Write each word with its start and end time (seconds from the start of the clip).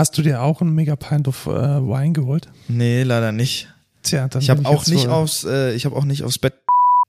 Hast 0.00 0.16
du 0.16 0.22
dir 0.22 0.40
auch 0.40 0.62
einen 0.62 0.74
Mega 0.74 0.96
Pint 0.96 1.28
of 1.28 1.44
äh, 1.44 1.50
Wine 1.50 2.14
geholt? 2.14 2.48
Nee, 2.68 3.02
leider 3.02 3.32
nicht. 3.32 3.68
Tja, 4.02 4.28
dann 4.28 4.40
Ich 4.40 4.48
habe 4.48 4.64
auch 4.64 4.86
nicht 4.86 5.04
wohl- 5.08 5.12
aufs, 5.12 5.44
äh, 5.44 5.74
ich 5.74 5.84
habe 5.84 5.94
auch 5.94 6.06
nicht 6.06 6.22
aufs 6.22 6.38
Bett. 6.38 6.54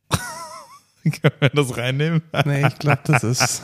Können 1.03 1.33
wir 1.39 1.49
das 1.51 1.77
reinnehmen? 1.77 2.21
Nee, 2.43 2.67
ich 2.67 2.79
glaube, 2.79 2.99
das 3.05 3.23
ist. 3.23 3.63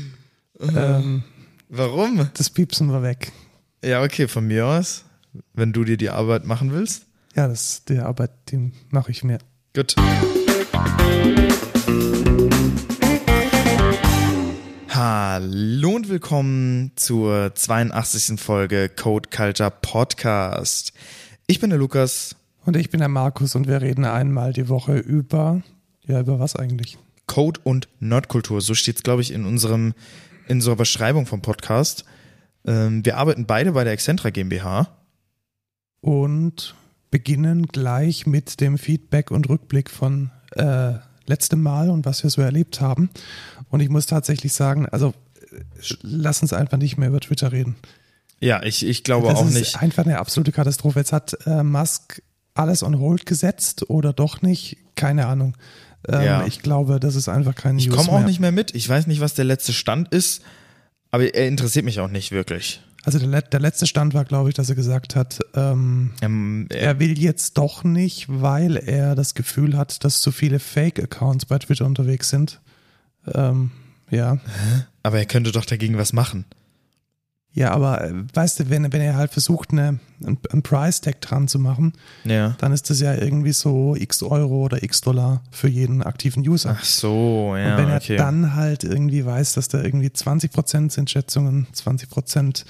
ähm, 0.74 1.22
Warum? 1.68 2.30
das 2.32 2.48
piepsen 2.48 2.90
wir 2.90 3.02
weg. 3.02 3.30
Ja, 3.84 4.02
okay, 4.02 4.26
von 4.26 4.46
mir 4.46 4.64
aus. 4.64 5.04
Wenn 5.52 5.74
du 5.74 5.84
dir 5.84 5.98
die 5.98 6.08
Arbeit 6.08 6.46
machen 6.46 6.72
willst. 6.72 7.04
Ja, 7.34 7.48
das 7.48 7.84
die 7.84 7.98
Arbeit, 7.98 8.30
die 8.48 8.72
mache 8.88 9.10
ich 9.10 9.22
mir. 9.22 9.36
Gut. 9.74 9.96
Hallo 14.98 15.90
und 15.90 16.08
willkommen 16.08 16.90
zur 16.96 17.54
82. 17.54 18.40
Folge 18.40 18.88
Code 18.88 19.28
Culture 19.28 19.70
Podcast. 19.70 20.94
Ich 21.46 21.60
bin 21.60 21.68
der 21.68 21.78
Lukas. 21.78 22.34
Und 22.64 22.78
ich 22.78 22.88
bin 22.88 23.00
der 23.00 23.10
Markus 23.10 23.54
und 23.56 23.68
wir 23.68 23.82
reden 23.82 24.06
einmal 24.06 24.54
die 24.54 24.70
Woche 24.70 24.96
über. 24.96 25.60
Ja, 26.06 26.20
über 26.20 26.40
was 26.40 26.56
eigentlich? 26.56 26.96
Code 27.26 27.60
und 27.62 27.90
Nerdkultur. 28.00 28.62
So 28.62 28.72
steht 28.72 28.96
es, 28.96 29.02
glaube 29.02 29.20
ich, 29.20 29.34
in 29.34 29.44
unserem 29.44 29.92
in 30.48 30.56
unserer 30.56 30.76
Beschreibung 30.76 31.26
vom 31.26 31.42
Podcast. 31.42 32.06
Ähm, 32.66 33.04
wir 33.04 33.18
arbeiten 33.18 33.44
beide 33.44 33.72
bei 33.72 33.84
der 33.84 33.92
Excentra 33.92 34.30
GmbH. 34.30 34.96
Und 36.00 36.74
beginnen 37.10 37.66
gleich 37.66 38.26
mit 38.26 38.62
dem 38.62 38.78
Feedback 38.78 39.30
und 39.30 39.50
Rückblick 39.50 39.90
von 39.90 40.30
äh, 40.52 40.94
letztem 41.26 41.62
Mal 41.62 41.90
und 41.90 42.06
was 42.06 42.22
wir 42.22 42.30
so 42.30 42.40
erlebt 42.40 42.80
haben. 42.80 43.10
Und 43.68 43.80
ich 43.80 43.88
muss 43.88 44.06
tatsächlich 44.06 44.52
sagen, 44.52 44.86
also 44.88 45.14
äh, 45.52 45.94
lass 46.02 46.42
uns 46.42 46.52
einfach 46.52 46.78
nicht 46.78 46.96
mehr 46.96 47.08
über 47.08 47.20
Twitter 47.20 47.52
reden. 47.52 47.76
Ja, 48.40 48.62
ich, 48.62 48.84
ich 48.86 49.02
glaube 49.02 49.28
das 49.28 49.38
auch 49.38 49.46
ist 49.48 49.54
nicht. 49.54 49.82
einfach 49.82 50.04
eine 50.04 50.18
absolute 50.18 50.52
Katastrophe. 50.52 50.98
Jetzt 50.98 51.12
hat 51.12 51.36
äh, 51.46 51.62
Musk 51.62 52.22
alles 52.54 52.82
on 52.82 52.98
hold 52.98 53.26
gesetzt 53.26 53.88
oder 53.90 54.12
doch 54.12 54.42
nicht, 54.42 54.76
keine 54.94 55.26
Ahnung. 55.26 55.56
Ähm, 56.08 56.22
Ja. 56.22 56.46
Ich 56.46 56.60
glaube, 56.62 57.00
das 57.00 57.14
ist 57.16 57.28
einfach 57.28 57.54
kein 57.54 57.78
Ich 57.78 57.90
komme 57.90 58.10
auch 58.10 58.24
nicht 58.24 58.40
mehr 58.40 58.52
mit. 58.52 58.74
Ich 58.74 58.88
weiß 58.88 59.06
nicht, 59.06 59.20
was 59.20 59.34
der 59.34 59.44
letzte 59.44 59.72
Stand 59.72 60.08
ist, 60.12 60.42
aber 61.10 61.34
er 61.34 61.48
interessiert 61.48 61.84
mich 61.84 62.00
auch 62.00 62.08
nicht 62.08 62.30
wirklich. 62.32 62.82
Also 63.04 63.18
der, 63.20 63.40
der 63.42 63.60
letzte 63.60 63.86
Stand 63.86 64.14
war, 64.14 64.24
glaube 64.24 64.48
ich, 64.48 64.54
dass 64.54 64.68
er 64.68 64.74
gesagt 64.74 65.14
hat, 65.16 65.38
ähm, 65.54 66.12
Ähm, 66.22 66.66
er, 66.70 66.80
er 66.80 66.98
will 66.98 67.18
jetzt 67.18 67.56
doch 67.56 67.84
nicht, 67.84 68.26
weil 68.28 68.76
er 68.76 69.14
das 69.14 69.34
Gefühl 69.34 69.76
hat, 69.76 70.04
dass 70.04 70.20
zu 70.20 70.32
viele 70.32 70.58
Fake-Accounts 70.58 71.46
bei 71.46 71.58
Twitter 71.58 71.86
unterwegs 71.86 72.30
sind. 72.30 72.60
Ähm, 73.34 73.70
ja. 74.10 74.38
aber 75.02 75.18
er 75.18 75.26
könnte 75.26 75.52
doch 75.52 75.64
dagegen 75.64 75.98
was 75.98 76.12
machen. 76.12 76.44
Ja, 77.52 77.70
aber 77.70 78.04
äh, 78.04 78.12
weißt 78.34 78.60
du, 78.60 78.70
wenn, 78.70 78.92
wenn 78.92 79.00
er 79.00 79.16
halt 79.16 79.32
versucht, 79.32 79.70
eine, 79.72 79.98
ein, 80.22 80.36
ein 80.52 80.62
Price-Tag 80.62 81.22
dran 81.22 81.48
zu 81.48 81.58
machen, 81.58 81.94
Ja. 82.24 82.54
dann 82.58 82.70
ist 82.72 82.90
das 82.90 83.00
ja 83.00 83.14
irgendwie 83.14 83.52
so 83.52 83.96
x 83.96 84.22
Euro 84.22 84.64
oder 84.66 84.82
x 84.82 85.00
Dollar 85.00 85.42
für 85.50 85.68
jeden 85.68 86.02
aktiven 86.02 86.46
User. 86.46 86.76
Ach 86.78 86.84
so, 86.84 87.54
ja, 87.56 87.70
Und 87.72 87.82
wenn 87.82 87.88
er 87.88 87.96
okay. 87.96 88.16
dann 88.16 88.54
halt 88.54 88.84
irgendwie 88.84 89.24
weiß, 89.24 89.54
dass 89.54 89.68
da 89.68 89.82
irgendwie 89.82 90.08
20% 90.08 90.92
sind 90.92 91.08
Schätzungen, 91.08 91.66
20% 91.74 92.64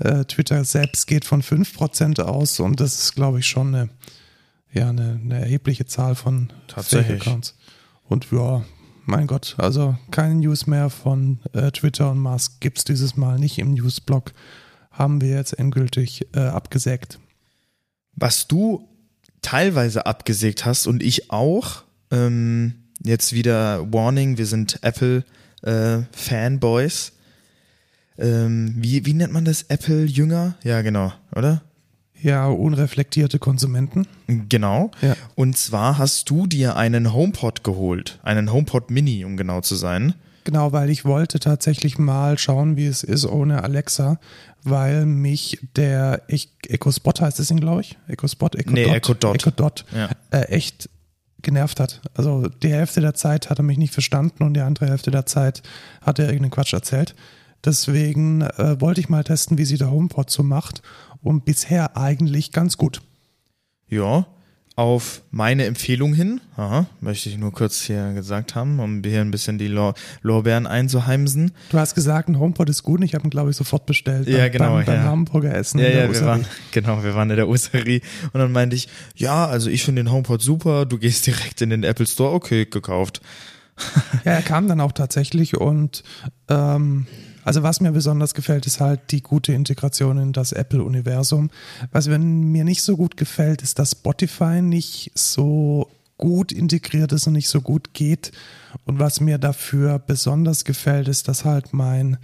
äh, 0.00 0.24
Twitter 0.24 0.64
selbst 0.64 1.06
geht 1.06 1.24
von 1.24 1.40
5% 1.40 2.20
aus 2.20 2.58
und 2.58 2.80
das 2.80 2.96
ist, 2.98 3.14
glaube 3.14 3.38
ich, 3.38 3.46
schon 3.46 3.72
eine, 3.72 3.88
ja, 4.72 4.88
eine, 4.88 5.20
eine 5.22 5.38
erhebliche 5.42 5.86
Zahl 5.86 6.16
von. 6.16 6.52
Fake-Accounts. 6.74 7.54
Und 8.08 8.32
ja, 8.32 8.64
mein 9.06 9.26
Gott, 9.26 9.54
also 9.58 9.96
keine 10.10 10.34
News 10.36 10.66
mehr 10.66 10.90
von 10.90 11.38
äh, 11.52 11.70
Twitter 11.70 12.10
und 12.10 12.18
Musk 12.18 12.60
gibt's 12.60 12.84
dieses 12.84 13.16
Mal 13.16 13.38
nicht 13.38 13.58
im 13.58 13.74
Newsblog. 13.74 14.32
Haben 14.90 15.20
wir 15.20 15.30
jetzt 15.30 15.58
endgültig 15.58 16.28
äh, 16.34 16.40
abgesägt. 16.40 17.18
Was 18.14 18.46
du 18.46 18.88
teilweise 19.42 20.06
abgesägt 20.06 20.64
hast 20.64 20.86
und 20.86 21.02
ich 21.02 21.30
auch, 21.30 21.82
ähm, 22.10 22.74
jetzt 23.02 23.32
wieder 23.32 23.92
Warning, 23.92 24.38
wir 24.38 24.46
sind 24.46 24.78
Apple 24.82 25.24
äh, 25.62 26.02
Fanboys. 26.12 27.12
Ähm, 28.16 28.74
wie, 28.76 29.04
wie 29.04 29.14
nennt 29.14 29.32
man 29.32 29.44
das? 29.44 29.64
Apple-Jünger? 29.64 30.56
Ja, 30.62 30.82
genau, 30.82 31.12
oder? 31.34 31.62
Ja, 32.20 32.46
unreflektierte 32.48 33.38
Konsumenten. 33.38 34.06
Genau. 34.26 34.90
Ja. 35.02 35.14
Und 35.34 35.58
zwar 35.58 35.98
hast 35.98 36.30
du 36.30 36.46
dir 36.46 36.76
einen 36.76 37.12
HomePod 37.12 37.64
geholt, 37.64 38.18
einen 38.22 38.52
HomePod 38.52 38.90
Mini, 38.90 39.24
um 39.24 39.36
genau 39.36 39.60
zu 39.60 39.74
sein. 39.74 40.14
Genau, 40.44 40.72
weil 40.72 40.90
ich 40.90 41.04
wollte 41.04 41.38
tatsächlich 41.40 41.98
mal 41.98 42.36
schauen, 42.38 42.76
wie 42.76 42.86
es 42.86 43.02
ist 43.02 43.24
ohne 43.26 43.62
Alexa, 43.62 44.18
weil 44.62 45.06
mich 45.06 45.58
der 45.76 46.22
Echo 46.28 46.92
Spot 46.92 47.12
heißt 47.18 47.38
das 47.38 47.48
Ding, 47.48 47.60
glaube 47.60 47.80
ich. 47.82 47.98
Echo 48.08 48.28
Spot, 48.28 48.48
Echo 48.54 48.70
Nee, 48.70 48.84
Dot, 48.84 48.94
Echo 48.94 49.14
Dot. 49.14 49.34
Echo 49.36 49.50
Dot 49.50 49.84
Ja. 49.94 50.10
äh, 50.30 50.44
echt 50.48 50.88
genervt 51.40 51.80
hat. 51.80 52.00
Also 52.14 52.48
die 52.48 52.70
Hälfte 52.72 53.00
der 53.02 53.14
Zeit 53.14 53.50
hat 53.50 53.58
er 53.58 53.64
mich 53.64 53.76
nicht 53.78 53.92
verstanden 53.92 54.44
und 54.44 54.54
die 54.54 54.60
andere 54.60 54.86
Hälfte 54.86 55.10
der 55.10 55.26
Zeit 55.26 55.62
hat 56.02 56.18
er 56.18 56.26
irgendeinen 56.26 56.50
Quatsch 56.52 56.72
erzählt. 56.72 57.14
Deswegen 57.64 58.42
äh, 58.42 58.80
wollte 58.80 59.00
ich 59.00 59.08
mal 59.08 59.24
testen, 59.24 59.56
wie 59.58 59.64
sie 59.64 59.78
der 59.78 59.90
HomePod 59.90 60.30
so 60.30 60.42
macht 60.42 60.82
und 61.24 61.44
bisher 61.44 61.96
eigentlich 61.96 62.52
ganz 62.52 62.76
gut. 62.76 63.02
Ja, 63.88 64.26
auf 64.76 65.22
meine 65.30 65.66
Empfehlung 65.66 66.14
hin, 66.14 66.40
aha, 66.56 66.86
möchte 67.00 67.28
ich 67.28 67.38
nur 67.38 67.52
kurz 67.52 67.82
hier 67.82 68.12
gesagt 68.12 68.56
haben, 68.56 68.80
um 68.80 69.02
hier 69.04 69.20
ein 69.20 69.30
bisschen 69.30 69.56
die 69.56 69.68
Lor 69.68 69.94
Lorbeeren 70.22 70.66
einzuheimsen. 70.66 71.52
Du 71.70 71.78
hast 71.78 71.94
gesagt, 71.94 72.28
ein 72.28 72.40
HomePod 72.40 72.68
ist 72.68 72.82
gut 72.82 72.98
und 72.98 73.04
ich 73.04 73.14
habe 73.14 73.24
ihn, 73.24 73.30
glaube 73.30 73.50
ich, 73.50 73.56
sofort 73.56 73.86
bestellt. 73.86 74.28
Ja, 74.28 74.38
beim, 74.38 74.52
genau, 74.52 74.74
Beim, 74.74 74.84
beim 74.84 74.94
ja. 74.96 75.02
Hamburger 75.04 75.54
Essen. 75.54 75.78
Ja, 75.78 75.86
in 75.86 75.92
der 75.92 76.06
ja, 76.06 76.12
wir 76.12 76.26
waren, 76.26 76.44
genau, 76.72 77.04
wir 77.04 77.14
waren 77.14 77.30
in 77.30 77.36
der 77.36 77.48
Userie 77.48 78.00
und 78.32 78.40
dann 78.40 78.50
meinte 78.50 78.74
ich, 78.74 78.88
ja, 79.14 79.46
also 79.46 79.70
ich 79.70 79.84
finde 79.84 80.02
den 80.02 80.10
HomePod 80.10 80.42
super, 80.42 80.86
du 80.86 80.98
gehst 80.98 81.26
direkt 81.28 81.62
in 81.62 81.70
den 81.70 81.84
Apple 81.84 82.06
Store, 82.06 82.32
okay, 82.32 82.66
gekauft. 82.66 83.20
Ja, 84.24 84.32
er 84.32 84.42
kam 84.42 84.68
dann 84.68 84.80
auch 84.80 84.92
tatsächlich 84.92 85.56
und 85.56 86.02
ähm, 86.48 87.06
also 87.44 87.62
was 87.62 87.80
mir 87.80 87.92
besonders 87.92 88.34
gefällt, 88.34 88.66
ist 88.66 88.80
halt 88.80 89.10
die 89.10 89.22
gute 89.22 89.52
Integration 89.52 90.18
in 90.18 90.32
das 90.32 90.52
Apple-Universum. 90.52 91.50
Was 91.92 92.08
mir 92.08 92.64
nicht 92.64 92.82
so 92.82 92.96
gut 92.96 93.16
gefällt, 93.16 93.62
ist, 93.62 93.78
dass 93.78 93.92
Spotify 93.92 94.62
nicht 94.62 95.12
so 95.14 95.90
gut 96.16 96.52
integriert 96.52 97.12
ist 97.12 97.26
und 97.26 97.32
nicht 97.34 97.48
so 97.48 97.60
gut 97.60 97.92
geht. 97.92 98.32
Und 98.84 98.98
was 98.98 99.20
mir 99.20 99.38
dafür 99.38 99.98
besonders 99.98 100.64
gefällt, 100.64 101.08
ist, 101.08 101.28
dass 101.28 101.44
halt 101.44 101.72
mein 101.72 102.18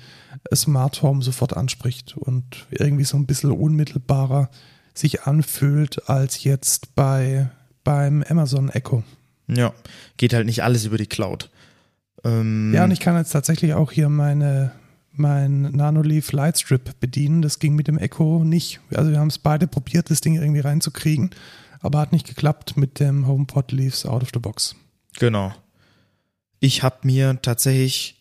Smart 0.54 1.02
Home 1.02 1.22
sofort 1.22 1.56
anspricht 1.56 2.16
und 2.16 2.66
irgendwie 2.70 3.04
so 3.04 3.16
ein 3.16 3.26
bisschen 3.26 3.50
unmittelbarer 3.50 4.48
sich 4.94 5.22
anfühlt 5.22 6.08
als 6.08 6.44
jetzt 6.44 6.94
bei 6.94 7.50
beim 7.84 8.22
Amazon 8.22 8.68
Echo. 8.68 9.02
Ja, 9.48 9.72
geht 10.16 10.34
halt 10.34 10.46
nicht 10.46 10.62
alles 10.62 10.84
über 10.84 10.98
die 10.98 11.06
Cloud. 11.06 11.50
Ähm, 12.24 12.72
Ja, 12.74 12.84
und 12.84 12.90
ich 12.90 13.00
kann 13.00 13.16
jetzt 13.16 13.30
tatsächlich 13.30 13.74
auch 13.74 13.90
hier 13.90 14.08
meine, 14.08 14.72
mein 15.20 15.62
Nanoleaf 15.62 16.32
Lightstrip 16.32 16.98
bedienen. 17.00 17.42
Das 17.42 17.58
ging 17.58 17.74
mit 17.74 17.86
dem 17.88 17.98
Echo 17.98 18.42
nicht. 18.44 18.80
Also 18.92 19.10
wir 19.10 19.20
haben 19.20 19.28
es 19.28 19.38
beide 19.38 19.66
probiert, 19.66 20.10
das 20.10 20.20
Ding 20.20 20.34
irgendwie 20.34 20.60
reinzukriegen, 20.60 21.30
aber 21.80 22.00
hat 22.00 22.12
nicht 22.12 22.26
geklappt 22.26 22.76
mit 22.76 22.98
dem 22.98 23.26
HomePod 23.26 23.72
Leaves 23.72 24.06
out 24.06 24.22
of 24.22 24.30
the 24.32 24.40
box. 24.40 24.74
Genau. 25.18 25.52
Ich 26.58 26.82
habe 26.82 26.98
mir 27.02 27.38
tatsächlich 27.42 28.16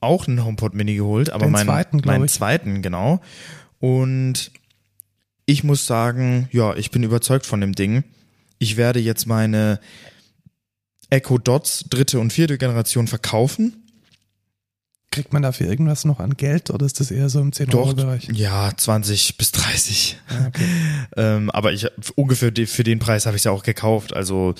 auch 0.00 0.26
einen 0.26 0.44
HomePod 0.44 0.74
Mini 0.74 0.96
geholt, 0.96 1.30
aber 1.30 1.46
Den 1.46 1.52
meinen, 1.52 1.66
zweiten, 1.66 2.00
meinen 2.04 2.24
ich. 2.24 2.32
zweiten, 2.32 2.82
genau. 2.82 3.20
Und 3.80 4.50
ich 5.46 5.64
muss 5.64 5.86
sagen, 5.86 6.48
ja, 6.52 6.74
ich 6.74 6.90
bin 6.90 7.02
überzeugt 7.02 7.46
von 7.46 7.60
dem 7.60 7.74
Ding. 7.74 8.04
Ich 8.58 8.76
werde 8.76 9.00
jetzt 9.00 9.26
meine 9.26 9.78
Echo 11.10 11.38
Dots 11.38 11.84
dritte 11.90 12.18
und 12.18 12.32
vierte 12.32 12.58
Generation 12.58 13.06
verkaufen. 13.06 13.83
Kriegt 15.14 15.32
man 15.32 15.42
dafür 15.42 15.68
irgendwas 15.68 16.04
noch 16.04 16.18
an 16.18 16.36
Geld 16.36 16.70
oder 16.70 16.84
ist 16.84 16.98
das 16.98 17.12
eher 17.12 17.28
so 17.28 17.40
im 17.40 17.52
Doch, 17.52 17.60
10-Euro-Bereich? 17.60 18.28
ja, 18.32 18.72
20 18.76 19.38
bis 19.38 19.52
30. 19.52 20.18
Ja, 20.28 20.46
okay. 20.48 20.64
Ähm, 21.16 21.50
aber 21.50 21.72
ich 21.72 21.86
ungefähr 22.16 22.50
für 22.66 22.82
den 22.82 22.98
Preis 22.98 23.26
habe 23.26 23.36
ich 23.36 23.44
ja 23.44 23.52
auch 23.52 23.62
gekauft. 23.62 24.12
Also 24.12 24.54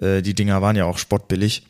äh, 0.00 0.22
die 0.22 0.34
Dinger 0.34 0.60
waren 0.60 0.74
ja 0.74 0.86
auch 0.86 0.98
spottbillig. 0.98 1.62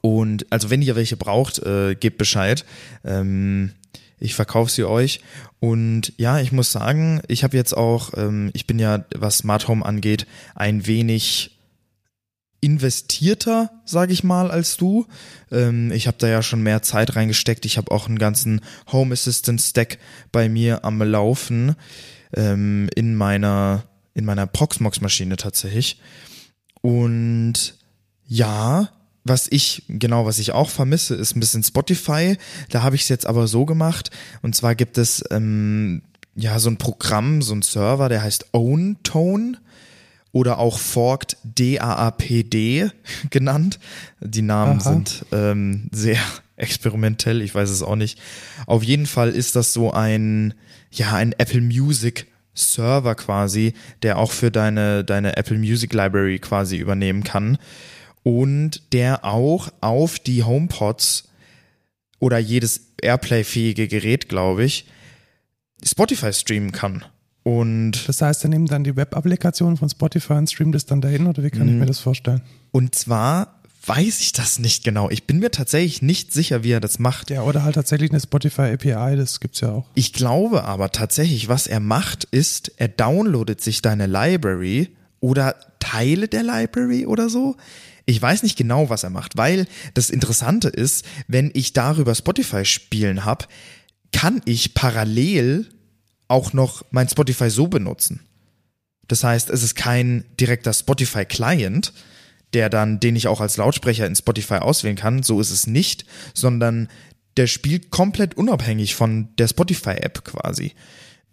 Und 0.00 0.46
also 0.50 0.70
wenn 0.70 0.82
ihr 0.82 0.96
welche 0.96 1.16
braucht, 1.16 1.60
äh, 1.60 1.94
gebt 1.94 2.18
Bescheid. 2.18 2.64
Ähm, 3.04 3.72
ich 4.18 4.34
verkaufe 4.34 4.72
sie 4.72 4.84
euch. 4.84 5.20
Und 5.60 6.12
ja, 6.16 6.40
ich 6.40 6.50
muss 6.50 6.72
sagen, 6.72 7.22
ich 7.28 7.44
habe 7.44 7.56
jetzt 7.56 7.76
auch, 7.76 8.10
ähm, 8.16 8.50
ich 8.52 8.66
bin 8.66 8.80
ja, 8.80 9.04
was 9.14 9.38
Smart 9.38 9.68
Home 9.68 9.84
angeht, 9.84 10.26
ein 10.56 10.86
wenig 10.86 11.57
investierter, 12.60 13.70
sage 13.84 14.12
ich 14.12 14.24
mal, 14.24 14.50
als 14.50 14.76
du. 14.76 15.06
Ähm, 15.50 15.92
ich 15.92 16.06
habe 16.06 16.18
da 16.18 16.28
ja 16.28 16.42
schon 16.42 16.62
mehr 16.62 16.82
Zeit 16.82 17.16
reingesteckt. 17.16 17.64
Ich 17.64 17.76
habe 17.78 17.90
auch 17.90 18.08
einen 18.08 18.18
ganzen 18.18 18.60
Home 18.90 19.12
Assistant 19.12 19.60
Stack 19.60 19.98
bei 20.32 20.48
mir 20.48 20.84
am 20.84 21.00
Laufen 21.02 21.76
ähm, 22.34 22.88
in 22.94 23.14
meiner 23.14 23.84
in 24.14 24.24
meiner 24.24 24.46
Proxmox 24.48 25.00
Maschine 25.00 25.36
tatsächlich. 25.36 26.00
Und 26.82 27.74
ja, 28.26 28.90
was 29.22 29.46
ich, 29.48 29.84
genau, 29.88 30.26
was 30.26 30.40
ich 30.40 30.52
auch 30.52 30.70
vermisse, 30.70 31.14
ist 31.14 31.36
ein 31.36 31.40
bisschen 31.40 31.62
Spotify. 31.62 32.36
Da 32.70 32.82
habe 32.82 32.96
ich 32.96 33.02
es 33.02 33.08
jetzt 33.08 33.26
aber 33.26 33.46
so 33.46 33.64
gemacht. 33.64 34.10
Und 34.42 34.56
zwar 34.56 34.74
gibt 34.74 34.98
es 34.98 35.22
ähm, 35.30 36.02
ja, 36.34 36.58
so 36.58 36.70
ein 36.70 36.78
Programm, 36.78 37.42
so 37.42 37.54
ein 37.54 37.62
Server, 37.62 38.08
der 38.08 38.22
heißt 38.22 38.52
OwnTone 38.52 39.58
oder 40.32 40.58
auch 40.58 40.78
Forked 40.78 41.36
DAAPD 41.44 42.90
genannt. 43.30 43.78
Die 44.20 44.42
Namen 44.42 44.80
Aha. 44.80 44.90
sind 44.90 45.26
ähm, 45.32 45.88
sehr 45.92 46.18
experimentell, 46.56 47.42
ich 47.42 47.54
weiß 47.54 47.70
es 47.70 47.82
auch 47.82 47.96
nicht. 47.96 48.20
Auf 48.66 48.82
jeden 48.82 49.06
Fall 49.06 49.30
ist 49.30 49.56
das 49.56 49.72
so 49.72 49.92
ein, 49.92 50.54
ja, 50.90 51.14
ein 51.14 51.32
Apple 51.32 51.60
Music 51.60 52.26
Server 52.54 53.14
quasi, 53.14 53.74
der 54.02 54.18
auch 54.18 54.32
für 54.32 54.50
deine, 54.50 55.04
deine 55.04 55.36
Apple 55.36 55.58
Music 55.58 55.92
Library 55.92 56.38
quasi 56.40 56.76
übernehmen 56.76 57.22
kann 57.22 57.58
und 58.22 58.92
der 58.92 59.24
auch 59.24 59.68
auf 59.80 60.18
die 60.18 60.42
HomePods 60.42 61.28
oder 62.18 62.38
jedes 62.38 62.94
Airplay-fähige 63.00 63.86
Gerät, 63.86 64.28
glaube 64.28 64.64
ich, 64.64 64.86
Spotify 65.84 66.32
streamen 66.32 66.72
kann. 66.72 67.04
Und, 67.42 68.06
Das 68.08 68.20
heißt, 68.20 68.44
er 68.44 68.50
nimmt 68.50 68.70
dann 68.70 68.84
die 68.84 68.96
Web-Applikation 68.96 69.76
von 69.76 69.88
Spotify 69.88 70.34
und 70.34 70.50
streamt 70.50 70.74
es 70.74 70.84
dann 70.86 71.00
dahin 71.00 71.26
oder 71.26 71.42
wie 71.42 71.50
kann 71.50 71.66
ich 71.66 71.72
Mhm. 71.74 71.78
mir 71.80 71.86
das 71.86 71.98
vorstellen? 72.00 72.42
und 72.72 72.94
zwar 72.94 73.54
weiß 73.86 74.20
ich 74.20 74.32
das 74.32 74.58
nicht 74.58 74.84
genau. 74.84 75.08
Ich 75.08 75.26
bin 75.26 75.38
mir 75.38 75.50
tatsächlich 75.50 76.02
nicht 76.02 76.30
sicher, 76.30 76.62
wie 76.62 76.72
er 76.72 76.80
das 76.80 76.98
macht. 76.98 77.30
Ja, 77.30 77.42
oder 77.42 77.62
halt 77.64 77.76
tatsächlich 77.76 78.10
eine 78.10 78.20
Spotify 78.20 78.72
API, 78.74 79.16
das 79.16 79.40
gibt's 79.40 79.60
ja 79.62 79.70
auch. 79.70 79.86
Ich 79.94 80.12
glaube 80.12 80.64
aber 80.64 80.90
tatsächlich, 80.92 81.48
was 81.48 81.66
er 81.66 81.80
macht, 81.80 82.24
ist, 82.24 82.70
er 82.76 82.88
downloadet 82.88 83.62
sich 83.62 83.80
deine 83.80 84.06
Library 84.06 84.90
oder 85.20 85.56
Teile 85.78 86.28
der 86.28 86.42
Library 86.42 87.06
oder 87.06 87.30
so. 87.30 87.56
Ich 88.04 88.20
weiß 88.20 88.42
nicht 88.42 88.58
genau, 88.58 88.90
was 88.90 89.04
er 89.04 89.10
macht, 89.10 89.38
weil 89.38 89.66
das 89.94 90.10
Interessante 90.10 90.68
ist, 90.68 91.06
wenn 91.26 91.50
ich 91.54 91.72
darüber 91.72 92.14
Spotify 92.14 92.66
spielen 92.66 93.24
habe, 93.24 93.46
kann 94.12 94.42
ich 94.44 94.74
parallel 94.74 95.66
auch 96.28 96.52
noch 96.52 96.84
mein 96.90 97.08
Spotify 97.08 97.50
so 97.50 97.68
benutzen. 97.68 98.20
Das 99.08 99.24
heißt, 99.24 99.50
es 99.50 99.62
ist 99.62 99.74
kein 99.74 100.24
direkter 100.38 100.72
Spotify 100.72 101.24
Client, 101.24 101.92
der 102.52 102.70
dann, 102.70 103.00
den 103.00 103.16
ich 103.16 103.26
auch 103.26 103.40
als 103.40 103.56
Lautsprecher 103.56 104.06
in 104.06 104.16
Spotify 104.16 104.56
auswählen 104.56 104.96
kann. 104.96 105.22
So 105.22 105.40
ist 105.40 105.50
es 105.50 105.66
nicht, 105.66 106.04
sondern 106.34 106.88
der 107.36 107.46
spielt 107.46 107.90
komplett 107.90 108.36
unabhängig 108.36 108.94
von 108.94 109.28
der 109.38 109.48
Spotify-App 109.48 110.24
quasi. 110.24 110.72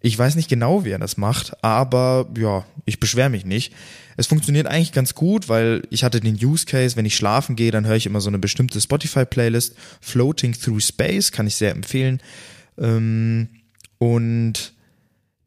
Ich 0.00 0.16
weiß 0.16 0.36
nicht 0.36 0.48
genau, 0.48 0.84
wie 0.84 0.90
er 0.90 0.98
das 0.98 1.16
macht, 1.16 1.64
aber 1.64 2.28
ja, 2.38 2.64
ich 2.84 3.00
beschwere 3.00 3.30
mich 3.30 3.44
nicht. 3.44 3.72
Es 4.16 4.26
funktioniert 4.26 4.66
eigentlich 4.66 4.92
ganz 4.92 5.14
gut, 5.14 5.48
weil 5.48 5.82
ich 5.90 6.04
hatte 6.04 6.20
den 6.20 6.36
Use 6.36 6.64
Case, 6.64 6.96
wenn 6.96 7.06
ich 7.06 7.16
schlafen 7.16 7.56
gehe, 7.56 7.70
dann 7.70 7.86
höre 7.86 7.96
ich 7.96 8.06
immer 8.06 8.20
so 8.20 8.28
eine 8.28 8.38
bestimmte 8.38 8.80
Spotify-Playlist. 8.80 9.74
Floating 10.00 10.52
Through 10.52 10.80
Space 10.80 11.32
kann 11.32 11.46
ich 11.46 11.56
sehr 11.56 11.72
empfehlen. 11.72 12.22
Ähm, 12.78 13.48
und 13.98 14.74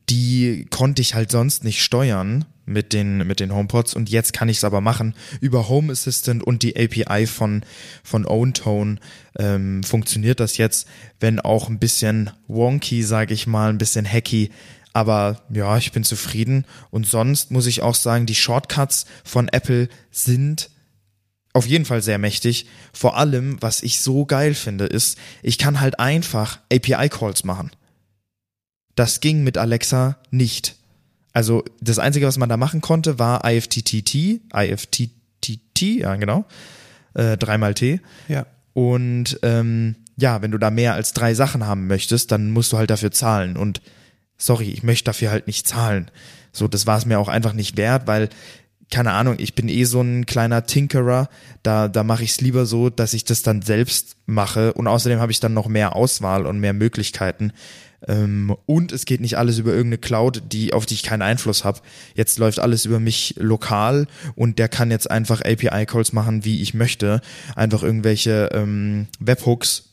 die 0.09 0.65
konnte 0.69 1.01
ich 1.01 1.13
halt 1.13 1.31
sonst 1.31 1.63
nicht 1.63 1.83
steuern 1.83 2.45
mit 2.65 2.93
den, 2.93 3.25
mit 3.25 3.39
den 3.39 3.53
HomePods 3.53 3.95
und 3.95 4.09
jetzt 4.09 4.33
kann 4.33 4.49
ich 4.49 4.57
es 4.57 4.63
aber 4.63 4.81
machen. 4.81 5.15
Über 5.41 5.69
Home 5.69 5.91
Assistant 5.91 6.43
und 6.43 6.61
die 6.63 6.75
API 6.77 7.25
von, 7.25 7.63
von 8.03 8.25
OwnTone 8.25 8.99
ähm, 9.37 9.83
funktioniert 9.83 10.39
das 10.39 10.57
jetzt, 10.57 10.87
wenn 11.19 11.39
auch 11.39 11.67
ein 11.69 11.79
bisschen 11.79 12.29
wonky, 12.47 13.03
sage 13.03 13.33
ich 13.33 13.47
mal, 13.47 13.69
ein 13.69 13.79
bisschen 13.79 14.05
hacky. 14.05 14.51
Aber 14.93 15.41
ja, 15.51 15.77
ich 15.77 15.91
bin 15.91 16.03
zufrieden. 16.03 16.65
Und 16.91 17.07
sonst 17.07 17.51
muss 17.51 17.67
ich 17.67 17.81
auch 17.81 17.95
sagen, 17.95 18.25
die 18.25 18.35
Shortcuts 18.35 19.05
von 19.23 19.47
Apple 19.47 19.89
sind 20.11 20.69
auf 21.53 21.65
jeden 21.65 21.85
Fall 21.85 22.01
sehr 22.01 22.19
mächtig. 22.19 22.67
Vor 22.93 23.17
allem, 23.17 23.57
was 23.61 23.81
ich 23.81 24.01
so 24.01 24.25
geil 24.25 24.53
finde, 24.53 24.85
ist, 24.85 25.17
ich 25.41 25.57
kann 25.57 25.79
halt 25.79 25.99
einfach 25.99 26.59
API-Calls 26.71 27.43
machen. 27.43 27.71
Das 28.99 29.21
ging 29.21 29.45
mit 29.45 29.57
Alexa 29.57 30.17
nicht. 30.29 30.75
Also 31.31 31.63
das 31.79 31.99
Einzige, 31.99 32.27
was 32.27 32.37
man 32.37 32.49
da 32.49 32.57
machen 32.57 32.81
konnte, 32.81 33.17
war 33.17 33.49
IFTTT, 33.49 34.41
IFTTT, 34.53 35.81
ja 35.81 36.17
genau, 36.17 36.43
äh, 37.13 37.37
dreimal 37.37 37.75
T. 37.75 38.01
Ja. 38.27 38.45
Und 38.73 39.39
ähm, 39.41 39.95
ja, 40.17 40.41
wenn 40.41 40.51
du 40.51 40.57
da 40.57 40.69
mehr 40.69 40.95
als 40.95 41.13
drei 41.13 41.33
Sachen 41.33 41.65
haben 41.65 41.87
möchtest, 41.87 42.33
dann 42.33 42.51
musst 42.51 42.73
du 42.73 42.77
halt 42.77 42.89
dafür 42.89 43.11
zahlen. 43.11 43.55
Und 43.55 43.81
sorry, 44.37 44.65
ich 44.65 44.83
möchte 44.83 45.05
dafür 45.05 45.31
halt 45.31 45.47
nicht 45.47 45.65
zahlen. 45.65 46.11
So, 46.51 46.67
das 46.67 46.85
war 46.85 46.97
es 46.97 47.05
mir 47.05 47.19
auch 47.19 47.29
einfach 47.29 47.53
nicht 47.53 47.77
wert, 47.77 48.05
weil 48.05 48.27
keine 48.91 49.11
Ahnung, 49.13 49.35
ich 49.37 49.55
bin 49.55 49.69
eh 49.69 49.85
so 49.85 50.01
ein 50.01 50.25
kleiner 50.25 50.65
Tinkerer, 50.65 51.29
da, 51.63 51.87
da 51.87 52.03
mache 52.03 52.23
ich 52.23 52.31
es 52.31 52.41
lieber 52.41 52.65
so, 52.65 52.89
dass 52.89 53.13
ich 53.13 53.23
das 53.23 53.43
dann 53.43 53.61
selbst 53.61 54.17
mache 54.25 54.73
und 54.73 54.87
außerdem 54.87 55.21
habe 55.21 55.31
ich 55.31 55.39
dann 55.39 55.53
noch 55.53 55.67
mehr 55.67 55.95
Auswahl 55.95 56.45
und 56.45 56.59
mehr 56.59 56.73
Möglichkeiten. 56.73 57.53
Ähm, 58.07 58.55
und 58.65 58.91
es 58.91 59.05
geht 59.05 59.21
nicht 59.21 59.37
alles 59.37 59.57
über 59.57 59.71
irgendeine 59.71 59.97
Cloud, 59.97 60.43
die, 60.51 60.73
auf 60.73 60.85
die 60.85 60.93
ich 60.93 61.03
keinen 61.03 61.21
Einfluss 61.21 61.63
habe. 61.65 61.81
Jetzt 62.15 62.37
läuft 62.39 62.59
alles 62.59 62.85
über 62.85 62.99
mich 62.99 63.35
lokal 63.37 64.07
und 64.35 64.57
der 64.59 64.69
kann 64.69 64.91
jetzt 64.91 65.11
einfach 65.11 65.41
API-Calls 65.41 66.13
machen, 66.13 66.45
wie 66.45 66.61
ich 66.61 66.73
möchte. 66.73 67.21
Einfach 67.55 67.83
irgendwelche 67.83 68.49
ähm, 68.53 69.07
Webhooks, 69.19 69.89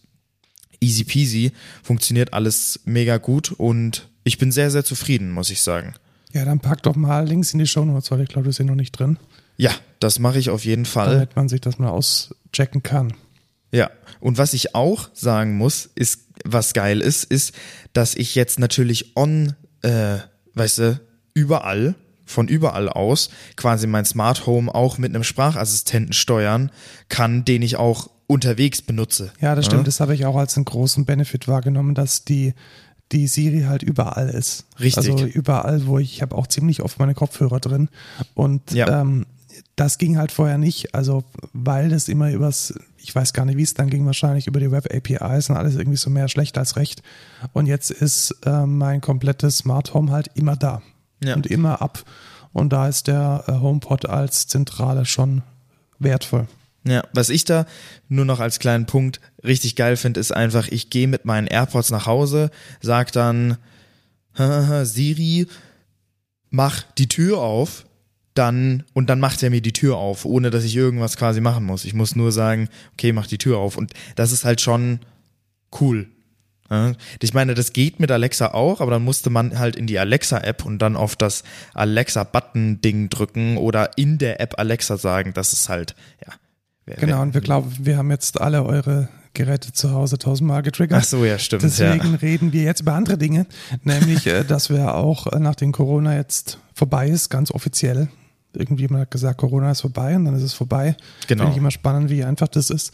easy 0.81 1.05
peasy, 1.05 1.53
funktioniert 1.83 2.33
alles 2.33 2.81
mega 2.85 3.17
gut 3.19 3.53
und 3.53 4.09
ich 4.25 4.39
bin 4.39 4.53
sehr, 4.53 4.71
sehr 4.71 4.85
zufrieden, 4.85 5.31
muss 5.31 5.51
ich 5.51 5.61
sagen. 5.63 5.95
Ja, 6.33 6.45
dann 6.45 6.61
pack 6.61 6.83
doch 6.83 6.97
mal 6.97 7.27
Links 7.27 7.53
in 7.53 7.59
die 7.59 7.67
Show 7.67 7.85
Notes, 7.85 8.11
weil 8.11 8.21
ich 8.21 8.29
glaube, 8.29 8.47
das 8.47 8.59
ist 8.59 8.67
noch 8.67 8.75
nicht 8.75 8.93
drin, 8.93 9.19
Ja, 9.57 9.71
das 10.01 10.19
mache 10.19 10.39
ich 10.39 10.51
auf 10.51 10.65
jeden 10.65 10.85
Fall. 10.85 11.15
damit 11.15 11.37
man 11.37 11.49
sich 11.49 11.61
das 11.61 11.79
mal 11.79 11.89
auschecken 11.89 12.83
kann. 12.83 13.15
Ja, 13.73 13.91
und 14.21 14.39
was 14.39 14.53
ich 14.53 14.75
auch 14.75 15.09
sagen 15.13 15.57
muss, 15.57 15.89
ist, 15.95 16.26
was 16.45 16.73
geil 16.73 17.01
ist, 17.01 17.25
ist, 17.25 17.53
dass 17.93 18.15
ich 18.15 18.35
jetzt 18.35 18.59
natürlich 18.59 19.17
on, 19.17 19.55
äh, 19.83 20.19
weißt 20.55 20.79
du, 20.79 21.01
überall, 21.35 21.95
von 22.25 22.49
überall 22.49 22.89
aus, 22.89 23.31
quasi 23.57 23.87
mein 23.87 24.05
Smart 24.05 24.47
Home 24.47 24.75
auch 24.75 24.99
mit 24.99 25.15
einem 25.15 25.23
Sprachassistenten 25.25 26.13
steuern 26.13 26.71
kann, 27.09 27.45
den 27.45 27.63
ich 27.63 27.77
auch 27.77 28.11
unterwegs 28.27 28.83
benutze. 28.83 29.33
Ja, 29.41 29.55
das 29.55 29.67
stimmt. 29.67 29.87
Das 29.87 30.01
habe 30.01 30.15
ich 30.15 30.27
auch 30.27 30.35
als 30.37 30.57
einen 30.57 30.65
großen 30.65 31.05
Benefit 31.05 31.47
wahrgenommen, 31.47 31.95
dass 31.95 32.25
die, 32.25 32.55
die 33.13 33.29
Siri 33.29 33.63
halt 33.69 33.85
überall 33.85 34.29
ist. 34.29 34.65
Richtig. 34.81 35.09
Also 35.13 35.25
überall, 35.27 35.87
wo 35.87 35.99
ich, 35.99 36.15
ich 36.15 36.23
habe 36.23 36.35
auch 36.35 36.49
ziemlich 36.49 36.83
oft 36.83 36.99
meine 36.99 37.15
Kopfhörer 37.15 37.61
drin. 37.61 37.89
Und 38.35 38.73
Ja. 38.73 39.03
ähm, 39.03 39.27
das 39.77 39.99
ging 39.99 40.17
halt 40.19 40.33
vorher 40.33 40.59
nicht. 40.59 40.95
Also, 40.95 41.25
weil 41.53 41.91
das 41.91 42.09
immer 42.09 42.31
übers, 42.33 42.75
ich 42.97 43.15
weiß 43.15 43.33
gar 43.33 43.45
nicht, 43.45 43.57
wie 43.59 43.63
es 43.63 43.75
dann 43.75 43.91
ging, 43.91 44.07
wahrscheinlich 44.07 44.47
über 44.47 44.59
die 44.61 44.71
Web-APIs 44.71 45.51
und 45.51 45.57
alles 45.57 45.75
irgendwie 45.77 45.99
so 45.99 46.11
mehr 46.11 46.29
schlecht 46.29 46.57
als 46.59 46.77
recht. 46.77 47.03
Und 47.53 47.67
jetzt 47.67 47.91
ist 47.91 48.35
ähm, 48.45 48.79
mein 48.79 49.01
komplettes 49.01 49.59
Smart 49.59 49.93
Home 49.95 50.11
halt 50.11 50.29
immer 50.35 50.57
da 50.57 50.83
Ja. 51.23 51.35
und 51.37 51.47
immer 51.47 51.83
ab. 51.83 52.05
Und 52.53 52.73
da 52.73 52.89
ist 52.89 53.07
der 53.07 53.45
äh, 53.49 53.53
HomePod 53.53 54.07
als 54.09 54.47
Zentrale 54.47 55.05
schon 55.05 55.43
wertvoll. 55.99 56.49
Ja, 56.85 57.03
was 57.13 57.29
ich 57.31 57.45
da 57.45 57.67
nur 58.09 58.25
noch 58.25 58.39
als 58.41 58.59
kleinen 58.61 58.87
Punkt 58.87 59.21
richtig 59.45 59.75
geil 59.77 59.97
finde, 59.97 60.21
ist 60.21 60.33
einfach, 60.33 60.69
ich 60.69 60.89
gehe 60.89 61.09
mit 61.09 61.25
meinen 61.25 61.49
AirPods 61.49 61.91
nach 61.91 62.07
Hause, 62.07 62.51
sag 62.81 63.11
dann, 63.13 63.59
"Hahaha, 64.39 64.85
Siri, 64.87 65.49
mach 66.51 66.83
die 66.97 67.09
Tür 67.09 67.39
auf, 67.39 67.86
dann, 68.39 68.85
und 68.95 69.09
dann 69.11 69.21
macht 69.21 69.43
er 69.43 69.51
mir 69.51 69.61
die 69.61 69.73
Tür 69.73 69.97
auf, 69.97 70.25
ohne 70.25 70.51
dass 70.51 70.65
ich 70.65 70.77
irgendwas 70.77 71.17
quasi 71.17 71.41
machen 71.41 71.65
muss. 71.65 71.85
Ich 71.85 71.95
muss 71.95 72.17
nur 72.17 72.33
sagen, 72.33 72.69
okay, 72.95 73.13
mach 73.13 73.27
die 73.27 73.39
Tür 73.39 73.59
auf. 73.59 73.77
Und 73.77 73.93
das 74.15 74.33
ist 74.33 74.45
halt 74.45 74.61
schon 74.61 75.01
cool. 75.81 76.07
Ja, 76.71 76.95
Ich 77.21 77.33
meine, 77.35 77.55
das 77.55 77.73
geht 77.73 78.01
mit 78.01 78.11
Alexa 78.11 78.49
auch, 78.53 78.81
aber 78.81 78.91
dann 78.91 79.05
musste 79.05 79.31
man 79.31 79.57
halt 79.59 79.77
in 79.77 79.87
die 79.87 79.99
Alexa-App 80.01 80.65
und 80.65 80.79
dann 80.81 80.97
auf 80.97 81.15
das 81.15 81.45
Alexa-Button-Ding 81.75 83.09
drücken 83.11 83.57
oder 83.57 83.97
in 83.97 84.19
der 84.19 84.41
App 84.41 84.59
Alexa 84.59 84.97
sagen. 84.97 85.33
Das 85.35 85.53
ist 85.53 85.69
halt, 85.69 85.95
ja. 86.27 86.33
wer- 86.87 86.97
Genau, 86.97 87.17
wer- 87.17 87.23
und 87.23 87.35
wir 87.35 87.41
glauben, 87.41 87.73
wir 87.81 87.97
haben 87.97 88.11
jetzt 88.11 88.41
alle 88.41 88.65
eure 88.65 89.09
Geräte 89.35 89.73
zu 89.73 89.93
Hause 89.93 90.19
tausendmal 90.19 90.63
getriggert. 90.63 90.99
Ach 91.03 91.05
so, 91.05 91.25
ja, 91.25 91.39
stimmt. 91.39 91.63
Deswegen 91.63 92.13
ja. 92.13 92.19
reden 92.23 92.53
wir 92.53 92.63
jetzt 92.63 92.81
über 92.81 92.95
andere 92.95 93.19
Dinge, 93.19 93.47
nämlich, 93.85 94.27
äh, 94.27 94.45
dass 94.45 94.71
wir 94.71 94.95
auch, 94.95 95.27
äh, 95.27 95.39
nachdem 95.39 95.73
Corona 95.73 96.17
jetzt 96.17 96.59
vorbei 96.75 97.09
ist, 97.09 97.29
ganz 97.29 97.51
offiziell, 97.51 98.09
irgendjemand 98.57 99.03
hat 99.03 99.11
gesagt, 99.11 99.37
Corona 99.39 99.71
ist 99.71 99.83
vorbei 99.83 100.17
und 100.17 100.25
dann 100.25 100.35
ist 100.35 100.43
es 100.43 100.55
vorbei. 100.55 100.97
Genau. 101.27 101.43
Finde 101.45 101.53
ich 101.53 101.59
immer 101.59 101.71
spannend, 101.71 102.09
wie 102.11 102.25
einfach 102.25 102.49
das 102.49 102.71
ist. 102.71 102.93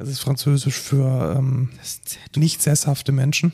Das 0.00 0.08
ist 0.08 0.20
französisch 0.20 0.76
für 0.78 1.36
ähm, 1.36 1.68
nicht 2.34 2.62
sesshafte 2.62 3.12
Menschen. 3.12 3.52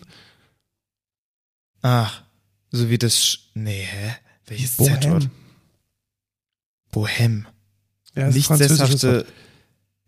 Ach, 1.82 2.22
so 2.70 2.88
wie 2.88 2.98
das. 2.98 3.18
Sch 3.20 3.50
nee, 3.54 3.82
hä? 3.82 4.14
Welches 4.46 4.76
Z-Wort? 4.76 5.28
Bohem. 6.92 7.46
Ja, 8.14 8.28
Nicht 8.30 8.46
sesshafte 8.48 9.26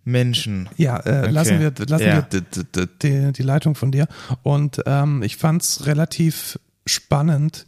Menschen. 0.04 0.68
Ja, 0.76 0.98
äh, 1.04 1.22
Okay. 1.24 1.30
lassen 1.30 1.58
wir, 1.58 1.72
lassen 1.86 2.06
Ja. 2.06 2.28
wir 2.30 2.86
die, 3.02 3.32
die 3.32 3.42
Leitung 3.42 3.74
von 3.74 3.90
dir. 3.90 4.06
Und 4.44 4.80
ähm, 4.86 5.24
ich 5.24 5.36
fand 5.38 5.62
es 5.62 5.86
relativ 5.86 6.56
spannend, 6.86 7.66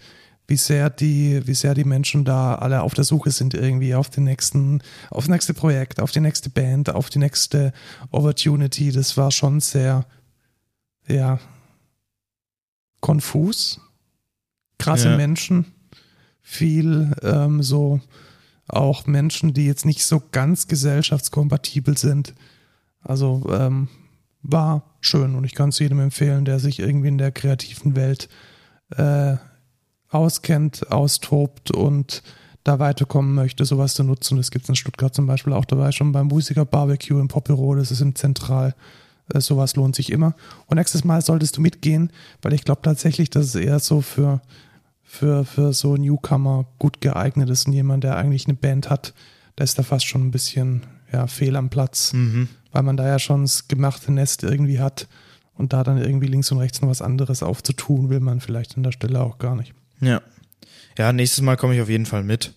wie 0.50 0.56
sehr 0.56 0.90
die, 0.90 1.46
wie 1.46 1.54
sehr 1.54 1.74
die 1.74 1.84
Menschen 1.84 2.24
da 2.24 2.56
alle 2.56 2.82
auf 2.82 2.92
der 2.92 3.04
Suche 3.04 3.30
sind 3.30 3.54
irgendwie 3.54 3.94
auf 3.94 4.10
den 4.10 4.24
nächsten, 4.24 4.82
auf 5.08 5.24
das 5.24 5.28
nächste 5.28 5.54
Projekt, 5.54 6.00
auf 6.00 6.10
die 6.10 6.18
nächste 6.18 6.50
Band, 6.50 6.90
auf 6.90 7.08
die 7.08 7.20
nächste 7.20 7.72
Opportunity. 8.10 8.90
Das 8.90 9.16
war 9.16 9.30
schon 9.30 9.60
sehr, 9.60 10.06
ja, 11.06 11.38
konfus. 12.98 13.80
Krasse 14.78 15.10
Ja. 15.10 15.16
Menschen, 15.16 15.66
viel 16.42 17.12
ähm, 17.22 17.62
so 17.62 18.00
auch 18.66 19.06
Menschen, 19.06 19.54
die 19.54 19.66
jetzt 19.66 19.86
nicht 19.86 20.04
so 20.04 20.20
ganz 20.32 20.66
gesellschaftskompatibel 20.66 21.96
sind. 21.96 22.34
Also 23.02 23.48
ähm, 23.52 23.88
war 24.42 24.96
schön 25.00 25.36
und 25.36 25.44
ich 25.44 25.54
kann 25.54 25.68
es 25.68 25.78
jedem 25.78 26.00
empfehlen, 26.00 26.44
der 26.44 26.58
sich 26.58 26.80
irgendwie 26.80 27.08
in 27.08 27.18
der 27.18 27.30
kreativen 27.30 27.94
Welt 27.94 28.28
äh, 28.96 29.36
auskennt, 30.10 30.90
austobt 30.90 31.70
und 31.70 32.22
da 32.64 32.78
weiterkommen 32.78 33.34
möchte, 33.34 33.64
sowas 33.64 33.94
zu 33.94 34.04
nutzen. 34.04 34.36
Das 34.36 34.50
gibt 34.50 34.64
es 34.64 34.68
in 34.68 34.76
Stuttgart 34.76 35.14
zum 35.14 35.26
Beispiel 35.26 35.52
auch 35.52 35.64
dabei 35.64 35.92
schon 35.92 36.12
beim 36.12 36.26
Musiker 36.26 36.64
Barbecue 36.64 37.18
im 37.18 37.28
Popbüro, 37.28 37.74
das 37.74 37.90
ist 37.90 38.00
im 38.00 38.14
Zentral. 38.14 38.74
Äh, 39.32 39.40
sowas 39.40 39.76
lohnt 39.76 39.96
sich 39.96 40.10
immer. 40.12 40.34
Und 40.66 40.76
nächstes 40.76 41.04
Mal 41.04 41.22
solltest 41.22 41.56
du 41.56 41.60
mitgehen, 41.62 42.12
weil 42.42 42.52
ich 42.52 42.64
glaube 42.64 42.82
tatsächlich, 42.82 43.30
dass 43.30 43.46
es 43.46 43.54
eher 43.54 43.78
so 43.78 44.02
für, 44.02 44.42
für, 45.02 45.44
für 45.44 45.72
so 45.72 45.96
Newcomer 45.96 46.66
gut 46.78 47.00
geeignet 47.00 47.48
ist 47.48 47.66
und 47.66 47.72
jemand, 47.72 48.04
der 48.04 48.16
eigentlich 48.16 48.46
eine 48.46 48.54
Band 48.54 48.90
hat, 48.90 49.14
der 49.56 49.64
ist 49.64 49.78
da 49.78 49.82
fast 49.82 50.06
schon 50.06 50.26
ein 50.26 50.30
bisschen 50.30 50.82
ja, 51.12 51.26
fehl 51.26 51.56
am 51.56 51.70
Platz 51.70 52.12
Mhm. 52.12 52.48
weil 52.72 52.82
man 52.82 52.96
da 52.96 53.06
ja 53.06 53.18
schon 53.18 53.42
das 53.42 53.68
gemachte 53.68 54.12
Nest 54.12 54.42
irgendwie 54.42 54.80
hat 54.80 55.08
und 55.54 55.72
da 55.72 55.82
dann 55.82 55.98
irgendwie 55.98 56.26
links 56.28 56.52
und 56.52 56.58
rechts 56.58 56.80
noch 56.82 56.88
was 56.88 57.02
anderes 57.02 57.42
aufzutun, 57.42 58.10
will 58.10 58.20
man 58.20 58.40
vielleicht 58.40 58.76
an 58.76 58.82
der 58.82 58.92
Stelle 58.92 59.20
auch 59.22 59.38
gar 59.38 59.56
nicht. 59.56 59.74
Ja. 60.00 60.20
Ja, 60.98 61.12
nächstes 61.12 61.42
Mal 61.42 61.56
komme 61.56 61.74
ich 61.74 61.80
auf 61.80 61.88
jeden 61.88 62.06
Fall 62.06 62.22
mit. 62.22 62.52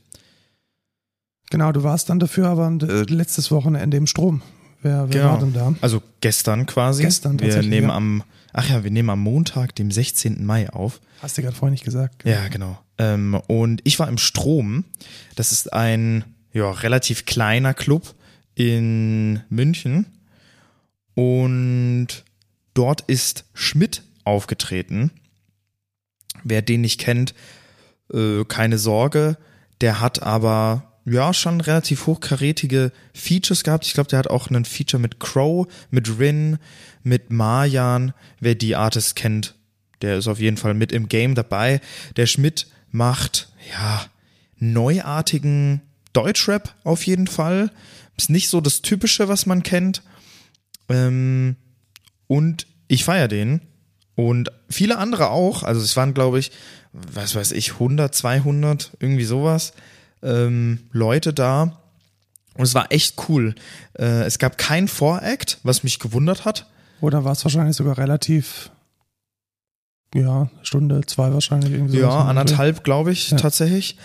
Genau, 1.50 1.72
du 1.72 1.84
warst 1.84 2.10
dann 2.10 2.20
dafür 2.20 2.48
aber 2.48 2.68
äh, 2.82 3.04
letztes 3.04 3.52
Wochenende 3.52 3.98
im 3.98 4.08
Strom. 4.08 4.42
Wer, 4.82 5.08
wer 5.10 5.22
Genau. 5.22 5.32
war 5.34 5.40
denn 5.40 5.54
da? 5.54 5.74
Also 5.82 6.02
gestern 6.20 6.66
quasi. 6.66 7.04
Gestern 7.04 7.40
Wir 7.40 7.62
nehmen 7.62 7.88
ja. 7.90 7.96
am, 7.96 8.24
ach 8.52 8.70
ja, 8.70 8.84
wir 8.84 8.92
nehmen 8.92 9.10
am 9.10 9.20
Montag, 9.22 9.76
dem 9.76 9.92
16. 9.92 10.46
Mai 10.46 10.70
auf. 10.70 11.00
Hast 11.22 11.38
du 11.38 11.42
gerade 11.42 11.56
vorhin 11.56 11.74
nicht 11.74 11.86
gesagt. 11.86 12.26
Ja, 12.26 12.48
genau. 12.50 12.78
Ähm, 12.98 13.36
und 13.48 13.82
ich 13.86 13.98
war 14.00 14.08
im 14.10 14.18
Strom. 14.18 14.84
Das 15.36 15.52
ist 15.52 15.72
ein 15.72 16.26
ja, 16.52 16.70
relativ 16.70 17.26
kleiner 17.26 17.74
Club 17.74 18.14
in 18.56 19.42
München. 19.50 20.06
Und 21.16 22.08
dort 22.74 23.02
ist 23.02 23.46
Schmidt 23.54 24.04
aufgetreten. 24.26 25.12
Wer 26.44 26.62
den 26.62 26.82
nicht 26.82 27.00
kennt, 27.00 27.34
äh, 28.14 28.44
keine 28.46 28.78
Sorge. 28.78 29.38
Der 29.82 30.00
hat 30.00 30.22
aber 30.24 30.94
ja 31.06 31.34
schon 31.34 31.62
relativ 31.62 32.06
hochkarätige 32.06 32.92
Features 33.14 33.64
gehabt. 33.64 33.86
Ich 33.86 33.94
glaube, 33.94 34.10
der 34.10 34.20
hat 34.20 34.28
auch 34.28 34.50
einen 34.50 34.66
Feature 34.66 35.02
mit 35.02 35.20
Crow, 35.20 35.68
mit 35.92 36.20
Rin, 36.20 36.58
mit 37.04 37.32
Marjan. 37.32 38.14
Wer 38.40 38.56
die 38.56 38.76
Artist 38.76 39.16
kennt, 39.16 39.56
der 40.02 40.18
ist 40.18 40.28
auf 40.28 40.40
jeden 40.40 40.58
Fall 40.58 40.74
mit 40.74 40.92
im 40.92 41.10
Game 41.10 41.36
dabei. 41.36 41.82
Der 42.16 42.26
Schmidt 42.26 42.68
macht 42.92 43.52
ja 43.72 44.06
neuartigen 44.58 45.82
Deutschrap 46.14 46.76
auf 46.84 47.06
jeden 47.06 47.28
Fall. 47.28 47.72
Ist 48.18 48.30
nicht 48.30 48.50
so 48.50 48.62
das 48.62 48.82
Typische, 48.82 49.28
was 49.28 49.46
man 49.46 49.64
kennt. 49.64 50.04
Ähm, 50.88 51.56
und 52.28 52.68
ich 52.88 53.04
feiere 53.04 53.28
den. 53.28 53.62
Und 54.16 54.52
viele 54.70 54.98
andere 54.98 55.30
auch. 55.30 55.64
Also 55.64 55.82
es 55.82 55.96
waren, 55.98 56.14
glaube 56.14 56.40
ich, 56.40 56.52
was 56.94 57.36
weiß 57.36 57.52
ich, 57.54 57.74
100, 57.74 58.14
200, 58.14 58.92
irgendwie 59.00 59.24
sowas, 59.26 59.74
ähm, 60.22 60.80
Leute 60.92 61.34
da. 61.34 61.80
Und 62.56 62.64
es 62.66 62.76
war 62.76 62.92
echt 62.92 63.16
cool. 63.30 63.56
Äh, 63.98 64.24
es 64.26 64.38
gab 64.38 64.58
kein 64.60 64.88
Voract, 64.88 65.58
was 65.64 65.84
mich 65.84 65.98
gewundert 65.98 66.46
hat. 66.46 66.68
Oder 67.02 67.24
war 67.24 67.32
es 67.32 67.44
wahrscheinlich 67.44 67.76
sogar 67.76 67.98
relativ, 67.98 68.70
ja, 70.14 70.50
Stunde, 70.62 71.02
zwei 71.08 71.34
wahrscheinlich 71.34 71.72
irgendwie 71.72 71.98
Ja, 71.98 72.26
anderthalb, 72.26 72.84
glaube 72.84 73.12
ich, 73.12 73.32
Ja. 73.32 73.38
tatsächlich. 73.38 73.98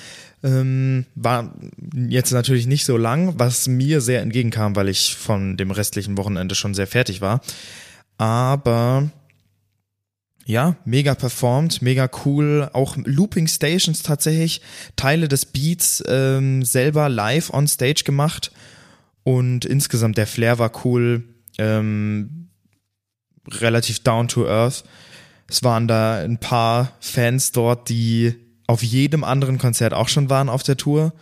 Ähm, 0.43 1.05
war 1.17 1.53
jetzt 1.95 2.33
natürlich 2.33 2.67
nicht 2.67 2.85
so 2.87 2.97
lang, 2.97 3.35
was 3.39 3.67
mir 3.67 4.01
sehr 4.01 4.23
entgegenkam, 4.23 4.77
weil 4.77 4.89
ich 4.89 5.15
von 5.17 5.57
dem 5.57 5.71
restlichen 5.73 6.17
Wochenende 6.17 6.55
schon 6.55 6.75
sehr 6.75 6.87
fertig 6.87 7.21
war. 7.21 7.41
Aber 8.17 9.11
ja, 10.49 10.77
mega 10.87 11.15
performt, 11.15 11.83
mega 11.83 12.09
cool. 12.25 12.71
Auch 12.73 12.97
Looping 12.97 13.47
Stations 13.49 14.03
tatsächlich, 14.03 14.63
Teile 14.97 15.29
des 15.29 15.45
Beats 15.45 16.03
ähm, 16.09 16.65
selber 16.65 17.11
live 17.11 17.53
on 17.53 17.69
stage 17.69 18.03
gemacht. 18.03 18.51
Und 19.25 19.67
insgesamt 19.67 20.17
der 20.17 20.27
Flair 20.27 20.59
war 20.59 20.73
cool, 20.87 21.23
ähm, 21.59 22.49
relativ 23.47 23.99
down 23.99 24.29
to 24.29 24.49
earth. 24.49 24.85
Es 25.51 25.63
waren 25.65 25.87
da 25.87 26.21
ein 26.21 26.39
paar 26.39 26.93
Fans 26.99 27.53
dort, 27.53 27.91
die 27.91 28.35
auf 28.67 28.83
jedem 28.83 29.25
anderen 29.25 29.59
Konzert 29.59 29.93
auch 29.93 30.09
schon 30.09 30.31
waren 30.31 30.49
auf 30.49 30.63
der 30.63 30.79
Tour. 30.79 31.13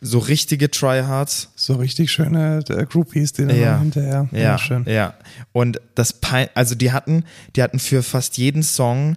So 0.00 0.18
richtige 0.18 0.70
Tryhards. 0.70 1.50
So 1.56 1.74
richtig 1.74 2.10
schöne 2.10 2.62
äh, 2.68 2.84
Groupies, 2.84 3.32
die 3.32 3.46
dann 3.46 3.58
Ja. 3.58 3.78
hinterher. 3.78 4.28
Ja, 4.32 4.58
schön. 4.58 4.84
ja. 4.86 5.14
Und 5.52 5.80
das, 5.94 6.12
Pein 6.12 6.48
also 6.54 6.74
die 6.74 6.92
hatten, 6.92 7.24
die 7.54 7.62
hatten 7.62 7.78
für 7.78 8.02
fast 8.02 8.36
jeden 8.38 8.62
Song 8.62 9.16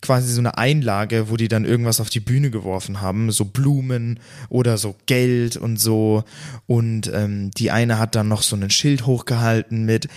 quasi 0.00 0.32
so 0.32 0.40
eine 0.40 0.58
Einlage, 0.58 1.30
wo 1.30 1.36
die 1.36 1.46
dann 1.46 1.64
irgendwas 1.64 2.00
auf 2.00 2.10
die 2.10 2.18
Bühne 2.20 2.50
geworfen 2.50 3.00
haben, 3.00 3.30
so 3.30 3.44
Blumen 3.44 4.18
oder 4.48 4.76
so 4.76 4.96
Geld 5.06 5.56
und 5.56 5.78
so. 5.78 6.24
Und 6.66 7.10
ähm, 7.14 7.52
die 7.52 7.70
eine 7.70 7.98
hat 7.98 8.16
dann 8.16 8.26
noch 8.28 8.42
so 8.42 8.56
ein 8.56 8.68
Schild 8.70 9.06
hochgehalten 9.06 9.84
mit 9.84 10.08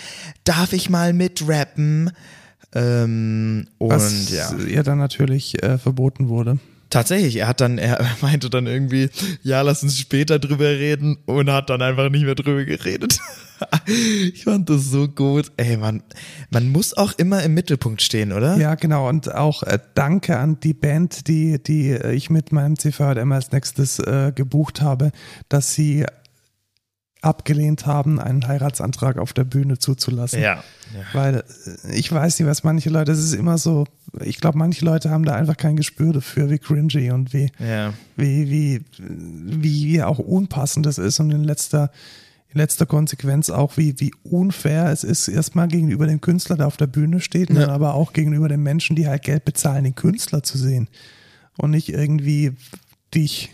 Darf 0.44 0.74
ich 0.74 0.90
mal 0.90 1.14
mitrappen? 1.14 2.12
Ähm, 2.74 3.68
und 3.78 3.90
Was 3.92 4.30
ja. 4.32 4.54
ihr 4.58 4.84
dann 4.84 4.98
natürlich 4.98 5.62
äh, 5.64 5.78
verboten 5.78 6.28
wurde. 6.30 6.58
Tatsächlich, 6.96 7.36
er 7.36 7.50
hat 7.50 7.60
dann, 7.60 7.78
er 7.78 8.00
meinte 8.22 8.50
dann 8.50 8.68
irgendwie, 8.68 9.10
ja, 9.44 9.62
lass 9.64 9.84
uns 9.84 10.00
später 10.00 10.40
drüber 10.40 10.70
reden 10.70 11.18
und 11.26 11.52
hat 11.52 11.70
dann 11.70 11.82
einfach 11.82 12.10
nicht 12.10 12.24
mehr 12.24 12.36
drüber 12.36 12.64
geredet. 12.64 13.20
ich 14.34 14.46
fand 14.46 14.70
das 14.70 14.86
so 14.86 15.10
gut. 15.10 15.52
Ey, 15.58 15.76
man, 15.76 16.04
man 16.52 16.70
muss 16.70 16.96
auch 16.96 17.12
immer 17.18 17.44
im 17.44 17.54
Mittelpunkt 17.54 18.02
stehen, 18.02 18.32
oder? 18.32 18.56
Ja, 18.56 18.76
genau. 18.76 19.10
Und 19.10 19.36
auch 19.36 19.64
äh, 19.64 19.78
danke 19.94 20.40
an 20.40 20.62
die 20.62 20.74
Band, 20.74 21.28
die, 21.28 21.62
die 21.62 21.90
äh, 21.90 22.14
ich 22.14 22.30
mit 22.30 22.54
meinem 22.54 22.80
CVM 22.80 23.30
als 23.34 23.52
nächstes 23.52 24.00
äh, 24.00 24.32
gebucht 24.34 24.82
habe, 24.82 25.12
dass 25.50 25.74
sie 25.74 26.06
abgelehnt 27.26 27.86
haben, 27.86 28.22
einen 28.22 28.48
Heiratsantrag 28.48 29.18
auf 29.18 29.34
der 29.34 29.44
Bühne 29.44 29.80
zuzulassen. 29.80 30.42
Ja. 30.42 30.64
ja. 30.94 31.04
Weil 31.12 31.44
äh, 31.84 31.92
ich 31.94 32.10
weiß 32.10 32.40
nicht, 32.40 32.48
was 32.48 32.64
manche 32.64 32.90
Leute, 32.90 33.12
es 33.12 33.20
ist 33.20 33.34
immer 33.34 33.58
so 33.58 33.86
ich 34.24 34.38
glaube, 34.40 34.58
manche 34.58 34.86
Leute 34.86 35.10
haben 35.10 35.26
da 35.26 35.34
einfach 35.36 35.58
kein 35.58 35.76
Gespür 35.76 36.14
dafür, 36.14 36.50
wie 36.50 36.58
cringy 36.60 37.12
und 37.12 37.34
wie, 37.34 37.50
Ja. 37.60 37.94
wie, 38.16 38.50
wie, 38.50 38.82
wie, 39.00 39.86
wie 39.94 40.04
auch 40.04 40.20
unpassend 40.20 40.86
das 40.86 40.98
ist 40.98 41.20
und 41.20 41.32
in 41.32 41.44
letzter, 41.44 41.92
in 42.50 42.58
letzter 42.60 42.86
Konsequenz 42.86 43.50
auch, 43.50 43.78
wie, 43.78 44.00
wie 44.00 44.12
unfair 44.24 44.88
es 44.92 45.04
ist, 45.04 45.28
erstmal 45.28 45.68
gegenüber 45.68 46.08
dem 46.08 46.22
Künstler, 46.22 46.58
der 46.58 46.68
auf 46.68 46.78
der 46.78 46.88
Bühne 46.88 47.20
steht, 47.20 47.50
und 47.50 47.56
Ja. 47.58 47.64
dann 47.64 47.72
aber 47.72 47.94
auch 47.96 48.14
gegenüber 48.14 48.48
den 48.48 48.64
Menschen, 48.64 48.96
die 48.96 49.08
halt 49.08 49.24
Geld 49.24 49.46
bezahlen, 49.46 49.84
den 49.84 49.96
Künstler 49.96 50.44
zu 50.44 50.58
sehen 50.58 50.88
und 51.58 51.72
nicht 51.72 51.90
irgendwie 51.90 52.54
dich. 53.14 53.52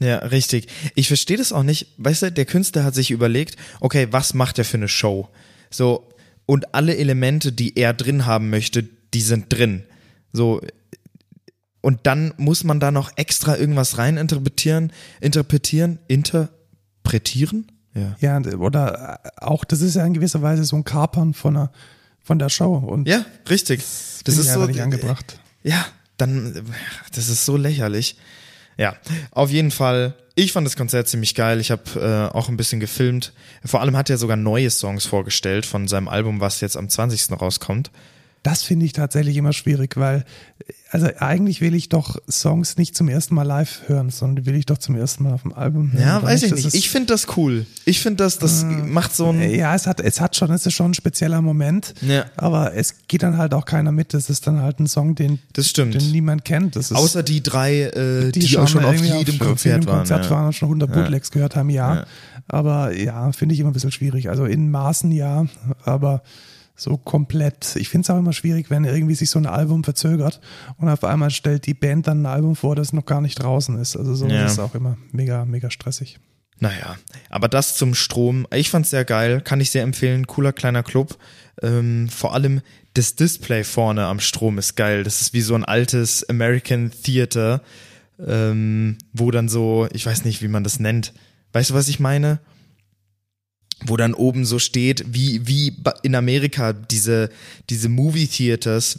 Ja, 0.00 0.18
richtig. 0.18 0.68
Ich 0.94 1.08
verstehe 1.08 1.36
das 1.36 1.52
auch 1.52 1.64
nicht. 1.64 1.88
Weißt 1.98 2.22
du, 2.22 2.30
der 2.32 2.44
Künstler 2.44 2.84
hat 2.84 2.94
sich 2.94 3.10
überlegt, 3.10 3.56
okay, 3.80 4.06
was 4.12 4.32
macht 4.32 4.58
er 4.58 4.64
für 4.64 4.76
eine 4.76 4.86
Show? 4.88 5.28
So, 5.70 6.08
und 6.46 6.72
alle 6.74 6.96
Elemente, 6.96 7.52
die 7.52 7.76
er 7.76 7.92
drin 7.94 8.24
haben 8.24 8.48
möchte, 8.48 8.84
die 9.12 9.20
sind 9.20 9.46
drin. 9.52 9.82
So, 10.32 10.60
und 11.80 12.00
dann 12.04 12.34
muss 12.36 12.64
man 12.64 12.80
da 12.80 12.90
noch 12.90 13.12
extra 13.16 13.56
irgendwas 13.56 13.98
rein 13.98 14.16
interpretieren, 14.16 14.92
interpretieren, 15.20 15.98
interpretieren? 16.08 17.70
Ja. 17.94 18.16
Ja, 18.20 18.56
oder 18.56 19.20
auch, 19.36 19.64
das 19.64 19.80
ist 19.80 19.96
ja 19.96 20.04
in 20.04 20.14
gewisser 20.14 20.42
Weise 20.42 20.64
so 20.64 20.76
ein 20.76 20.84
Kapern 20.84 21.34
von 21.34 21.54
der, 21.54 21.72
von 22.22 22.38
der 22.38 22.48
Show. 22.48 22.76
Und 22.76 23.08
Ja, 23.08 23.24
richtig. 23.48 23.80
Das 24.24 24.34
finde 24.34 24.40
ist 24.48 24.52
so 24.52 24.66
nicht 24.66 24.80
angebracht. 24.80 25.40
Ja, 25.62 25.86
dann, 26.16 26.64
das 27.14 27.28
ist 27.28 27.44
so 27.44 27.56
lächerlich. 27.56 28.16
Ja, 28.76 28.94
auf 29.32 29.50
jeden 29.50 29.70
Fall. 29.70 30.14
Ich 30.34 30.52
fand 30.52 30.66
das 30.66 30.76
Konzert 30.76 31.08
ziemlich 31.08 31.34
geil. 31.34 31.58
Ich 31.58 31.72
habe 31.72 32.30
äh, 32.32 32.36
auch 32.36 32.48
ein 32.48 32.56
bisschen 32.56 32.78
gefilmt. 32.78 33.32
Vor 33.64 33.80
allem 33.80 33.96
hat 33.96 34.08
er 34.08 34.18
sogar 34.18 34.36
neue 34.36 34.70
Songs 34.70 35.04
vorgestellt 35.04 35.66
von 35.66 35.88
seinem 35.88 36.06
Album, 36.06 36.40
was 36.40 36.60
jetzt 36.60 36.76
am 36.76 36.88
20. 36.88 37.32
rauskommt. 37.40 37.90
Das 38.42 38.62
finde 38.62 38.86
ich 38.86 38.92
tatsächlich 38.92 39.36
immer 39.36 39.52
schwierig, 39.52 39.96
weil, 39.96 40.24
also 40.90 41.08
eigentlich 41.18 41.60
will 41.60 41.74
ich 41.74 41.88
doch 41.88 42.16
Songs 42.30 42.76
nicht 42.76 42.96
zum 42.96 43.08
ersten 43.08 43.34
Mal 43.34 43.42
live 43.42 43.82
hören, 43.88 44.10
sondern 44.10 44.36
die 44.36 44.46
will 44.46 44.54
ich 44.54 44.64
doch 44.64 44.78
zum 44.78 44.94
ersten 44.94 45.24
Mal 45.24 45.32
auf 45.34 45.42
dem 45.42 45.52
Album 45.52 45.92
hören. 45.92 46.02
Ja, 46.02 46.22
weiß 46.22 46.44
ich 46.44 46.54
nicht. 46.54 46.74
Ich 46.74 46.88
finde 46.88 47.08
das 47.08 47.36
cool. 47.36 47.66
Ich 47.84 48.00
finde 48.00 48.24
das, 48.24 48.38
das 48.38 48.64
macht 48.64 49.14
so 49.14 49.30
ein. 49.30 49.50
ja, 49.50 49.74
es 49.74 49.86
hat, 49.86 50.00
es 50.00 50.20
hat 50.20 50.36
schon, 50.36 50.50
es 50.52 50.64
ist 50.66 50.74
schon 50.74 50.92
ein 50.92 50.94
spezieller 50.94 51.42
Moment, 51.42 51.94
Ja. 52.00 52.26
aber 52.36 52.74
es 52.74 52.94
geht 53.08 53.22
dann 53.22 53.36
halt 53.36 53.54
auch 53.54 53.64
keiner 53.64 53.92
mit. 53.92 54.14
Das 54.14 54.30
ist 54.30 54.46
dann 54.46 54.60
halt 54.62 54.78
ein 54.80 54.86
Song, 54.86 55.14
den, 55.14 55.40
Das 55.52 55.68
stimmt. 55.68 55.94
den 55.94 56.10
niemand 56.12 56.44
kennt. 56.44 56.76
Das 56.76 56.90
ist, 56.90 56.96
Außer 56.96 57.22
die 57.22 57.42
drei, 57.42 57.82
äh, 57.82 58.30
die, 58.32 58.46
schon 58.46 58.62
auch 58.62 58.68
schon 58.68 58.84
auf 58.84 58.94
jedem 58.96 59.40
auf 59.40 59.46
Konzert 59.46 59.80
jedem 59.80 59.86
waren. 59.88 59.98
Konzert 59.98 60.24
ja. 60.26 60.30
waren 60.30 60.46
und 60.46 60.52
schon 60.54 60.68
100 60.68 60.92
Bootlegs 60.92 61.30
gehört 61.30 61.56
haben, 61.56 61.70
ja. 61.70 61.96
Ja. 61.96 62.06
Aber 62.46 62.96
ja, 62.96 63.30
finde 63.32 63.54
ich 63.54 63.60
immer 63.60 63.70
ein 63.70 63.74
bisschen 63.74 63.92
schwierig. 63.92 64.30
Also 64.30 64.46
in 64.46 64.70
Maßen 64.70 65.10
ja, 65.10 65.46
aber 65.84 66.22
so 66.78 66.96
komplett. 66.96 67.76
Ich 67.76 67.88
finde 67.88 68.04
es 68.06 68.10
auch 68.10 68.18
immer 68.18 68.32
schwierig, 68.32 68.70
wenn 68.70 68.84
irgendwie 68.84 69.14
sich 69.14 69.28
so 69.30 69.38
ein 69.38 69.46
Album 69.46 69.84
verzögert 69.84 70.40
und 70.78 70.88
auf 70.88 71.04
einmal 71.04 71.30
stellt 71.30 71.66
die 71.66 71.74
Band 71.74 72.06
dann 72.06 72.22
ein 72.22 72.26
Album 72.26 72.56
vor, 72.56 72.76
das 72.76 72.92
noch 72.92 73.04
gar 73.04 73.20
nicht 73.20 73.42
draußen 73.42 73.78
ist. 73.78 73.96
Also 73.96 74.14
so 74.14 74.26
Ja. 74.26 74.46
ist 74.46 74.52
es 74.52 74.58
auch 74.58 74.74
immer 74.74 74.96
mega, 75.12 75.44
mega 75.44 75.70
stressig. 75.70 76.18
Naja, 76.60 76.96
aber 77.30 77.48
das 77.48 77.76
zum 77.76 77.94
Strom. 77.94 78.46
Ich 78.52 78.70
fand's 78.70 78.90
sehr 78.90 79.04
geil, 79.04 79.40
kann 79.40 79.60
ich 79.60 79.70
sehr 79.70 79.82
empfehlen. 79.84 80.26
Cooler 80.26 80.52
kleiner 80.52 80.82
Club. 80.82 81.16
Ähm, 81.62 82.08
vor 82.08 82.34
allem 82.34 82.62
das 82.94 83.14
Display 83.14 83.62
vorne 83.64 84.06
am 84.06 84.18
Strom 84.18 84.58
ist 84.58 84.74
geil. 84.76 85.04
Das 85.04 85.20
ist 85.20 85.32
wie 85.34 85.40
so 85.40 85.54
ein 85.54 85.64
altes 85.64 86.28
American 86.28 86.90
Theater, 87.04 87.62
ähm, 88.24 88.98
wo 89.12 89.30
dann 89.30 89.48
so, 89.48 89.86
ich 89.92 90.04
weiß 90.04 90.24
nicht, 90.24 90.42
wie 90.42 90.48
man 90.48 90.64
das 90.64 90.80
nennt. 90.80 91.12
Weißt 91.52 91.70
du, 91.70 91.74
was 91.74 91.88
ich 91.88 92.00
meine? 92.00 92.40
Wo 93.86 93.96
dann 93.96 94.12
oben 94.14 94.44
so 94.44 94.58
steht, 94.58 95.04
wie, 95.14 95.46
wie 95.46 95.72
in 96.02 96.14
Amerika 96.16 96.72
diese, 96.72 97.30
diese 97.70 97.88
Movie 97.88 98.26
Theaters, 98.26 98.98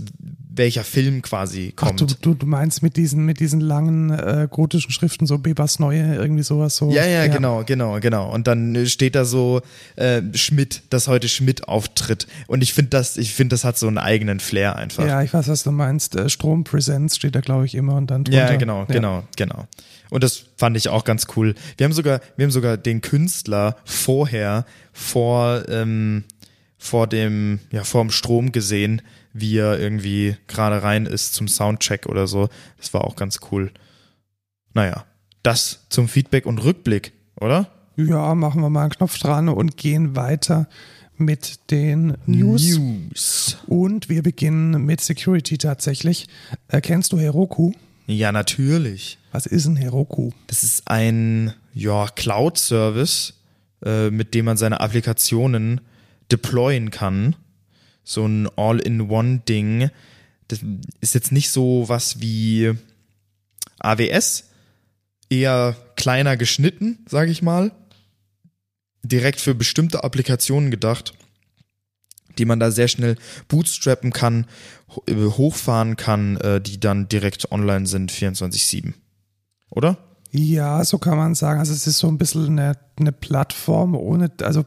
welcher 0.52 0.84
Film 0.84 1.22
quasi 1.22 1.74
Ach, 1.76 1.88
kommt. 1.88 2.02
du, 2.02 2.06
du, 2.06 2.34
du 2.34 2.46
meinst 2.46 2.82
mit 2.84 2.98
diesen, 2.98 3.26
mit 3.26 3.40
diesen 3.40 3.60
langen 3.62 4.10
äh, 4.10 4.48
gotischen 4.50 4.92
Schriften, 4.92 5.26
so 5.26 5.38
Bebas 5.38 5.80
Neue, 5.80 6.16
irgendwie 6.16 6.44
sowas 6.44 6.76
so. 6.78 6.92
Ja, 6.92 7.06
ja, 7.06 7.28
genau, 7.28 7.64
genau, 7.66 8.00
genau. 8.00 8.32
Und 8.34 8.48
dann 8.48 8.76
äh, 8.76 8.86
steht 8.86 9.16
da 9.16 9.26
so 9.26 9.62
äh, 9.96 10.22
Schmidt, 10.34 10.82
dass 10.90 11.08
heute 11.08 11.30
Schmidt 11.30 11.68
auftritt. 11.68 12.28
Und 12.48 12.62
ich 12.62 12.74
finde 12.74 12.90
das, 12.92 13.18
ich 13.18 13.34
finde, 13.34 13.54
das 13.54 13.64
hat 13.64 13.78
so 13.78 13.88
einen 13.88 13.98
eigenen 13.98 14.40
Flair 14.40 14.76
einfach. 14.76 15.06
Ja, 15.06 15.22
ich 15.22 15.34
weiß, 15.34 15.48
was 15.48 15.64
du 15.64 15.72
meinst. 15.72 16.16
Äh, 16.16 16.30
Strom 16.30 16.64
Presents 16.64 17.16
steht 17.18 17.36
da, 17.36 17.42
glaube 17.42 17.66
ich, 17.66 17.76
immer 17.76 17.96
und 17.96 18.12
dann 18.12 18.24
Ja, 18.26 18.46
drunter. 18.48 18.58
genau, 18.58 18.86
genau, 18.86 19.24
genau. 19.38 19.68
Und 20.10 20.24
das 20.24 20.46
fand 20.58 20.76
ich 20.76 20.90
auch 20.90 21.04
ganz 21.04 21.28
cool. 21.36 21.56
Wir 21.78 21.86
haben 21.86 21.94
sogar, 21.94 22.22
wir 22.36 22.46
haben 22.46 22.52
sogar 22.52 22.78
den 22.78 23.02
Künstler 23.02 23.78
vorher 23.86 24.66
vor 24.92 25.68
ähm, 25.70 26.24
vor 26.78 27.08
dem 27.08 27.60
ja 27.72 27.84
vor 27.84 28.02
dem 28.02 28.10
Strom 28.10 28.52
gesehen, 28.52 29.02
wie 29.34 29.58
er 29.58 29.80
irgendwie 29.80 30.36
gerade 30.48 30.82
rein 30.82 31.06
ist 31.06 31.34
zum 31.34 31.48
Soundcheck 31.48 32.08
oder 32.08 32.26
so. 32.26 32.50
Das 32.78 32.94
war 32.94 33.04
auch 33.04 33.16
ganz 33.16 33.40
cool. 33.52 33.72
Naja, 34.74 35.06
das 35.44 35.86
zum 35.90 36.08
Feedback 36.08 36.46
und 36.46 36.64
Rückblick, 36.64 37.12
oder? 37.40 37.70
Ja, 37.96 38.34
machen 38.34 38.62
wir 38.62 38.70
mal 38.70 38.84
einen 38.84 38.92
Knopf 38.92 39.18
dran 39.20 39.50
und 39.50 39.78
gehen 39.78 40.16
weiter 40.16 40.68
mit 41.18 41.70
den 41.70 42.18
News. 42.26 42.78
News. 42.78 43.58
Und 43.68 44.08
wir 44.08 44.24
beginnen 44.24 44.86
mit 44.86 45.02
Security 45.02 45.58
tatsächlich. 45.58 46.28
Äh, 46.70 46.80
kennst 46.80 47.12
du 47.12 47.20
Heroku? 47.20 47.74
Ja, 48.10 48.32
natürlich. 48.32 49.20
Was 49.32 49.46
ist 49.46 49.68
ein 49.68 49.76
Heroku? 49.76 50.32
Das 50.48 50.64
ist 50.64 50.88
ein 50.88 51.54
ja, 51.76 52.08
Cloud-Service, 52.08 53.36
äh, 53.86 54.10
mit 54.10 54.34
dem 54.34 54.46
man 54.46 54.58
seine 54.58 54.80
Applikationen 54.80 55.80
deployen 56.32 56.90
kann. 56.90 57.36
So 58.04 58.26
ein 58.26 58.50
All-in-One-Ding. 58.56 59.92
Das 60.48 60.62
ist 61.02 61.14
jetzt 61.14 61.32
nicht 61.32 61.52
so 61.52 61.88
was 61.88 62.20
wie 62.20 62.74
AWS, 63.78 64.50
eher 65.30 65.78
kleiner 65.96 66.36
geschnitten, 66.36 67.06
sage 67.08 67.30
ich 67.30 67.44
mal. 67.44 67.72
Direkt 69.04 69.40
für 69.40 69.54
bestimmte 69.54 70.04
Applikationen 70.04 70.72
gedacht, 70.72 71.14
die 72.40 72.46
man 72.46 72.60
da 72.60 72.72
sehr 72.72 72.88
schnell 72.88 73.16
bootstrappen 73.48 74.12
kann, 74.12 74.46
äh, 75.08 75.14
hochfahren 75.14 75.98
kann, 75.98 76.38
äh, 76.38 76.62
die 76.62 76.80
dann 76.80 77.08
direkt 77.08 77.52
online 77.52 77.86
sind 77.86 78.12
24/7. 78.12 78.96
Oder? 79.70 79.98
Ja, 80.32 80.84
so 80.84 81.00
kann 81.00 81.18
man 81.18 81.34
sagen. 81.34 81.60
Also 81.60 81.74
es 81.74 81.88
ist 81.88 81.98
so 81.98 82.08
ein 82.08 82.20
bisschen 82.20 82.60
eine, 82.60 82.78
eine 83.00 83.12
Plattform 83.12 83.96
ohne, 83.96 84.32
also 84.44 84.64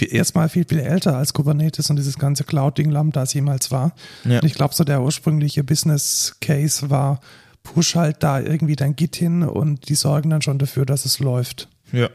erstmal 0.00 0.48
viel, 0.48 0.64
viel 0.66 0.78
älter 0.78 1.16
als 1.16 1.34
Kubernetes 1.34 1.90
und 1.90 1.96
dieses 1.96 2.18
ganze 2.18 2.44
Cloud-Ding 2.44 2.90
Lambdas 2.90 3.34
jemals 3.34 3.70
war. 3.70 3.94
Ja. 4.24 4.40
Und 4.40 4.46
ich 4.46 4.54
glaube, 4.54 4.74
so 4.74 4.84
der 4.84 5.02
ursprüngliche 5.02 5.64
Business 5.64 6.36
Case 6.40 6.88
war, 6.88 7.20
push 7.62 7.94
halt 7.94 8.22
da 8.22 8.40
irgendwie 8.40 8.76
dein 8.76 8.96
Git 8.96 9.16
hin 9.16 9.42
und 9.42 9.88
die 9.88 9.94
sorgen 9.94 10.30
dann 10.30 10.42
schon 10.42 10.58
dafür, 10.58 10.86
dass 10.86 11.04
es 11.04 11.18
läuft. 11.18 11.68
Ja. 11.92 12.08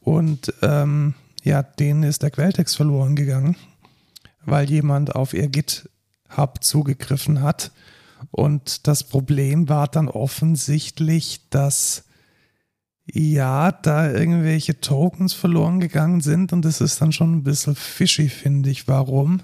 Und 0.00 0.52
ähm, 0.62 1.14
ja, 1.42 1.62
denen 1.62 2.02
ist 2.02 2.22
der 2.22 2.30
Quelltext 2.30 2.76
verloren 2.76 3.16
gegangen, 3.16 3.56
weil 4.44 4.70
jemand 4.70 5.14
auf 5.14 5.34
ihr 5.34 5.48
GitHub 5.48 6.62
zugegriffen 6.62 7.42
hat. 7.42 7.72
Und 8.30 8.86
das 8.86 9.04
Problem 9.04 9.68
war 9.68 9.88
dann 9.88 10.08
offensichtlich, 10.08 11.48
dass 11.50 12.04
ja, 13.04 13.72
da 13.72 14.10
irgendwelche 14.10 14.80
Tokens 14.80 15.32
verloren 15.32 15.80
gegangen 15.80 16.20
sind 16.20 16.52
und 16.52 16.64
das 16.64 16.80
ist 16.80 17.00
dann 17.00 17.12
schon 17.12 17.34
ein 17.34 17.42
bisschen 17.42 17.74
fishy, 17.74 18.28
finde 18.28 18.70
ich. 18.70 18.86
Warum? 18.86 19.42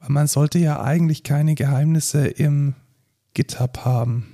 Weil 0.00 0.10
man 0.10 0.26
sollte 0.26 0.58
ja 0.58 0.82
eigentlich 0.82 1.22
keine 1.22 1.54
Geheimnisse 1.54 2.26
im 2.26 2.74
GitHub 3.34 3.84
haben. 3.84 4.26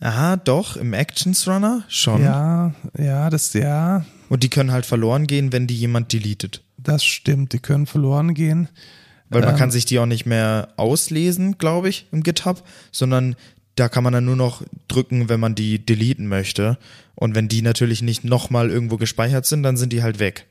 Aha, 0.00 0.36
doch, 0.36 0.76
im 0.76 0.92
Actions 0.92 1.46
Runner 1.46 1.84
schon. 1.88 2.22
Ja, 2.22 2.74
ja, 2.98 3.30
das, 3.30 3.52
ja, 3.52 4.04
Und 4.28 4.42
die 4.42 4.50
können 4.50 4.72
halt 4.72 4.86
verloren 4.86 5.26
gehen, 5.26 5.52
wenn 5.52 5.66
die 5.66 5.76
jemand 5.76 6.12
deletet. 6.12 6.62
das 6.76 7.04
stimmt. 7.04 7.52
Die 7.52 7.58
können 7.58 7.86
verloren 7.86 8.34
gehen. 8.34 8.68
Weil 9.34 9.42
man 9.42 9.54
Ähm. 9.54 9.58
kann 9.58 9.70
sich 9.70 9.84
die 9.84 9.98
auch 9.98 10.06
nicht 10.06 10.24
mehr 10.26 10.68
auslesen, 10.76 11.58
glaube 11.58 11.88
ich, 11.88 12.06
im 12.12 12.22
GitHub, 12.22 12.62
sondern 12.92 13.36
da 13.76 13.88
kann 13.88 14.04
man 14.04 14.12
dann 14.12 14.24
nur 14.24 14.36
noch 14.36 14.62
drücken, 14.88 15.28
wenn 15.28 15.40
man 15.40 15.54
die 15.54 15.84
deleten 15.84 16.28
möchte. 16.28 16.78
Und 17.16 17.34
wenn 17.34 17.48
die 17.48 17.60
natürlich 17.62 18.02
nicht 18.02 18.24
nochmal 18.24 18.70
irgendwo 18.70 18.96
gespeichert 18.96 19.46
sind, 19.46 19.62
dann 19.62 19.76
sind 19.76 19.92
die 19.92 20.02
halt 20.02 20.18
weg. 20.18 20.46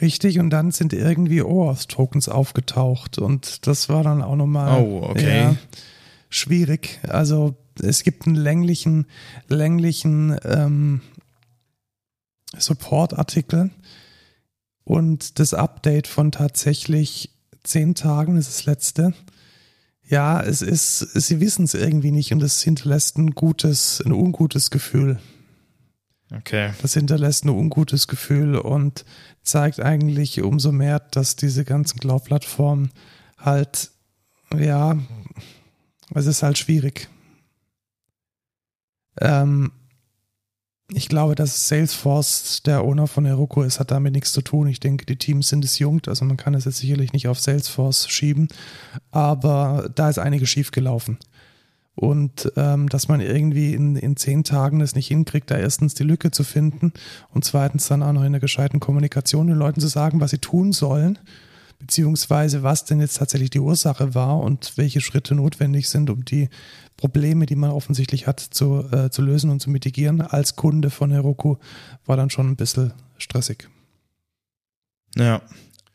Richtig, 0.00 0.38
und 0.38 0.50
dann 0.50 0.72
sind 0.72 0.92
irgendwie 0.92 1.42
OAuth-Tokens 1.42 2.28
aufgetaucht 2.28 3.16
und 3.18 3.66
das 3.66 3.88
war 3.88 4.02
dann 4.02 4.22
auch 4.22 4.36
nochmal 4.36 4.82
Oh, 4.82 5.02
okay. 5.08 5.38
ja, 5.38 5.56
schwierig. 6.28 7.00
Also 7.08 7.54
es 7.82 8.02
gibt 8.02 8.26
einen 8.26 8.36
länglichen, 8.36 9.06
länglichen 9.48 10.36
ähm, 10.44 11.00
Support-Artikel 12.58 13.70
und 14.84 15.38
das 15.38 15.54
Update 15.54 16.06
von 16.06 16.30
tatsächlich 16.30 17.30
zehn 17.66 17.94
Tagen 17.94 18.36
ist 18.36 18.48
das 18.48 18.64
letzte. 18.66 19.14
Ja, 20.02 20.40
es 20.40 20.62
ist, 20.62 20.98
sie 20.98 21.40
wissen 21.40 21.64
es 21.64 21.74
irgendwie 21.74 22.12
nicht 22.12 22.32
und 22.32 22.42
es 22.42 22.62
hinterlässt 22.62 23.18
ein 23.18 23.32
gutes, 23.32 24.00
ein 24.04 24.12
ungutes 24.12 24.70
Gefühl. 24.70 25.18
Okay. 26.32 26.72
Das 26.82 26.94
hinterlässt 26.94 27.44
ein 27.44 27.50
ungutes 27.50 28.08
Gefühl 28.08 28.56
und 28.56 29.04
zeigt 29.42 29.80
eigentlich 29.80 30.42
umso 30.42 30.72
mehr, 30.72 31.00
dass 31.00 31.36
diese 31.36 31.64
ganzen 31.64 31.98
Cloud-Plattformen 32.00 32.90
halt, 33.38 33.90
ja, 34.56 34.96
Es 36.14 36.26
ist 36.26 36.42
halt 36.42 36.58
schwierig. 36.58 37.08
Ähm, 39.20 39.72
ich 40.92 41.08
glaube, 41.08 41.34
dass 41.34 41.68
Salesforce 41.68 42.62
der 42.64 42.84
Owner 42.84 43.08
von 43.08 43.24
Heroku 43.24 43.62
ist, 43.62 43.80
hat 43.80 43.90
damit 43.90 44.12
nichts 44.12 44.32
zu 44.32 44.40
tun. 44.40 44.68
Ich 44.68 44.78
denke, 44.78 45.04
die 45.04 45.16
Teams 45.16 45.48
sind 45.48 45.64
es 45.64 45.78
jungt, 45.80 46.06
also 46.06 46.24
man 46.24 46.36
kann 46.36 46.54
es 46.54 46.64
jetzt 46.64 46.78
sicherlich 46.78 47.12
nicht 47.12 47.26
auf 47.26 47.40
Salesforce 47.40 48.08
schieben, 48.08 48.48
aber 49.10 49.90
da 49.94 50.08
ist 50.08 50.18
einiges 50.18 50.48
schiefgelaufen. 50.48 51.18
Und 51.96 52.52
ähm, 52.56 52.88
dass 52.88 53.08
man 53.08 53.20
irgendwie 53.20 53.72
in, 53.72 53.96
in 53.96 54.16
zehn 54.16 54.44
Tagen 54.44 54.82
es 54.82 54.94
nicht 54.94 55.08
hinkriegt, 55.08 55.50
da 55.50 55.56
erstens 55.56 55.94
die 55.94 56.04
Lücke 56.04 56.30
zu 56.30 56.44
finden 56.44 56.92
und 57.32 57.44
zweitens 57.44 57.88
dann 57.88 58.02
auch 58.02 58.12
noch 58.12 58.20
in 58.20 58.26
einer 58.26 58.38
gescheiten 58.38 58.80
Kommunikation 58.80 59.46
den 59.46 59.56
Leuten 59.56 59.80
zu 59.80 59.88
sagen, 59.88 60.20
was 60.20 60.30
sie 60.30 60.38
tun 60.38 60.72
sollen, 60.72 61.18
beziehungsweise 61.78 62.62
was 62.62 62.84
denn 62.84 63.00
jetzt 63.00 63.18
tatsächlich 63.18 63.50
die 63.50 63.60
Ursache 63.60 64.14
war 64.14 64.40
und 64.40 64.72
welche 64.76 65.00
Schritte 65.00 65.34
notwendig 65.34 65.88
sind, 65.88 66.10
um 66.10 66.24
die 66.24 66.48
Probleme, 66.96 67.46
die 67.46 67.56
man 67.56 67.70
offensichtlich 67.70 68.26
hat, 68.26 68.40
zu, 68.40 68.84
äh, 68.90 69.10
zu 69.10 69.22
lösen 69.22 69.50
und 69.50 69.60
zu 69.60 69.70
mitigieren 69.70 70.20
als 70.22 70.56
Kunde 70.56 70.90
von 70.90 71.10
Heroku, 71.10 71.56
war 72.06 72.16
dann 72.16 72.30
schon 72.30 72.48
ein 72.48 72.56
bisschen 72.56 72.92
stressig. 73.18 73.68
Ja, 75.16 75.42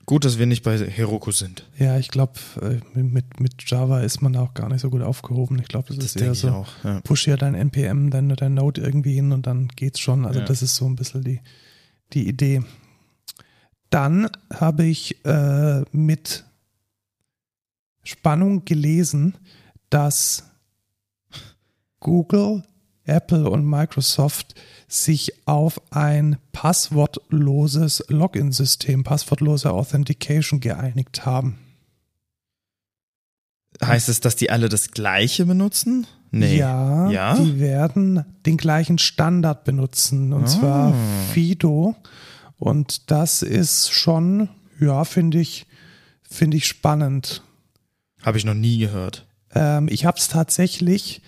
gut, 0.05 0.25
dass 0.25 0.37
wir 0.37 0.45
nicht 0.45 0.63
bei 0.63 0.77
Heroku 0.77 1.31
sind. 1.31 1.67
Ja, 1.77 1.97
ich 1.97 2.09
glaube, 2.09 2.33
äh, 2.61 2.99
mit, 2.99 3.39
mit 3.39 3.53
Java 3.69 4.01
ist 4.01 4.21
man 4.21 4.35
auch 4.35 4.53
gar 4.53 4.69
nicht 4.69 4.81
so 4.81 4.89
gut 4.89 5.01
aufgehoben. 5.01 5.59
Ich 5.59 5.67
glaube, 5.67 5.87
das, 5.89 5.97
das 5.97 6.05
ist 6.15 6.21
eher 6.21 6.35
so, 6.35 6.49
auch, 6.49 6.69
ja. 6.83 7.01
push 7.01 7.27
ja 7.27 7.37
dein 7.37 7.55
NPM, 7.55 8.09
dein, 8.09 8.29
dein 8.29 8.53
Node 8.53 8.81
irgendwie 8.81 9.13
hin 9.13 9.31
und 9.31 9.47
dann 9.47 9.67
geht's 9.69 9.99
schon. 9.99 10.25
Also 10.25 10.39
Ja. 10.39 10.45
das 10.45 10.61
ist 10.61 10.75
so 10.75 10.85
ein 10.85 10.95
bisschen 10.95 11.23
die, 11.23 11.39
die 12.13 12.27
Idee. 12.27 12.61
Dann 13.91 14.29
habe 14.51 14.85
ich 14.85 15.23
äh, 15.25 15.81
mit 15.91 16.43
Spannung 18.03 18.65
gelesen, 18.65 19.35
dass 19.91 20.45
Google, 21.99 22.63
Apple 23.05 23.49
und 23.49 23.65
Microsoft 23.69 24.55
sich 24.87 25.45
auf 25.47 25.79
ein 25.91 26.37
passwortloses 26.51 28.03
Login-System, 28.07 29.03
passwortlose 29.03 29.71
Authentication 29.71 30.59
geeinigt 30.61 31.25
haben. 31.25 31.59
Heißt 33.83 34.09
es, 34.09 34.19
dass 34.19 34.35
die 34.35 34.49
alle 34.51 34.69
das 34.69 34.91
gleiche 34.91 35.45
benutzen? 35.45 36.07
Nee. 36.31 36.57
Ja, 36.57 37.09
Ja? 37.09 37.35
die 37.37 37.59
werden 37.59 38.23
den 38.45 38.55
gleichen 38.57 38.97
Standard 38.99 39.63
benutzen, 39.65 40.31
und 40.33 40.43
Ah. 40.43 40.47
zwar 40.47 40.93
Fido. 41.33 41.95
Und 42.61 43.09
das 43.09 43.41
ist 43.41 43.91
schon, 43.91 44.47
ja, 44.79 45.03
finde 45.03 45.39
ich, 45.39 45.65
finde 46.21 46.57
ich 46.57 46.67
spannend. 46.67 47.41
Habe 48.21 48.37
ich 48.37 48.45
noch 48.45 48.53
nie 48.53 48.77
gehört. 48.77 49.25
Ähm, 49.55 49.87
ich 49.89 50.05
habe 50.05 50.19
es 50.19 50.27
tatsächlich 50.27 51.23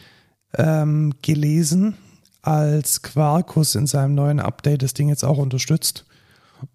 ähm, 0.56 1.16
gelesen, 1.24 1.98
als 2.44 3.02
Quarkus 3.02 3.74
in 3.74 3.88
seinem 3.88 4.14
neuen 4.14 4.40
Update 4.40 4.84
das 4.84 4.94
Ding 4.94 5.10
jetzt 5.10 5.26
auch 5.26 5.40
unterstützt. 5.40 6.06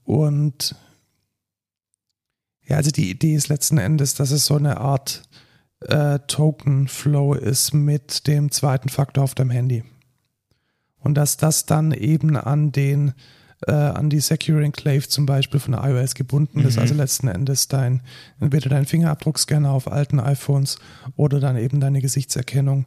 Und 0.03 0.75
ja, 2.67 2.79
also 2.79 2.91
die 2.91 3.11
Idee 3.11 3.37
ist 3.37 3.47
letzten 3.47 3.79
Endes, 3.79 4.15
dass 4.15 4.33
es 4.33 4.45
so 4.45 4.57
eine 4.57 4.79
Art 4.79 5.23
äh, 5.83 6.19
Token-Flow 6.27 7.35
ist 7.35 7.75
mit 7.75 8.27
dem 8.27 8.51
zweiten 8.51 8.89
Faktor 8.89 9.23
auf 9.23 9.37
dem 9.37 9.51
Handy. 9.51 9.85
Und 10.99 11.15
dass 11.15 11.37
das 11.37 11.65
dann 11.65 11.93
eben 11.93 12.37
an 12.37 12.73
den 12.73 13.15
äh, 13.67 13.73
an 13.73 14.09
die 14.11 14.21
Secure 14.21 14.63
Enclave 14.65 15.09
zum 15.09 15.27
Beispiel 15.27 15.59
von 15.61 15.75
iOS 15.75 16.15
gebunden 16.15 16.61
ist, 16.61 16.77
Mhm. 16.77 16.83
also 16.83 16.95
letzten 16.95 17.29
Endes 17.29 17.69
dein, 17.69 18.03
entweder 18.41 18.69
dein 18.71 18.87
Fingerabdruckscanner 18.87 19.71
auf 19.73 19.91
alten 19.91 20.21
iPhones 20.21 20.79
oder 21.17 21.41
dann 21.41 21.57
eben 21.57 21.81
deine 21.81 22.01
Gesichtserkennung, 22.01 22.87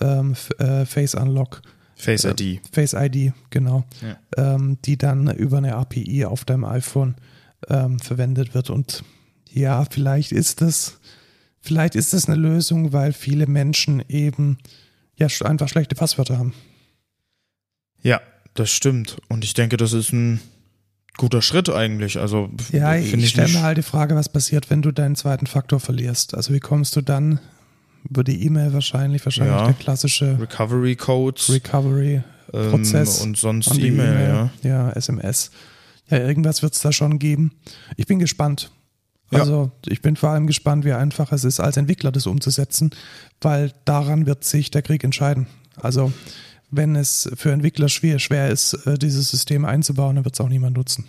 ähm, 0.00 0.34
äh, 0.58 0.84
Face 0.86 1.14
Unlock, 1.14 1.62
Face 1.96 2.24
Äh, 2.24 2.30
ID. 2.30 2.60
Face 2.72 2.92
ID, 2.94 3.32
genau, 3.50 3.84
Ja. 4.02 4.54
ähm, 4.54 4.78
die 4.84 4.96
dann 4.96 5.28
über 5.36 5.58
eine 5.58 5.74
API 5.76 6.24
auf 6.26 6.44
deinem 6.44 6.64
iPhone 6.64 7.16
ähm, 7.68 7.98
verwendet 7.98 8.54
wird. 8.54 8.70
Und 8.70 9.02
ja, 9.50 9.84
vielleicht 9.88 10.32
ist 10.32 10.60
das, 10.60 10.98
vielleicht 11.60 11.94
ist 11.94 12.12
das 12.12 12.26
eine 12.28 12.36
Lösung, 12.36 12.92
weil 12.92 13.12
viele 13.12 13.46
Menschen 13.46 14.02
eben 14.08 14.58
ja 15.16 15.28
einfach 15.44 15.68
schlechte 15.68 15.94
Passwörter 15.94 16.36
haben. 16.38 16.52
Ja, 18.02 18.20
das 18.54 18.70
stimmt. 18.70 19.16
Und 19.28 19.44
ich 19.44 19.54
denke, 19.54 19.76
das 19.76 19.92
ist 19.92 20.12
ein 20.12 20.40
guter 21.16 21.42
Schritt 21.42 21.68
eigentlich. 21.70 22.18
Also 22.18 22.50
Ja, 22.72 22.92
finde 22.94 23.18
ich 23.24 23.30
stelle 23.30 23.46
nicht- 23.48 23.56
mir 23.56 23.62
halt 23.62 23.78
die 23.78 23.82
Frage, 23.82 24.14
was 24.16 24.28
passiert, 24.28 24.70
wenn 24.70 24.82
du 24.82 24.92
deinen 24.92 25.16
zweiten 25.16 25.46
Faktor 25.46 25.80
verlierst. 25.80 26.34
Also 26.34 26.52
wie 26.54 26.60
kommst 26.60 26.96
du 26.96 27.00
dann 27.02 27.38
über 28.08 28.24
die 28.24 28.44
E-Mail 28.44 28.72
wahrscheinlich, 28.72 29.24
wahrscheinlich 29.24 29.54
Ja. 29.56 29.64
der 29.66 29.74
klassische 29.74 30.38
Recovery 30.40 30.94
Codes 30.96 31.50
Recovery 31.50 32.22
ähm, 32.52 32.70
Prozess 32.70 33.22
und 33.22 33.36
sonst 33.38 33.74
E-Mail, 33.74 33.86
E-Mail. 33.86 34.28
ja. 34.28 34.50
ja, 34.62 34.90
SMS. 34.90 35.50
Ja, 36.10 36.18
irgendwas 36.18 36.62
wird 36.62 36.74
es 36.74 36.80
da 36.80 36.92
schon 36.92 37.18
geben. 37.18 37.52
Ich 37.96 38.06
bin 38.06 38.18
gespannt. 38.18 38.70
Ja. 39.30 39.40
Also 39.40 39.70
ich 39.86 40.02
bin 40.02 40.16
vor 40.16 40.28
allem 40.30 40.46
gespannt, 40.46 40.84
wie 40.84 40.92
einfach 40.92 41.32
es 41.32 41.44
ist, 41.44 41.60
als 41.60 41.76
Entwickler 41.78 42.12
das 42.12 42.26
umzusetzen, 42.26 42.90
weil 43.40 43.72
daran 43.86 44.26
wird 44.26 44.44
sich 44.44 44.70
der 44.70 44.82
Krieg 44.82 45.02
entscheiden. 45.02 45.46
Also 45.76 46.12
wenn 46.70 46.96
es 46.96 47.28
für 47.36 47.52
Entwickler 47.52 47.88
schwer, 47.88 48.18
schwer 48.18 48.50
ist, 48.50 48.74
äh, 48.86 48.98
dieses 48.98 49.30
System 49.30 49.64
einzubauen, 49.64 50.16
dann 50.16 50.24
wird 50.24 50.34
es 50.34 50.40
auch 50.40 50.48
niemand 50.48 50.76
nutzen. 50.76 51.06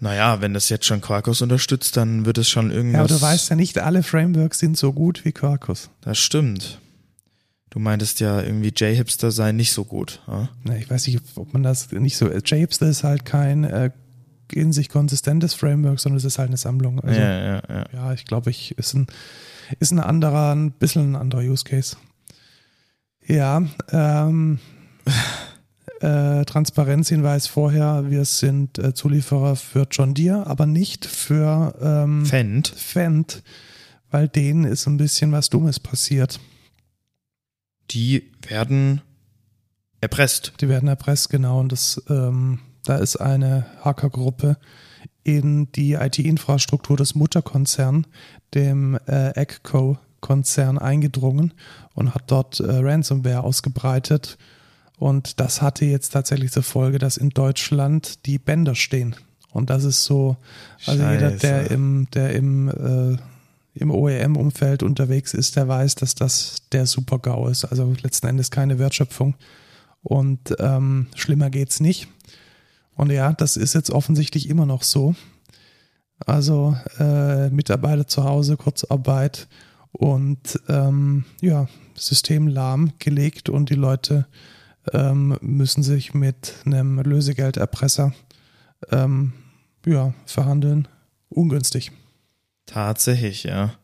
Naja, 0.00 0.40
wenn 0.40 0.54
das 0.54 0.68
jetzt 0.68 0.86
schon 0.86 1.00
Quarkus 1.00 1.40
unterstützt, 1.40 1.96
dann 1.96 2.26
wird 2.26 2.38
es 2.38 2.48
schon 2.48 2.70
irgendwas. 2.70 2.98
Ja, 2.98 3.00
aber 3.00 3.08
du 3.08 3.22
weißt 3.22 3.50
ja 3.50 3.56
nicht, 3.56 3.78
alle 3.78 4.02
Frameworks 4.02 4.58
sind 4.58 4.76
so 4.76 4.92
gut 4.92 5.24
wie 5.24 5.32
Quarkus. 5.32 5.88
Das 6.00 6.18
stimmt. 6.18 6.80
Du 7.70 7.78
meintest 7.78 8.20
ja 8.20 8.40
irgendwie 8.40 8.68
J-Hipster 8.68 9.30
sei 9.30 9.52
nicht 9.52 9.72
so 9.72 9.84
gut. 9.84 10.20
Ja? 10.28 10.48
Na, 10.62 10.76
ich 10.76 10.88
weiß 10.88 11.06
nicht, 11.06 11.20
ob 11.36 11.52
man 11.52 11.62
das 11.62 11.90
nicht 11.90 12.16
so. 12.16 12.30
JHipster 12.30 12.86
ist 12.86 13.02
halt 13.02 13.24
kein 13.24 13.64
äh, 13.64 13.90
in 14.52 14.72
sich 14.72 14.88
konsistentes 14.88 15.54
Framework, 15.54 15.98
sondern 15.98 16.18
es 16.18 16.24
ist 16.24 16.38
halt 16.38 16.48
eine 16.48 16.56
Sammlung. 16.56 17.00
Also, 17.00 17.18
ja, 17.18 17.40
ja, 17.40 17.62
ja. 17.68 17.84
ja, 17.92 18.12
ich 18.12 18.26
glaube, 18.26 18.50
ich 18.50 18.76
ist 18.78 18.94
ein, 18.94 19.06
ist 19.80 19.90
ein 19.90 20.00
anderer, 20.00 20.54
ein 20.54 20.70
bisschen 20.70 21.12
ein 21.12 21.16
anderer 21.16 21.42
Use 21.42 21.64
Case. 21.64 21.96
Ja, 23.26 23.62
ähm, 23.90 24.58
äh, 26.00 26.44
Transparenzhinweis 26.44 27.46
vorher, 27.46 28.10
wir 28.10 28.24
sind 28.26 28.78
äh, 28.78 28.92
Zulieferer 28.92 29.56
für 29.56 29.86
John 29.90 30.12
Deere, 30.12 30.46
aber 30.46 30.66
nicht 30.66 31.06
für 31.06 31.74
ähm, 31.80 32.26
Fendt. 32.26 32.68
Fendt, 32.68 33.42
weil 34.10 34.28
denen 34.28 34.64
ist 34.64 34.86
ein 34.86 34.98
bisschen 34.98 35.32
was 35.32 35.48
Dummes 35.48 35.80
passiert. 35.80 36.38
Die 37.90 38.30
werden 38.46 39.00
erpresst. 40.00 40.52
Die 40.60 40.68
werden 40.68 40.88
erpresst, 40.88 41.30
genau. 41.30 41.60
Und 41.60 41.72
das, 41.72 42.02
ähm, 42.10 42.60
da 42.84 42.96
ist 42.96 43.16
eine 43.16 43.66
Hackergruppe 43.82 44.58
in 45.22 45.72
die 45.72 45.94
IT-Infrastruktur 45.94 46.98
des 46.98 47.14
Mutterkonzerns, 47.14 48.06
dem 48.52 48.98
äh, 49.06 49.30
Agco-Konzern, 50.24 50.78
eingedrungen 50.78 51.52
und 51.94 52.14
hat 52.14 52.24
dort 52.26 52.60
äh, 52.60 52.64
Ransomware 52.68 53.44
ausgebreitet. 53.44 54.38
Und 54.98 55.40
das 55.40 55.60
hatte 55.60 55.84
jetzt 55.84 56.10
tatsächlich 56.10 56.52
zur 56.52 56.62
Folge, 56.62 56.98
dass 56.98 57.16
in 57.16 57.30
Deutschland 57.30 58.26
die 58.26 58.38
Bänder 58.38 58.74
stehen. 58.74 59.16
Und 59.52 59.70
das 59.70 59.84
ist 59.84 60.04
so, 60.04 60.36
also 60.86 61.02
jeder, 61.02 61.30
der 61.30 61.62
Scheiße. 61.62 61.74
im, 61.74 62.08
der 62.12 62.32
im, 62.34 62.68
äh, 62.68 63.16
im 63.74 63.90
OEM-Umfeld 63.90 64.82
unterwegs 64.82 65.34
ist, 65.34 65.56
der 65.56 65.68
weiß, 65.68 65.96
dass 65.96 66.14
das 66.14 66.56
der 66.72 66.86
Super-GAU 66.86 67.48
ist. 67.48 67.64
Also 67.64 67.94
letzten 68.02 68.28
Endes 68.28 68.50
keine 68.50 68.78
Wertschöpfung. 68.78 69.34
Und 70.02 70.54
ähm, 70.58 71.06
schlimmer 71.14 71.50
geht's 71.50 71.80
nicht. 71.80 72.08
Und 72.96 73.10
ja, 73.10 73.32
das 73.32 73.56
ist 73.56 73.74
jetzt 73.74 73.90
offensichtlich 73.90 74.48
immer 74.48 74.66
noch 74.66 74.82
so. 74.82 75.14
Also 76.26 76.76
äh, 76.98 77.50
Mitarbeiter 77.50 78.06
zu 78.06 78.24
Hause, 78.24 78.56
Kurzarbeit 78.56 79.48
und 79.94 80.60
ähm, 80.68 81.24
ja, 81.40 81.68
System 81.94 82.48
lahmgelegt 82.48 83.48
und 83.48 83.70
die 83.70 83.76
Leute 83.76 84.26
ähm, 84.92 85.38
müssen 85.40 85.82
sich 85.82 86.14
mit 86.14 86.54
einem 86.66 86.98
Lösegelderpresser 86.98 88.12
ähm, 88.90 89.32
ja, 89.86 90.12
verhandeln. 90.26 90.88
Ungünstig. 91.28 91.92
Tatsächlich, 92.66 93.44
ja. 93.44 93.74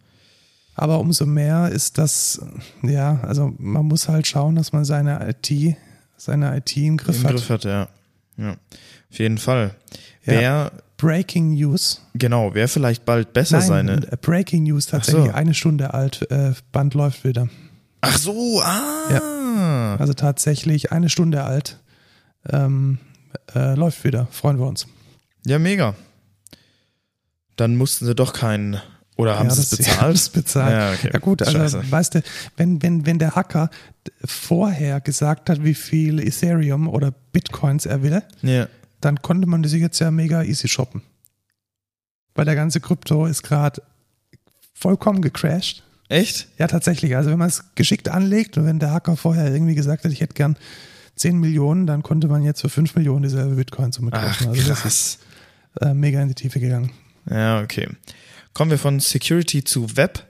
Aber 0.74 0.98
umso 0.98 1.26
mehr 1.26 1.68
ist 1.68 1.98
das, 1.98 2.40
ja, 2.82 3.20
also 3.22 3.52
man 3.58 3.86
muss 3.86 4.08
halt 4.08 4.26
schauen, 4.26 4.56
dass 4.56 4.72
man 4.72 4.84
seine 4.84 5.28
IT, 5.28 5.76
seine 6.16 6.56
IT 6.56 6.76
im 6.76 6.96
Griff 6.96 7.18
Im 7.18 7.24
hat. 7.24 7.32
Griff 7.32 7.50
hat, 7.50 7.64
ja. 7.64 7.88
ja. 8.36 8.52
Auf 9.10 9.18
jeden 9.18 9.38
Fall. 9.38 9.76
Ja. 10.24 10.32
Wer, 10.32 10.72
Breaking 11.00 11.54
News. 11.54 12.02
genau, 12.14 12.54
wer 12.54 12.68
vielleicht 12.68 13.04
bald 13.04 13.32
besser 13.32 13.58
Nein, 13.58 13.66
seine. 13.68 13.92
äh, 14.12 14.16
Breaking 14.20 14.64
News 14.64 14.86
tatsächlich 14.86 15.26
so. 15.26 15.32
eine 15.32 15.54
Stunde 15.54 15.94
alt. 15.94 16.30
Äh, 16.30 16.52
Band 16.72 16.94
läuft 16.94 17.24
wieder. 17.24 17.48
Ach 18.02 18.18
so, 18.18 18.60
ah. 18.62 19.96
Also 19.98 20.12
tatsächlich 20.14 20.92
eine 20.92 21.08
Stunde 21.08 21.44
alt. 21.44 21.78
Ähm, 22.50 22.98
äh, 23.54 23.74
läuft 23.74 24.04
wieder. 24.04 24.26
Freuen 24.30 24.58
wir 24.58 24.66
uns. 24.66 24.86
Ja, 25.46 25.58
mega. 25.58 25.94
Dann 27.56 27.76
mussten 27.76 28.06
sie 28.06 28.14
doch 28.14 28.32
keinen 28.32 28.80
Oder 29.16 29.38
haben 29.38 29.48
ja, 29.48 29.54
sie 29.54 29.62
es 29.62 29.70
bezahlt? 29.76 30.16
Ja, 30.18 30.30
bezahlt. 30.32 30.72
Ja, 30.72 30.92
okay. 30.92 31.10
Ja 31.12 31.18
gut, 31.18 31.42
also 31.42 31.58
Scheiße. 31.58 31.90
weißt 31.90 32.14
du, 32.16 32.22
wenn, 32.56 32.82
wenn, 32.82 33.04
wenn 33.06 33.18
der 33.18 33.34
Hacker 33.36 33.68
vorher 34.24 35.00
gesagt 35.00 35.50
hat, 35.50 35.62
wie 35.64 35.74
viel 35.74 36.20
Ethereum 36.20 36.88
oder 36.88 37.10
Bitcoins 37.32 37.84
er 37.86 38.02
will, 38.02 38.22
Ja. 38.42 38.66
Dann 39.00 39.22
konnte 39.22 39.46
man 39.46 39.62
das 39.62 39.72
jetzt 39.72 39.98
ja 39.98 40.10
mega 40.10 40.42
easy 40.42 40.68
shoppen. 40.68 41.02
Weil 42.34 42.44
der 42.44 42.54
ganze 42.54 42.80
Krypto 42.80 43.26
ist 43.26 43.42
gerade 43.42 43.82
vollkommen 44.74 45.22
gecrashed. 45.22 45.82
Echt? 46.08 46.48
Ja, 46.58 46.66
tatsächlich. 46.66 47.16
Also 47.16 47.30
wenn 47.30 47.38
man 47.38 47.48
es 47.48 47.74
geschickt 47.74 48.08
anlegt 48.08 48.56
und 48.58 48.66
wenn 48.66 48.78
der 48.78 48.92
Hacker 48.92 49.16
vorher 49.16 49.52
irgendwie 49.52 49.74
gesagt 49.74 50.04
hat, 50.04 50.12
ich 50.12 50.20
hätte 50.20 50.34
gern 50.34 50.56
10 51.16 51.38
Millionen, 51.38 51.86
dann 51.86 52.02
konnte 52.02 52.28
man 52.28 52.42
jetzt 52.42 52.62
für 52.62 52.68
5 52.68 52.96
Millionen 52.96 53.22
dieselbe 53.22 53.54
Bitcoin-Summe 53.54 54.10
kaufen. 54.10 54.48
Also 54.48 54.68
das 54.68 54.84
ist 54.84 55.18
äh, 55.80 55.94
mega 55.94 56.20
in 56.20 56.28
die 56.28 56.34
Tiefe 56.34 56.60
gegangen. 56.60 56.92
Ja, 57.28 57.60
okay. 57.60 57.88
Kommen 58.54 58.70
wir 58.70 58.78
von 58.78 59.00
Security 59.00 59.62
zu 59.62 59.96
Web. 59.96 60.26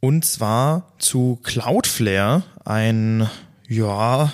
Und 0.00 0.24
zwar 0.24 0.94
zu 0.98 1.40
Cloudflare, 1.42 2.44
ein, 2.64 3.28
ja, 3.68 4.32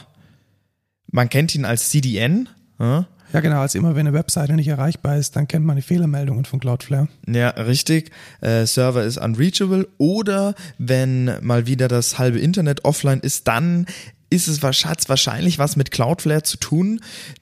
man 1.10 1.28
kennt 1.28 1.54
ihn 1.54 1.64
als 1.64 1.88
CDN. 1.90 2.48
Ja, 2.78 3.06
Ja, 3.32 3.40
genau. 3.40 3.60
Als 3.60 3.74
immer, 3.74 3.94
wenn 3.96 4.06
eine 4.06 4.16
Webseite 4.16 4.52
nicht 4.54 4.68
erreichbar 4.68 5.16
ist, 5.16 5.34
dann 5.36 5.48
kennt 5.48 5.64
man 5.66 5.76
die 5.76 5.82
Fehlermeldungen 5.82 6.44
von 6.44 6.60
Cloudflare. 6.60 7.08
ja 7.26 7.48
richtig. 7.50 8.10
Äh, 8.40 8.66
Server 8.66 9.02
ist 9.04 9.18
unreachable. 9.18 9.88
Oder 9.98 10.54
wenn 10.78 11.30
mal 11.44 11.66
wieder 11.66 11.88
das 11.88 12.18
halbe 12.18 12.38
Internet 12.38 12.84
offline 12.84 13.20
ist, 13.20 13.48
dann 13.48 13.86
ist 14.30 14.48
es 14.48 14.62
wahrsch- 14.62 14.86
hat's 14.86 15.08
wahrscheinlich 15.08 15.58
was 15.58 15.76
mit 15.76 15.90
Cloudflare 15.90 16.42
zu 16.42 16.56
tun. 16.56 17.00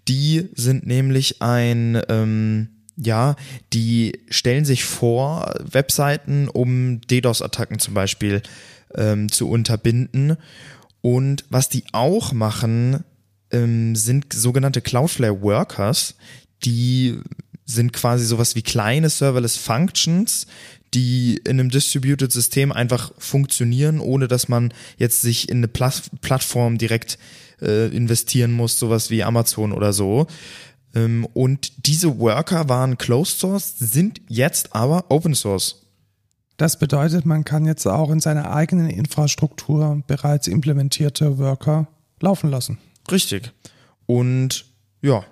Die 0.09 0.49
sind 0.55 0.87
nämlich 0.87 1.40
ein, 1.42 2.01
ähm, 2.09 2.68
ja, 2.97 3.37
die 3.73 4.20
stellen 4.31 4.64
sich 4.64 4.85
vor, 4.85 5.55
Webseiten, 5.70 6.49
um 6.49 7.01
DDoS-Attacken 7.03 7.79
zum 7.79 7.94
Beispiel 7.94 8.42
ähm, 8.94 9.31
zu 9.33 9.49
unterbinden. 9.51 10.37
Und 11.01 11.44
was 11.51 11.68
die 11.68 11.85
auch 11.92 12.33
machen, 12.33 13.05
ähm, 13.50 13.96
sind 13.96 14.33
sogenannte 14.33 14.80
Cloudflare 14.80 15.42
Workers, 15.42 16.14
die 16.64 17.18
sind 17.66 17.92
quasi 17.92 18.24
sowas 18.24 18.54
wie 18.54 18.62
kleine 18.62 19.09
Serverless 19.09 19.57
Functions, 19.57 20.46
die 20.92 21.40
in 21.44 21.59
einem 21.59 21.70
Distributed 21.70 22.30
System 22.30 22.72
einfach 22.72 23.12
funktionieren, 23.18 24.00
ohne 24.00 24.28
dass 24.28 24.48
man 24.48 24.72
jetzt 24.98 25.22
sich 25.22 25.48
in 25.48 25.59
eine 25.59 25.68
Plas 25.68 26.02
Plattform 26.20 26.78
direkt 26.78 27.18
äh, 27.61 27.88
investieren 27.88 28.52
muss, 28.52 28.78
sowas 28.78 29.11
wie 29.11 29.24
Amazon 29.24 29.72
oder 29.72 29.92
so. 29.92 30.26
Ähm, 30.94 31.26
und 31.33 31.87
diese 31.87 32.18
Worker 32.18 32.68
waren 32.68 32.98
Closed 32.98 33.38
Source, 33.38 33.74
sind 33.78 34.20
jetzt 34.28 34.74
aber 34.74 35.07
Open 35.11 35.35
Source. 35.35 35.80
Das 36.57 36.78
bedeutet, 36.78 37.26
man 37.26 37.44
kann 37.44 37.66
jetzt 37.66 37.87
auch 37.87 38.11
in 38.11 38.20
seiner 38.20 38.52
eigenen 38.54 38.88
Infrastruktur 38.88 40.02
bereits 40.07 40.46
implementierte 40.46 41.38
Worker 41.38 41.88
laufen 42.20 42.50
lassen. 42.50 42.78
Richtig. 43.10 43.52
Und 44.06 44.66
ja, 45.02 45.24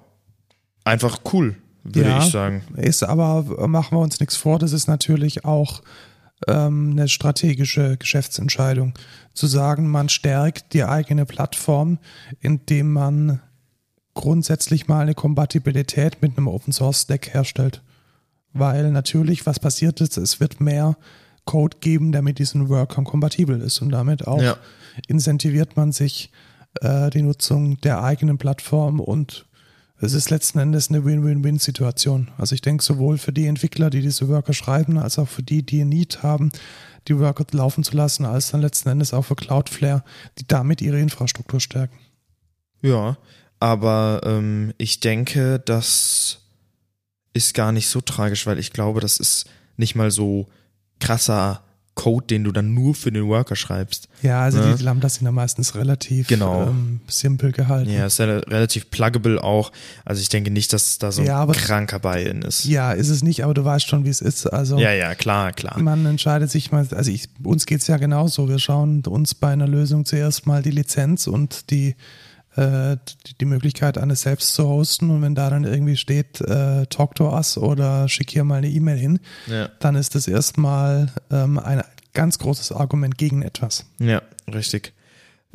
einfach 0.85 1.21
cool, 1.33 1.57
würde 1.85 2.09
Ja. 2.11 2.19
ich 2.19 2.31
sagen. 2.31 2.63
Ist 2.77 3.03
aber, 3.03 3.67
machen 3.69 3.97
wir 3.97 4.03
uns 4.03 4.21
nichts 4.21 4.37
vor, 4.37 4.59
das 4.59 4.73
ist 4.73 4.87
natürlich 4.89 5.45
auch 5.45 5.83
ähm, 6.49 6.91
eine 6.93 7.09
strategische 7.09 7.97
Geschäftsentscheidung. 7.97 8.95
Zu 9.33 9.47
sagen, 9.47 9.89
man 9.89 10.09
stärkt 10.09 10.73
die 10.75 10.85
eigene 10.85 11.25
Plattform, 11.25 11.99
indem 12.41 12.93
man 12.93 13.41
grundsätzlich 14.15 14.89
mal 14.89 15.01
eine 15.01 15.15
Kompatibilität 15.15 16.21
mit 16.21 16.37
einem 16.37 16.49
Open 16.49 16.73
Source 16.73 17.03
Stack 17.03 17.33
herstellt. 17.33 17.81
Weil 18.53 18.91
natürlich, 18.91 19.47
was 19.47 19.59
passiert 19.61 20.01
ist, 20.01 20.19
es 20.19 20.41
wird 20.41 20.61
mehr 20.61 20.97
Code 21.45 21.79
geben, 21.81 22.13
der 22.13 22.23
mit 22.23 22.39
diesen 22.39 22.69
Workern 22.69 23.05
kompatibel 23.05 23.61
ist 23.61 23.81
und 23.81 23.91
damit 23.91 24.27
auch 24.27 24.43
Ja. 24.43 24.57
incentiviert 25.09 25.77
man 25.77 25.93
sich 25.93 26.31
äh, 26.81 27.11
die 27.11 27.23
Nutzung 27.23 27.81
der 27.81 28.03
eigenen 28.03 28.39
Plattform 28.39 29.01
und 29.01 29.47
es 30.01 30.15
ist 30.15 30.31
letzten 30.31 30.59
Endes 30.59 30.89
eine 30.89 31.05
Win-Win-Win-Situation. 31.05 32.33
Also 32.37 32.57
ich 32.57 32.61
denke 32.61 32.83
sowohl 32.83 33.19
für 33.19 33.33
die 33.33 33.47
Entwickler, 33.47 33.89
die 33.89 34.01
diese 34.01 34.29
Worker 34.29 34.53
schreiben, 34.53 34.99
als 34.99 35.17
auch 35.17 35.29
für 35.29 35.45
die, 35.45 35.63
die 35.63 35.83
ein 35.83 35.91
Need 35.91 36.25
haben, 36.25 36.51
die 37.07 37.17
Worker 37.19 37.47
laufen 37.53 37.85
zu 37.85 37.97
lassen, 37.97 38.27
als 38.27 38.51
dann 38.51 38.63
letzten 38.63 38.89
Endes 38.89 39.15
auch 39.15 39.23
für 39.23 39.37
Cloudflare, 39.37 40.03
die 40.41 40.47
damit 40.49 40.83
ihre 40.83 40.99
Infrastruktur 40.99 41.61
stärken. 41.61 41.97
Ja, 42.81 43.17
aber 43.61 44.23
ähm, 44.25 44.75
ich 44.77 44.99
denke, 44.99 45.61
das 45.61 46.41
ist 47.33 47.55
gar 47.55 47.71
nicht 47.71 47.89
so 47.89 48.01
tragisch, 48.01 48.45
weil 48.45 48.59
ich 48.59 48.73
glaube, 48.73 49.01
das 49.01 49.19
ist 49.19 49.49
nicht 49.77 49.95
mal 49.95 50.11
so 50.11 50.49
krasser 50.99 51.63
Code, 51.95 52.27
den 52.27 52.45
du 52.45 52.53
dann 52.53 52.73
nur 52.73 52.95
für 52.95 53.13
den 53.13 53.27
Worker 53.29 53.55
schreibst. 53.55 54.09
Ja, 54.23 54.41
also 54.43 54.59
Ne? 54.59 54.77
die 54.79 54.83
Lambdas 54.83 55.17
sind 55.17 55.27
ja 55.27 55.31
meistens 55.33 55.75
relativ 55.75 56.27
Genau. 56.27 56.69
ähm, 56.69 57.01
simpel 57.07 57.53
gehalten. 57.53 57.91
Ja, 57.91 58.07
ist 58.07 58.19
ja 58.19 58.25
relativ 58.25 58.91
pluggable 58.91 59.43
auch. 59.45 59.73
Also 60.05 60.23
ich 60.23 60.31
denke 60.31 60.51
nicht, 60.51 60.73
dass 60.73 60.99
da 60.99 61.13
so 61.13 61.21
ein 61.21 61.27
Ja, 61.27 61.37
aber- 61.37 61.53
kranker 61.53 61.99
Buy-in 61.99 62.41
ist. 62.43 62.65
Ja, 62.65 62.93
ist 62.93 63.11
es 63.11 63.23
nicht, 63.23 63.45
aber 63.45 63.53
du 63.53 63.65
weißt 63.65 63.87
schon, 63.87 64.07
wie 64.07 64.09
es 64.09 64.23
ist. 64.23 64.47
Also 64.47 64.79
ja, 64.79 64.93
ja, 64.93 65.15
klar, 65.15 65.53
klar. 65.53 65.79
man 65.81 66.07
entscheidet 66.07 66.51
sich 66.51 66.73
mal, 66.73 66.87
also 66.93 67.11
ich, 67.11 67.29
uns 67.45 67.67
geht's 67.67 67.87
ja 67.89 67.99
genauso. 67.99 68.49
Wir 68.49 68.59
schauen 68.59 69.03
uns 69.07 69.35
bei 69.35 69.53
einer 69.53 69.69
Lösung 69.69 70.07
zuerst 70.07 70.47
mal 70.47 70.63
die 70.63 70.71
Lizenz 70.71 71.27
und 71.27 71.71
die, 71.71 71.95
äh, 72.57 72.97
die, 73.41 73.45
Möglichkeit, 73.45 73.99
eine 73.99 74.17
selbst 74.17 74.55
zu 74.55 74.67
hosten. 74.69 75.11
Und 75.11 75.23
wenn 75.23 75.35
da 75.35 75.51
dann 75.51 75.65
irgendwie 75.65 75.97
steht, 75.97 76.41
äh, 76.41 76.87
talk 76.87 77.15
to 77.15 77.33
us 77.35 77.57
oder 77.57 78.09
schick 78.09 78.31
hier 78.31 78.45
mal 78.45 78.57
eine 78.57 78.69
E-Mail 78.69 78.99
hin, 78.99 79.21
Ja, 79.47 79.69
dann 79.81 79.95
ist 79.95 80.15
das 80.15 80.29
erstmal 80.29 81.09
ähm, 81.31 81.59
ein 81.59 81.83
ganz 82.15 82.39
großes 82.39 82.73
Argument 82.73 83.17
gegen 83.17 83.43
etwas. 83.43 83.87
ja 83.99 84.21
richtig. 84.53 84.93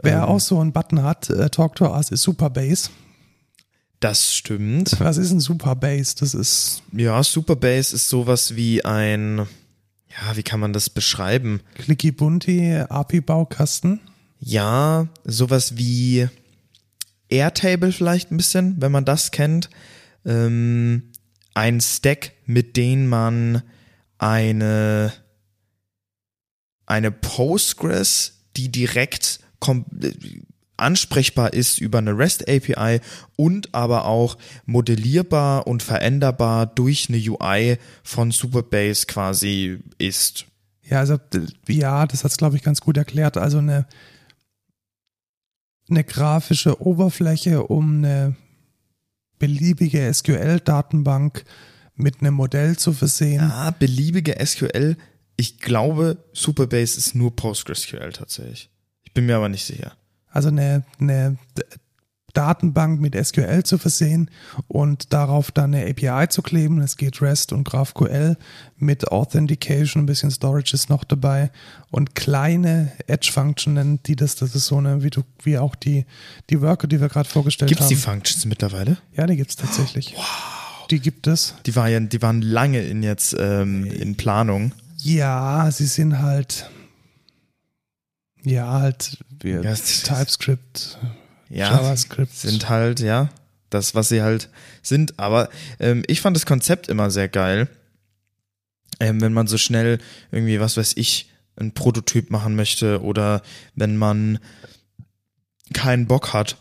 Wer 0.02 0.18
Ähm, 0.18 0.24
auch 0.24 0.40
so 0.40 0.60
einen 0.60 0.72
Button 0.74 1.04
hat, 1.04 1.30
äh, 1.30 1.50
talk 1.50 1.76
to 1.76 1.92
us, 1.92 2.12
ist 2.12 2.22
Superbase. 2.24 2.90
Das 4.00 4.34
stimmt. 4.36 5.00
Was 5.00 5.18
ist 5.18 5.32
ein 5.32 5.40
Superbase? 5.40 6.16
Das 6.20 6.36
ist 6.36 6.84
Ja, 6.94 7.24
Superbase 7.24 7.96
ist 7.96 8.10
sowas 8.10 8.56
wie 8.56 8.86
ein, 8.86 9.38
ja, 10.10 10.36
wie 10.36 10.44
kann 10.44 10.60
man 10.60 10.72
das 10.72 10.90
beschreiben? 10.92 11.62
Clicky 11.76 12.12
Bunti, 12.12 12.76
API-Baukasten. 12.76 14.00
Ja, 14.40 15.08
sowas 15.24 15.78
wie 15.78 16.30
Airtable 17.30 17.92
vielleicht 17.92 18.32
ein 18.32 18.38
bisschen, 18.38 18.76
wenn 18.80 18.92
man 18.92 19.06
das 19.06 19.32
kennt. 19.32 19.70
Ähm, 20.26 21.12
ein 21.54 21.82
Stack, 21.82 22.34
mit 22.46 22.78
dem 22.78 23.08
man 23.08 23.64
eine, 24.18 25.14
eine 26.86 27.12
Postgres, 27.12 28.44
die 28.56 28.72
direkt 28.72 29.40
ansprechbar 30.78 31.54
ist 31.54 31.82
über 31.82 31.98
eine 31.98 32.18
REST 32.18 32.48
API 32.48 33.02
und 33.36 33.74
aber 33.74 34.06
auch 34.06 34.38
modellierbar 34.66 35.68
und 35.68 35.82
veränderbar 35.84 36.68
durch 36.68 37.10
eine 37.10 37.18
UI 37.18 37.78
von 38.04 38.32
Superbase 38.32 39.08
quasi 39.08 39.80
ist. 39.98 40.46
Ja, 40.84 41.00
also 41.00 41.18
ja, 41.68 42.06
das 42.06 42.24
hat's 42.24 42.38
glaube 42.38 42.56
ich 42.56 42.64
ganz 42.64 42.82
gut 42.82 42.98
erklärt. 42.98 43.38
Also 43.38 43.58
eine 43.58 43.88
eine 45.90 46.04
grafische 46.04 46.82
Oberfläche, 46.82 47.64
um 47.64 47.98
eine 47.98 48.36
beliebige 49.40 50.14
SQL-Datenbank 50.14 51.46
mit 51.96 52.22
einem 52.22 52.36
Modell 52.36 52.78
zu 52.78 52.94
versehen. 52.94 53.42
Ja, 53.42 53.72
beliebige 53.72 54.36
SQL. 54.44 54.98
Ich 55.36 55.60
glaube, 55.60 56.18
Superbase 56.34 56.98
ist 56.98 57.16
nur 57.16 57.36
PostgreSQL 57.36 58.12
tatsächlich. 58.12 58.70
Ich 59.04 59.14
bin 59.14 59.26
mir 59.26 59.36
aber 59.36 59.50
nicht 59.50 59.66
sicher. 59.66 59.94
Also 60.30 60.50
eine, 60.50 60.84
eine 61.00 61.38
Datenbank 62.34 63.02
mit 63.02 63.16
SQL 63.16 63.64
zu 63.64 63.78
versehen 63.78 64.30
und 64.68 65.12
darauf 65.14 65.52
dann 65.52 65.74
eine 65.74 65.90
API 65.90 66.30
zu 66.30 66.44
kleben. 66.44 66.82
Es 66.82 66.98
geht 66.98 67.22
REST 67.22 67.54
und 67.54 67.64
GraphQL 67.64 68.38
mit 68.80 69.08
Authentication, 69.08 70.04
ein 70.04 70.06
bisschen 70.06 70.30
Storage 70.32 70.74
ist 70.76 70.90
noch 70.90 71.04
dabei 71.04 71.50
und 71.90 72.14
kleine 72.16 72.92
Edge-Functionen, 73.08 74.02
die 74.04 74.16
das, 74.16 74.36
das 74.36 74.54
ist 74.56 74.68
so 74.68 74.78
eine, 74.78 75.02
wie 75.04 75.10
du, 75.10 75.24
wie 75.44 75.58
auch 75.58 75.76
die, 75.76 76.06
die 76.50 76.62
Worker, 76.62 76.88
die 76.88 77.02
wir 77.02 77.10
gerade 77.10 77.28
vorgestellt 77.28 77.70
Gibt 77.70 77.82
es 77.82 77.86
haben. 77.86 77.90
die 77.90 77.96
Functions 78.02 78.46
mittlerweile? 78.46 78.98
Ja, 79.16 79.26
die 79.26 79.36
gibt's 79.36 79.56
tatsächlich. 79.56 80.14
Wow. 80.16 80.88
Die 80.92 81.00
gibt 81.00 81.28
es. 81.28 81.56
Die, 81.66 81.76
war 81.76 81.90
ja, 81.90 82.00
die 82.00 82.22
waren 82.22 82.42
lange 82.42 82.82
in 82.82 83.04
jetzt 83.04 83.36
ähm, 83.38 83.86
in 83.86 84.16
Planung. 84.16 84.72
Ja, 84.98 85.70
sie 85.72 85.86
sind 85.86 86.20
halt, 86.20 86.70
ja, 88.44 88.72
halt, 88.72 89.18
Ja, 89.44 89.60
es- 89.62 90.04
TypeScript, 90.04 90.98
Ja, 91.50 91.72
JavaScript. 91.72 92.34
sind 92.36 92.70
halt, 92.70 93.00
ja, 93.00 93.30
das, 93.70 93.96
was 93.96 94.10
sie 94.10 94.22
halt 94.22 94.50
sind. 94.82 95.20
Aber 95.20 95.50
ähm, 95.80 96.04
ich 96.08 96.22
fand 96.22 96.36
das 96.38 96.46
Konzept 96.46 96.88
immer 96.88 97.12
sehr 97.12 97.28
geil. 97.28 97.68
Ähm, 99.00 99.22
wenn 99.22 99.34
man 99.34 99.48
so 99.48 99.58
schnell 99.58 100.00
irgendwie, 100.32 100.60
was 100.60 100.78
weiß 100.78 100.94
ich, 100.98 101.30
ein 101.56 101.74
Prototyp 101.74 102.30
machen 102.32 102.56
möchte 102.56 103.02
oder 103.02 103.42
wenn 103.76 103.98
man 103.98 104.40
keinen 105.74 106.08
Bock 106.08 106.34
hat, 106.34 106.58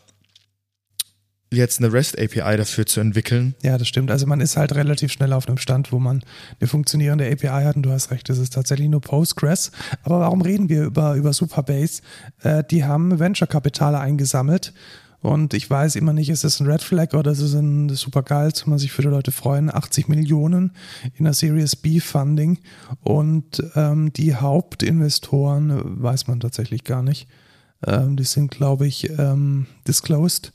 jetzt 1.51 1.79
eine 1.79 1.93
REST 1.93 2.19
API 2.19 2.57
dafür 2.57 2.87
zu 2.87 3.01
entwickeln. 3.01 3.55
Ja, 3.63 3.79
das 3.79 3.89
stimmt. 3.89 4.11
Also 4.11 4.27
man 4.27 4.41
ist 4.41 4.57
halt 4.57 4.75
relativ 4.75 5.13
schnell 5.13 5.33
auf 5.33 5.47
einem 5.47 5.59
Stand, 5.59 5.93
wo 5.93 5.99
man 5.99 6.23
eine 6.61 6.69
funktionierende 6.69 7.31
API 7.31 7.65
hat 7.65 7.77
und 7.77 7.83
du 7.83 7.91
hast 7.91 8.11
recht, 8.11 8.29
das 8.29 8.39
ist 8.39 8.53
tatsächlich 8.53 8.89
nur 8.89 9.01
Postgres. 9.01 9.71
Aber 10.03 10.21
warum 10.21 10.43
reden 10.43 10.69
wir 10.69 10.85
über, 10.85 11.15
über 11.15 11.33
Superbase? 11.33 12.03
Äh, 12.43 12.65
die 12.65 12.85
haben 12.85 13.19
Venture-Kapitale 13.19 13.99
eingesammelt 13.99 14.73
und 15.21 15.55
ich 15.55 15.69
weiß 15.69 15.97
immer 15.97 16.13
nicht, 16.13 16.29
ist 16.29 16.45
es 16.45 16.61
ein 16.61 16.67
Red 16.67 16.83
Flag 16.83 17.15
oder 17.15 17.33
ist 17.33 17.41
es 17.41 17.55
ein 17.55 17.89
super 17.91 18.23
geil, 18.23 18.53
kann 18.53 18.71
man 18.71 18.79
sich 18.79 18.93
für 18.93 19.03
die 19.03 19.09
Leute 19.09 19.33
freuen. 19.33 19.75
80 19.75 20.09
Millionen 20.09 20.73
in 21.15 21.25
der 21.25 21.35
Series 21.35 21.77
B 21.77 22.01
Funding 22.01 22.59
und 23.01 23.63
ähm, 23.75 24.13
die 24.13 24.35
Hauptinvestoren 24.35 26.03
weiß 26.03 26.27
man 26.29 26.41
tatsächlich 26.41 26.85
gar 26.85 27.03
nicht. 27.03 27.29
Ähm, 27.87 28.17
die 28.17 28.25
sind, 28.25 28.51
glaube 28.51 28.87
ich, 28.87 29.11
ähm, 29.19 29.67
disclosed. 29.87 30.53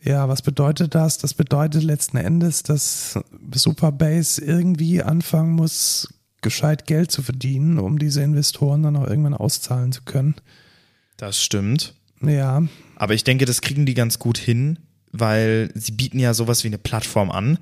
Ja, 0.00 0.28
was 0.28 0.42
bedeutet 0.42 0.94
das? 0.94 1.18
Das 1.18 1.32
bedeutet 1.32 1.82
letzten 1.82 2.18
Endes, 2.18 2.62
dass 2.62 3.18
Superbase 3.54 4.44
irgendwie 4.44 5.02
anfangen 5.02 5.52
muss, 5.52 6.08
gescheit 6.42 6.86
Geld 6.86 7.10
zu 7.10 7.22
verdienen, 7.22 7.78
um 7.78 7.98
diese 7.98 8.22
Investoren 8.22 8.82
dann 8.82 8.96
auch 8.96 9.06
irgendwann 9.06 9.34
auszahlen 9.34 9.92
zu 9.92 10.02
können. 10.02 10.34
Das 11.16 11.42
stimmt. 11.42 11.94
Ja. 12.20 12.62
Aber 12.96 13.14
ich 13.14 13.24
denke, 13.24 13.44
das 13.44 13.60
kriegen 13.60 13.86
die 13.86 13.94
ganz 13.94 14.18
gut 14.18 14.38
hin, 14.38 14.78
weil 15.12 15.70
sie 15.74 15.92
bieten 15.92 16.18
ja 16.18 16.34
sowas 16.34 16.64
wie 16.64 16.68
eine 16.68 16.78
Plattform 16.78 17.30
an. 17.30 17.58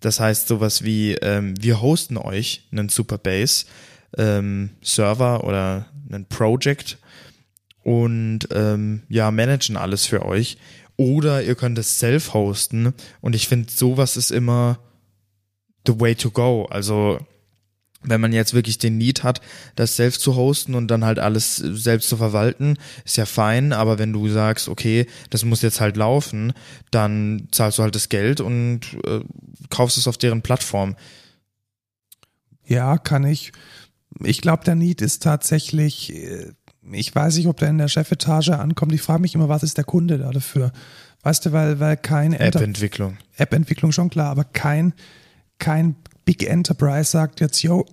Das 0.00 0.20
heißt, 0.20 0.48
sowas 0.48 0.84
wie, 0.84 1.14
ähm, 1.14 1.54
wir 1.62 1.80
hosten 1.80 2.16
euch 2.16 2.68
einen 2.70 2.88
Superbase 2.88 3.66
ähm, 4.16 4.70
Server 4.82 5.44
oder 5.44 5.86
einen 6.10 6.26
Project 6.26 6.98
und 7.82 8.48
ähm, 8.52 9.02
ja, 9.08 9.30
managen 9.30 9.76
alles 9.76 10.06
für 10.06 10.24
euch. 10.24 10.58
Oder 10.96 11.42
ihr 11.42 11.54
könnt 11.54 11.78
es 11.78 11.98
self 11.98 12.34
hosten. 12.34 12.94
Und 13.20 13.34
ich 13.34 13.48
finde, 13.48 13.70
sowas 13.70 14.16
ist 14.16 14.30
immer 14.30 14.78
the 15.86 16.00
way 16.00 16.14
to 16.14 16.30
go. 16.30 16.64
Also 16.64 17.18
wenn 18.06 18.20
man 18.20 18.32
jetzt 18.32 18.54
wirklich 18.54 18.78
den 18.78 18.98
Need 18.98 19.22
hat, 19.22 19.40
das 19.74 19.96
selbst 19.96 20.20
zu 20.22 20.36
hosten 20.36 20.74
und 20.74 20.88
dann 20.88 21.04
halt 21.04 21.18
alles 21.18 21.56
selbst 21.56 22.08
zu 22.08 22.16
verwalten, 22.16 22.78
ist 23.04 23.16
ja 23.16 23.26
fein, 23.26 23.72
aber 23.72 23.98
wenn 23.98 24.12
du 24.12 24.28
sagst, 24.28 24.68
okay, 24.68 25.06
das 25.30 25.44
muss 25.44 25.62
jetzt 25.62 25.80
halt 25.80 25.96
laufen, 25.96 26.52
dann 26.90 27.48
zahlst 27.50 27.78
du 27.78 27.82
halt 27.82 27.94
das 27.94 28.08
Geld 28.08 28.40
und 28.40 28.80
äh, 29.06 29.20
kaufst 29.70 29.98
es 29.98 30.08
auf 30.08 30.18
deren 30.18 30.42
Plattform. 30.42 30.96
Ja, 32.64 32.98
kann 32.98 33.24
ich. 33.24 33.52
Ich 34.22 34.40
glaube, 34.40 34.64
der 34.64 34.74
Need 34.74 35.02
ist 35.02 35.22
tatsächlich, 35.22 36.14
äh, 36.14 36.52
ich 36.92 37.14
weiß 37.14 37.36
nicht, 37.36 37.46
ob 37.48 37.58
der 37.58 37.68
in 37.68 37.78
der 37.78 37.88
Chefetage 37.88 38.50
ankommt. 38.50 38.92
Ich 38.92 39.02
frage 39.02 39.20
mich 39.20 39.34
immer, 39.34 39.48
was 39.48 39.62
ist 39.62 39.76
der 39.76 39.84
Kunde 39.84 40.18
da 40.18 40.30
dafür? 40.30 40.72
Weißt 41.22 41.46
du, 41.46 41.52
weil, 41.52 41.80
weil 41.80 41.96
kein 41.96 42.32
App-Entwicklung. 42.32 43.18
App-Entwicklung 43.36 43.92
schon 43.92 44.10
klar, 44.10 44.30
aber 44.30 44.44
kein, 44.44 44.94
kein 45.58 45.96
Big 46.24 46.48
Enterprise 46.48 47.10
sagt 47.10 47.40
jetzt, 47.40 47.62
yo, 47.62 47.86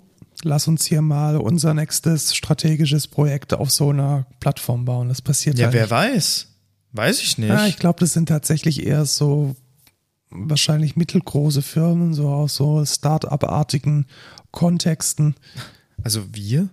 lass 0.43 0.67
uns 0.67 0.85
hier 0.85 1.01
mal 1.01 1.37
unser 1.37 1.73
nächstes 1.73 2.35
strategisches 2.35 3.07
Projekt 3.07 3.53
auf 3.53 3.71
so 3.71 3.89
einer 3.89 4.25
Plattform 4.39 4.85
bauen. 4.85 5.09
Das 5.09 5.21
passiert 5.21 5.57
ja. 5.57 5.67
Ja, 5.67 5.73
wer 5.73 5.81
nicht. 5.83 5.91
weiß. 5.91 6.47
Weiß 6.93 7.21
ich 7.21 7.37
nicht. 7.37 7.49
Ja, 7.49 7.65
ich 7.65 7.77
glaube, 7.77 7.99
das 7.99 8.13
sind 8.13 8.27
tatsächlich 8.29 8.85
eher 8.85 9.05
so 9.05 9.55
wahrscheinlich 10.29 10.95
mittelgroße 10.95 11.61
Firmen, 11.61 12.13
so 12.13 12.29
aus 12.29 12.55
so 12.55 12.83
Start-up-artigen 12.85 14.05
Kontexten. 14.51 15.35
also 16.03 16.23
wir? 16.33 16.69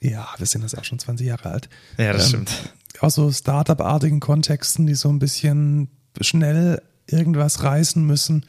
Ja, 0.00 0.28
wir 0.38 0.46
sind 0.46 0.62
das 0.64 0.74
auch 0.74 0.84
schon 0.84 0.98
20 0.98 1.26
Jahre 1.26 1.50
alt. 1.50 1.68
Ja, 1.98 2.12
das 2.12 2.24
Ähm, 2.24 2.28
stimmt. 2.46 2.74
Aus 3.00 3.14
so 3.14 3.30
Start-up-artigen 3.30 4.20
Kontexten, 4.20 4.86
die 4.86 4.94
so 4.94 5.08
ein 5.08 5.18
bisschen 5.18 5.88
schnell 6.20 6.82
irgendwas 7.06 7.62
reißen 7.62 8.04
müssen. 8.04 8.44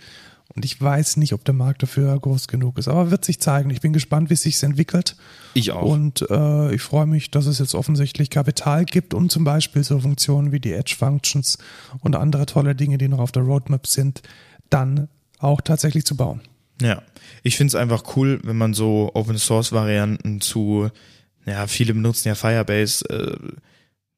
Und 0.56 0.66
ich 0.66 0.80
weiß 0.82 1.18
nicht, 1.18 1.34
ob 1.34 1.46
der 1.46 1.54
Markt 1.54 1.82
dafür 1.84 2.20
groß 2.20 2.48
genug 2.48 2.78
ist. 2.78 2.88
Aber 2.88 3.12
wird 3.12 3.24
sich 3.24 3.40
zeigen. 3.40 3.70
Ich 3.70 3.82
bin 3.82 3.94
gespannt, 3.94 4.30
wie 4.30 4.34
es 4.34 4.42
sich 4.42 4.62
entwickelt. 4.64 5.16
Ich 5.54 5.72
auch. 5.72 5.84
Und 5.84 6.26
äh, 6.30 6.74
ich 6.74 6.82
freue 6.82 7.06
mich, 7.06 7.32
dass 7.32 7.46
es 7.46 7.60
jetzt 7.60 7.74
offensichtlich 7.74 8.30
Kapital 8.30 8.86
gibt, 8.86 9.14
um 9.14 9.30
zum 9.30 9.44
Beispiel 9.44 9.84
so 9.84 10.00
Funktionen 10.00 10.52
wie 10.52 10.60
die 10.60 10.74
Edge 10.74 10.96
Functions 10.98 11.58
und 12.02 12.16
andere 12.16 12.46
tolle 12.46 12.76
Dinge, 12.76 12.98
die 12.98 13.08
noch 13.08 13.20
auf 13.20 13.32
der 13.32 13.44
Roadmap 13.44 13.88
sind, 13.88 14.22
dann 14.70 15.08
auch 15.40 15.62
tatsächlich 15.62 16.06
zu 16.06 16.16
bauen. 16.16 16.42
Ja, 16.82 17.02
ich 17.44 17.58
finde 17.58 17.70
es 17.70 17.76
einfach 17.76 18.04
cool, 18.16 18.40
wenn 18.44 18.58
man 18.58 18.74
so 18.74 19.12
Open 19.14 19.38
Source 19.38 19.72
Varianten 19.72 20.42
zu, 20.42 20.90
ja, 21.46 21.68
viele 21.68 21.94
benutzen 21.94 22.28
ja 22.28 22.36
Firebase, 22.36 23.06
äh, 23.10 23.38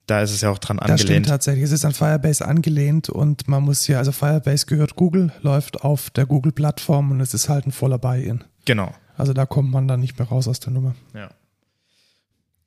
da 0.06 0.22
ist 0.22 0.32
es 0.32 0.42
ja 0.42 0.50
auch 0.50 0.58
dran 0.58 0.78
Das 0.78 0.86
stimmt 0.86 1.02
angelehnt. 1.02 1.28
tatsächlich. 1.28 1.64
Es 1.64 1.72
ist 1.72 1.86
an 1.86 1.94
Firebase 1.94 2.46
angelehnt 2.46 3.10
und 3.10 3.48
man 3.48 3.64
muss 3.64 3.88
ja, 3.88 4.00
also 4.00 4.12
Firebase 4.12 4.66
gehört 4.66 4.96
Google, 4.96 5.32
läuft 5.42 5.82
auf 5.82 6.10
der 6.10 6.26
Google-Plattform 6.26 7.12
und 7.12 7.22
es 7.22 7.34
ist 7.34 7.50
halt 7.50 7.66
ein 7.66 7.72
voller 7.72 7.98
Buy-in. 8.00 8.44
Genau. 8.66 8.94
Also 9.16 9.34
da 9.34 9.46
kommt 9.46 9.72
man 9.72 9.88
dann 9.88 10.00
nicht 10.00 10.18
mehr 10.20 10.28
raus 10.28 10.48
aus 10.48 10.60
der 10.60 10.74
Nummer. 10.74 10.96
Ja. 11.14 11.30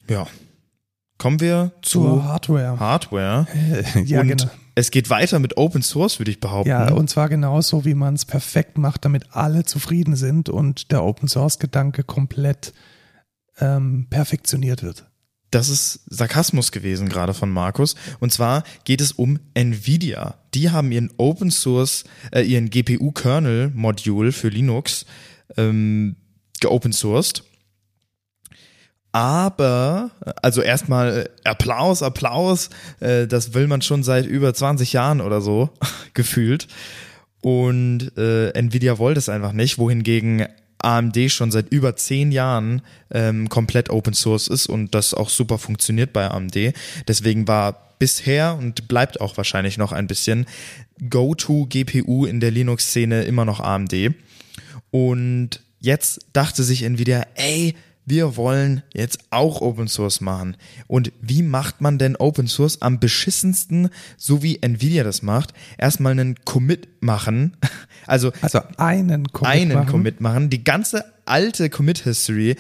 Ja. 0.09 0.27
Kommen 1.19 1.41
wir 1.41 1.73
Zur 1.83 2.19
zu 2.19 2.25
Hardware. 2.25 2.79
Hardware. 2.79 3.47
ja, 4.05 4.21
und 4.21 4.29
genau. 4.29 4.51
es 4.75 4.91
geht 4.91 5.09
weiter 5.11 5.39
mit 5.39 5.57
Open 5.57 5.83
Source, 5.83 6.19
würde 6.21 6.31
ich 6.31 6.41
behaupten. 6.41 6.69
Ja, 6.69 6.93
und 6.93 7.09
zwar 7.09 7.29
genauso, 7.29 7.85
wie 7.85 7.95
man 7.95 8.15
es 8.15 8.25
perfekt 8.25 8.77
macht, 8.79 9.05
damit 9.05 9.35
alle 9.35 9.65
zufrieden 9.65 10.15
sind 10.15 10.49
und 10.49 10.93
der 10.93 11.03
Open 11.03 11.29
Source 11.29 11.59
Gedanke 11.59 12.05
komplett 12.05 12.75
ähm, 13.59 14.07
perfektioniert 14.11 14.83
wird. 14.83 15.07
Das 15.57 15.71
ist 15.71 16.01
Sarkasmus 16.11 16.71
gewesen 16.71 17.09
gerade 17.09 17.33
von 17.33 17.51
Markus. 17.51 17.95
Und 18.21 18.31
zwar 18.31 18.63
geht 18.85 19.01
es 19.01 19.13
um 19.13 19.39
Nvidia. 19.55 20.35
Die 20.53 20.69
haben 20.69 20.93
ihren 20.93 21.11
Open 21.17 21.51
Source, 21.51 22.05
äh, 22.31 22.43
ihren 22.43 22.69
GPU-Kernel-Module 22.69 24.33
für 24.33 24.51
Linux 24.51 25.07
ähm, 25.57 26.17
geopen 26.61 26.93
sourced. 26.93 27.43
Aber, 29.13 30.11
also 30.43 30.61
erstmal 30.61 31.31
äh, 31.45 31.49
Applaus, 31.49 32.03
Applaus, 32.03 32.69
äh, 33.01 33.27
das 33.27 33.55
will 33.55 33.67
man 33.67 33.81
schon 33.81 34.03
seit 34.03 34.27
über 34.27 34.53
20 34.53 34.93
Jahren 34.93 35.23
oder 35.23 35.41
so 35.41 35.71
gefühlt. 36.13 36.69
Und 37.41 38.13
äh, 38.19 38.51
Nvidia 38.51 38.99
wollte 38.99 39.21
es 39.21 39.31
einfach 39.31 39.53
nicht, 39.53 39.79
wohingegen 39.79 40.47
AMD 40.79 41.31
schon 41.31 41.51
seit 41.51 41.69
über 41.71 41.97
zehn 41.97 42.33
Jahren 42.33 42.83
ähm, 43.11 43.49
komplett 43.49 43.91
Open 43.91 44.15
Source 44.15 44.49
ist 44.49 44.67
und 44.67 44.95
das 44.95 45.15
auch 45.15 45.29
super 45.29 45.59
funktioniert 45.59 46.13
bei 46.13 46.31
AMD. 46.31 46.75
Deswegen 47.09 47.49
war 47.49 47.95
bisher 47.99 48.57
und 48.57 48.89
bleibt 48.89 49.21
auch 49.21 49.37
wahrscheinlich 49.37 49.79
noch 49.79 49.93
ein 49.93 50.07
bisschen 50.07 50.47
Go-To-GPU 51.09 52.27
in 52.27 52.41
der 52.41 52.51
Linux-Szene 52.51 53.23
immer 53.25 53.45
noch 53.45 53.61
AMD. 53.61 54.15
Und 54.91 55.61
jetzt 55.81 56.27
dachte 56.33 56.63
sich 56.63 56.83
Nvidia, 56.83 57.27
ey, 57.35 57.75
wir 58.07 58.37
wollen 58.37 58.83
jetzt 58.95 59.19
auch 59.31 59.61
Open 59.61 59.89
Source 59.89 60.21
machen. 60.21 60.57
Und 60.87 61.13
wie 61.21 61.43
macht 61.43 61.81
man 61.81 61.99
denn 61.99 62.17
Open 62.17 62.47
Source 62.47 62.81
am 62.81 63.01
beschissensten, 63.01 63.91
so 64.17 64.43
wie 64.43 64.63
Nvidia 64.63 65.03
das 65.03 65.23
macht? 65.23 65.53
Erstmal 65.77 66.13
einen 66.13 66.37
Commit 66.45 66.89
machen. 67.01 67.57
Also 68.09 68.31
Also 68.41 68.61
einen 68.77 69.33
Commit 69.33 69.53
einen 69.53 69.73
machen. 69.73 69.89
Commit 69.89 70.21
machen. 70.21 70.49
Die 70.49 70.63
ganze 70.63 71.05
alte 71.25 71.69
Commit-History 71.71 72.55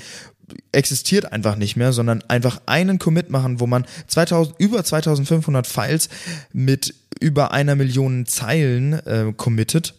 existiert 0.72 1.32
einfach 1.32 1.54
nicht 1.54 1.76
mehr, 1.76 1.92
sondern 1.92 2.22
einfach 2.22 2.62
einen 2.66 2.98
Commit 2.98 3.30
machen, 3.30 3.60
wo 3.60 3.68
man 3.68 3.84
2000, 4.08 4.56
über 4.58 4.82
2500 4.82 5.68
Files 5.68 6.08
mit 6.52 6.96
über 7.20 7.52
einer 7.52 7.76
Million 7.76 8.26
Zeilen 8.26 8.94
äh, 8.94 9.32
committet. 9.36 9.94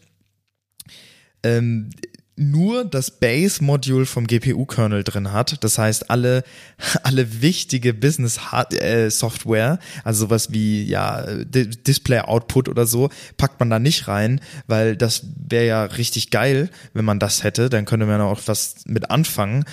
Ähm, 1.44 1.92
nur 2.38 2.86
das 2.86 3.12
Base-Module 3.12 4.06
vom 4.06 4.28
GPU-Kernel 4.28 5.04
drin 5.04 5.32
hat. 5.32 5.64
Das 5.64 5.78
heißt, 5.78 6.10
alle, 6.10 6.44
alle 7.04 7.42
wichtige 7.42 7.94
Business-Software, 7.94 9.80
also 10.04 10.26
sowas 10.26 10.52
wie 10.52 10.86
ja 10.86 11.26
Display-Output 11.44 12.70
oder 12.70 12.86
so, 12.86 13.10
packt 13.38 13.60
man 13.60 13.70
da 13.70 13.80
nicht 13.80 14.08
rein, 14.08 14.40
weil 14.68 14.96
das 14.96 15.26
wäre 15.36 15.66
ja 15.66 15.84
richtig 15.84 16.32
geil, 16.32 16.70
wenn 16.94 17.06
man 17.06 17.20
das 17.20 17.44
hätte. 17.44 17.70
Dann 17.70 17.86
könnte 17.86 18.06
man 18.06 18.22
auch 18.22 18.42
was 18.46 18.86
mit 18.86 19.12
anfangen. 19.12 19.66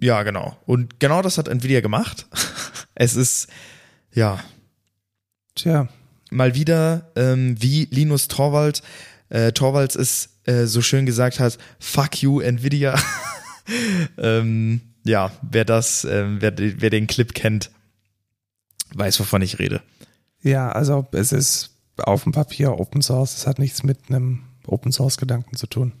Ja, 0.00 0.22
genau. 0.22 0.56
Und 0.66 1.00
genau 1.00 1.22
das 1.22 1.38
hat 1.38 1.48
Nvidia 1.48 1.80
gemacht. 1.80 2.26
Es 2.96 3.16
ist, 3.16 3.48
ja, 4.12 4.38
Tja, 5.54 5.86
mal 6.30 6.56
wieder, 6.56 7.12
ähm, 7.14 7.54
wie 7.60 7.86
Linus 7.90 8.26
Torvald, 8.26 8.82
äh, 9.28 9.52
Torvalds 9.52 9.96
es 9.96 10.30
äh, 10.44 10.66
so 10.66 10.82
schön 10.82 11.06
gesagt 11.06 11.40
hat, 11.40 11.58
fuck 11.78 12.22
you, 12.22 12.40
Nvidia. 12.40 12.98
ähm, 14.18 14.80
ja, 15.04 15.32
wer 15.42 15.64
das, 15.64 16.04
ähm, 16.04 16.38
wer, 16.40 16.52
wer 16.56 16.90
den 16.90 17.06
Clip 17.06 17.34
kennt, 17.34 17.70
weiß, 18.94 19.20
wovon 19.20 19.42
ich 19.42 19.58
rede. 19.58 19.82
ja, 20.42 20.70
also 20.70 21.06
es 21.12 21.32
ist 21.32 21.70
auf 21.96 22.24
dem 22.24 22.32
Papier 22.32 22.78
Open 22.78 23.02
Source. 23.02 23.36
Es 23.36 23.46
hat 23.46 23.58
nichts 23.58 23.82
mit 23.82 23.98
einem 24.08 24.42
Open 24.66 24.92
Source 24.92 25.16
Gedanken 25.16 25.56
zu 25.56 25.66
tun. 25.66 25.92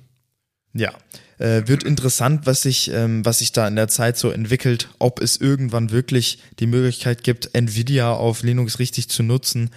Ja, 0.72 0.92
äh, 1.38 1.62
wird 1.66 1.84
interessant, 1.84 2.46
was 2.46 2.62
sich, 2.62 2.90
ähm, 2.90 3.24
was 3.24 3.38
sich 3.38 3.52
da 3.52 3.68
in 3.68 3.76
der 3.76 3.88
Zeit 3.88 4.18
so 4.18 4.30
entwickelt, 4.30 4.88
ob 4.98 5.20
es 5.20 5.36
irgendwann 5.36 5.90
wirklich 5.92 6.38
die 6.58 6.66
Möglichkeit 6.66 7.22
gibt, 7.22 7.54
Nvidia 7.54 8.12
auf 8.12 8.42
Linux 8.42 8.80
richtig 8.80 9.08
zu 9.08 9.22
nutzen. 9.22 9.70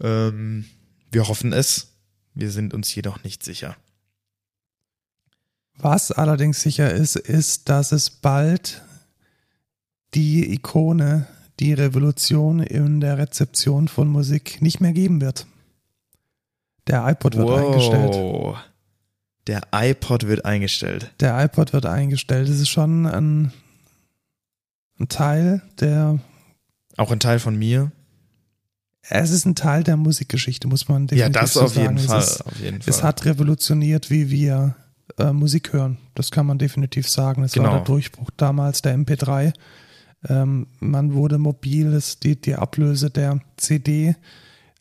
Ähm, 0.00 0.64
Wir 1.12 1.28
hoffen 1.28 1.52
es. 1.52 1.91
Wir 2.34 2.50
sind 2.50 2.72
uns 2.74 2.94
jedoch 2.94 3.22
nicht 3.24 3.42
sicher. 3.42 3.76
Was 5.78 6.12
allerdings 6.12 6.60
sicher 6.62 6.92
ist, 6.92 7.16
ist, 7.16 7.68
dass 7.68 7.92
es 7.92 8.10
bald 8.10 8.82
die 10.14 10.52
Ikone, 10.52 11.26
die 11.60 11.72
Revolution 11.72 12.60
in 12.60 13.00
der 13.00 13.18
Rezeption 13.18 13.88
von 13.88 14.08
Musik 14.08 14.60
nicht 14.60 14.80
mehr 14.80 14.92
geben 14.92 15.20
wird. 15.20 15.46
Der 16.86 17.06
iPod 17.08 17.36
wird 17.36 17.48
Wow. 17.48 17.66
eingestellt. 18.54 18.72
Der 19.46 19.62
iPod 19.72 20.26
wird 20.26 20.44
eingestellt. 20.44 21.12
Der 21.20 21.42
iPod 21.44 21.72
wird 21.72 21.86
eingestellt. 21.86 22.48
Das 22.48 22.58
ist 22.60 22.68
schon 22.68 23.06
ein, 23.06 23.52
ein 25.00 25.08
Teil 25.08 25.62
der, 25.80 26.18
Auch 26.96 27.10
ein 27.10 27.20
Teil 27.20 27.38
von 27.38 27.56
mir. 27.56 27.90
Es 29.08 29.30
ist 29.30 29.44
ein 29.46 29.54
Teil 29.54 29.82
der 29.84 29.96
Musikgeschichte, 29.96 30.68
muss 30.68 30.88
man 30.88 31.02
Ja, 31.08 31.28
definitiv 31.28 31.40
das 31.40 31.52
so 31.54 31.62
auf 31.62 31.76
jeden 31.76 31.98
sagen. 31.98 32.08
Fall. 32.08 32.18
Es, 32.20 32.30
ist, 32.30 32.46
auf 32.46 32.60
jeden 32.60 32.80
es 32.86 32.96
Fall. 32.98 33.08
hat 33.08 33.24
revolutioniert, 33.24 34.10
wie 34.10 34.30
wir 34.30 34.76
äh, 35.18 35.32
Musik 35.32 35.72
hören. 35.72 35.98
Das 36.14 36.30
kann 36.30 36.46
man 36.46 36.58
definitiv 36.58 37.08
sagen. 37.08 37.42
Es 37.44 37.56
war 37.56 37.64
Genau. 37.64 37.76
der 37.76 37.84
Durchbruch 37.84 38.30
damals 38.36 38.80
der 38.82 38.96
MP3. 38.96 39.52
Ähm, 40.28 40.68
man 40.78 41.14
wurde 41.14 41.38
mobil, 41.38 41.92
es, 41.94 42.20
die, 42.20 42.40
die 42.40 42.54
Ablöse 42.54 43.10
der 43.10 43.40
CD, 43.56 44.14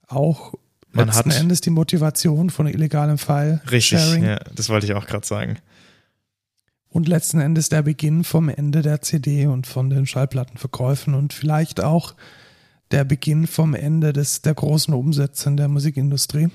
auch 0.08 0.54
Man 0.92 1.08
letzten 1.08 1.32
hat- 1.32 1.40
Endes 1.40 1.62
die 1.62 1.72
Motivation 1.72 2.50
von 2.52 2.68
illegalem 2.68 3.16
Richtig, 3.16 3.26
File-Sharing 4.00 4.24
ja, 4.24 4.40
das 4.56 4.70
wollte 4.70 4.86
ich 4.86 4.94
auch 4.94 5.08
gerade 5.08 5.26
sagen. 5.26 5.58
und 6.90 7.08
letzten 7.08 7.40
Endes 7.42 7.70
der 7.70 7.82
Beginn 7.82 8.24
vom 8.24 8.50
Ende 8.50 8.82
der 8.84 9.02
CD 9.02 9.48
und 9.48 9.66
von 9.66 9.90
den 9.90 10.06
Schallplattenverkäufen 10.06 11.16
und 11.16 11.34
vielleicht 11.34 11.82
auch 11.84 12.14
der 12.92 13.04
Beginn 13.06 13.48
vom 13.48 13.74
Ende 13.74 14.14
des, 14.14 14.42
der 14.42 14.54
großen 14.54 14.94
Umsätze 14.94 15.50
in 15.50 15.58
der 15.58 15.68
Musikindustrie. 15.68 16.50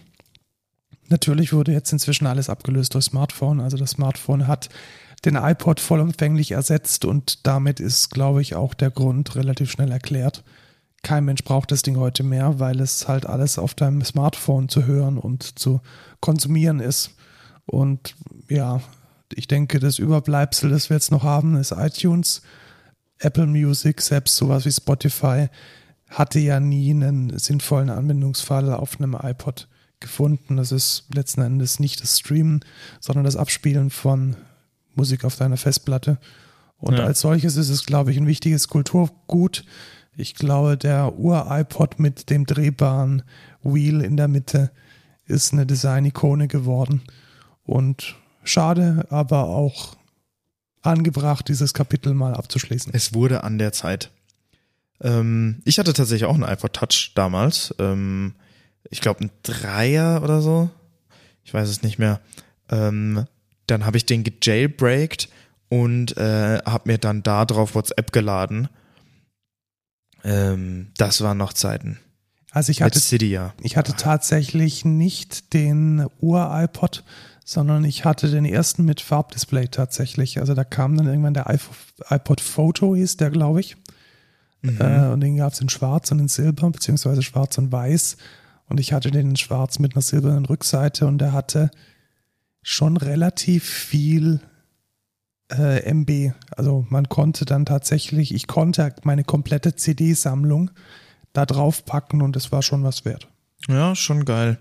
Natürlich 1.09 1.53
wurde 1.53 1.73
jetzt 1.73 1.93
inzwischen 1.93 2.27
alles 2.27 2.51
abgelöst 2.51 2.95
durch 2.95 3.07
Smartphone. 3.07 3.61
Also 3.61 3.77
das 3.77 3.91
Smartphone 3.91 4.47
hat 4.47 4.69
den 5.25 5.37
iPod 5.37 5.81
vollumfänglich 5.81 6.53
ersetzt 6.53 7.05
und 7.05 7.47
damit 7.47 7.81
ist, 7.81 8.11
glaube 8.11 8.43
ich, 8.43 8.55
auch 8.55 8.75
der 8.75 8.91
Grund 8.91 9.35
relativ 9.35 9.71
schnell 9.71 9.91
erklärt. 9.91 10.45
Kein 11.03 11.25
Mensch 11.25 11.45
braucht 11.45 11.71
das 11.71 11.83
Ding 11.83 11.97
heute 11.97 12.23
mehr, 12.23 12.59
weil 12.59 12.81
es 12.81 13.07
halt 13.07 13.27
alles 13.27 13.59
auf 13.59 13.75
deinem 13.75 14.05
Smartphone 14.05 14.69
zu 14.69 14.87
hören 14.87 15.19
und 15.19 15.59
zu 15.59 15.81
konsumieren 16.21 16.81
ist. 16.81 17.11
Und 17.65 18.17
ja, 18.49 18.81
ich 19.35 19.47
denke, 19.47 19.79
das 19.79 19.99
Überbleibsel, 19.99 20.71
das 20.71 20.91
wir 20.91 20.97
jetzt 20.97 21.13
noch 21.13 21.23
haben, 21.23 21.57
ist 21.57 21.73
iTunes, 21.73 22.43
Apple 23.19 23.47
Music, 23.47 24.01
selbst 24.01 24.37
sowas 24.37 24.65
wie 24.67 24.73
Spotify, 24.73 25.49
hatte 26.09 26.39
ja 26.39 26.61
nie 26.61 26.91
einen 26.91 27.37
sinnvollen 27.39 27.91
Anwendungsfall 27.91 28.73
auf 28.73 28.99
einem 29.01 29.15
iPod 29.21 29.69
gefunden. 30.01 30.57
Das 30.57 30.73
ist 30.73 31.07
letzten 31.15 31.41
Endes 31.43 31.81
nicht 31.81 32.03
das 32.03 32.19
Streamen, 32.21 32.61
sondern 33.01 33.25
das 33.25 33.37
Abspielen 33.37 33.91
von 33.91 34.37
Musik 34.95 35.25
auf 35.25 35.37
deiner 35.37 35.57
Festplatte. 35.57 36.19
Und 36.79 36.99
Ja. 36.99 37.05
als 37.05 37.21
solches 37.21 37.57
ist 37.57 37.71
es, 37.71 37.87
glaube 37.87 38.11
ich, 38.13 38.19
ein 38.19 38.27
wichtiges 38.27 38.69
Kulturgut. 38.69 39.65
Ich 40.17 40.35
glaube, 40.35 40.77
der 40.77 41.19
Ur-iPod 41.19 41.99
mit 41.99 42.31
dem 42.31 42.47
drehbaren 42.47 43.23
Wheel 43.63 44.01
in 44.01 44.17
der 44.17 44.29
Mitte 44.29 44.71
ist 45.27 45.53
eine 45.53 45.67
Design-Ikone 45.67 46.49
geworden. 46.49 47.03
Und 47.65 48.15
schade, 48.45 49.07
aber 49.11 49.49
auch 49.49 49.97
angebracht, 50.83 51.49
dieses 51.49 51.75
Kapitel 51.75 52.15
mal 52.15 52.35
abzuschließen. 52.35 52.93
Es 52.95 53.13
wurde 53.13 53.43
an 53.43 53.59
der 53.59 53.73
Zeit. 53.73 54.11
Ähm, 55.01 55.63
ich 55.65 55.79
hatte 55.79 55.93
tatsächlich 55.93 56.29
auch 56.29 56.35
einen 56.35 56.45
iPod 56.45 56.73
Touch 56.73 57.13
damals. 57.15 57.75
Ähm, 57.79 58.35
ich 58.91 59.01
glaube 59.01 59.25
ein 59.25 59.31
Dreier 59.43 60.23
oder 60.23 60.41
so. 60.41 60.71
Ich 61.45 61.53
weiß 61.53 61.69
es 61.69 61.83
nicht 61.83 61.99
mehr. 61.99 62.21
Ähm, 62.71 63.27
dann 63.67 63.85
habe 63.85 63.97
ich 63.97 64.07
den 64.07 64.25
gejailbreakt 64.25 65.29
und 65.69 66.17
äh, 66.17 66.59
habe 66.65 66.91
mir 66.91 66.99
dann 66.99 67.23
da 67.23 67.45
drauf 67.45 67.75
WhatsApp 67.75 68.13
geladen. 68.13 68.69
Ähm, 70.25 70.89
das 70.97 71.21
waren 71.21 71.39
noch 71.39 71.53
Zeiten. 71.53 71.99
Also 72.51 72.71
ich 72.71 72.83
hatte 72.83 73.01
Cydia. 73.01 73.55
Ich 73.61 73.77
hatte 73.77 73.95
tatsächlich 73.97 74.85
nicht 74.85 75.53
den 75.53 76.07
Ur-iPod, 76.21 77.05
sondern 77.45 77.85
ich 77.85 78.05
hatte 78.05 78.31
den 78.31 78.45
ersten 78.45 78.85
mit 78.85 79.01
Farbdisplay 79.01 79.69
tatsächlich. 79.69 80.41
Also 80.41 80.55
da 80.55 80.65
kam 80.65 80.97
dann 80.97 81.07
irgendwann 81.07 81.35
der 81.35 81.47
iPod 82.09 82.41
Photo, 82.41 82.97
hieß 82.97 83.19
der, 83.19 83.31
glaube 83.31 83.61
ich. 83.61 83.77
Mhm. 84.67 84.81
Äh, 84.81 85.09
und 85.09 85.21
den 85.21 85.37
gab 85.37 85.53
es 85.53 85.61
in 85.61 85.69
Schwarz 85.69 86.11
und 86.11 86.19
in 86.19 86.29
Silber, 86.29 86.71
beziehungsweise 86.71 87.23
Schwarz 87.23 87.59
und 87.59 87.73
Weiß. 87.73 88.17
Und 88.69 88.81
ich 88.81 88.93
hatte 88.93 89.11
den 89.11 89.31
in 89.31 89.37
Schwarz 89.37 89.79
mit 89.79 89.95
einer 89.95 90.03
silbernen 90.03 90.45
Rückseite 90.45 91.07
und 91.07 91.19
der 91.19 91.33
hatte 91.33 91.71
schon 92.63 92.97
relativ 92.97 93.65
viel 93.65 94.41
äh, 95.53 95.89
MB. 95.89 96.33
Also 96.51 96.85
man 96.89 97.09
konnte 97.09 97.45
dann 97.45 97.65
tatsächlich, 97.65 98.35
ich 98.35 98.47
konnte 98.47 98.95
meine 99.05 99.25
komplette 99.25 99.77
CD-Sammlung 99.77 100.71
da 101.33 101.47
drauf 101.47 101.85
packen 101.85 102.23
und 102.23 102.35
es 102.35 102.51
war 102.51 102.63
schon 102.63 102.83
was 102.83 103.05
wert. 103.05 103.29
Ja, 103.69 103.95
schon 103.95 104.25
geil. 104.25 104.59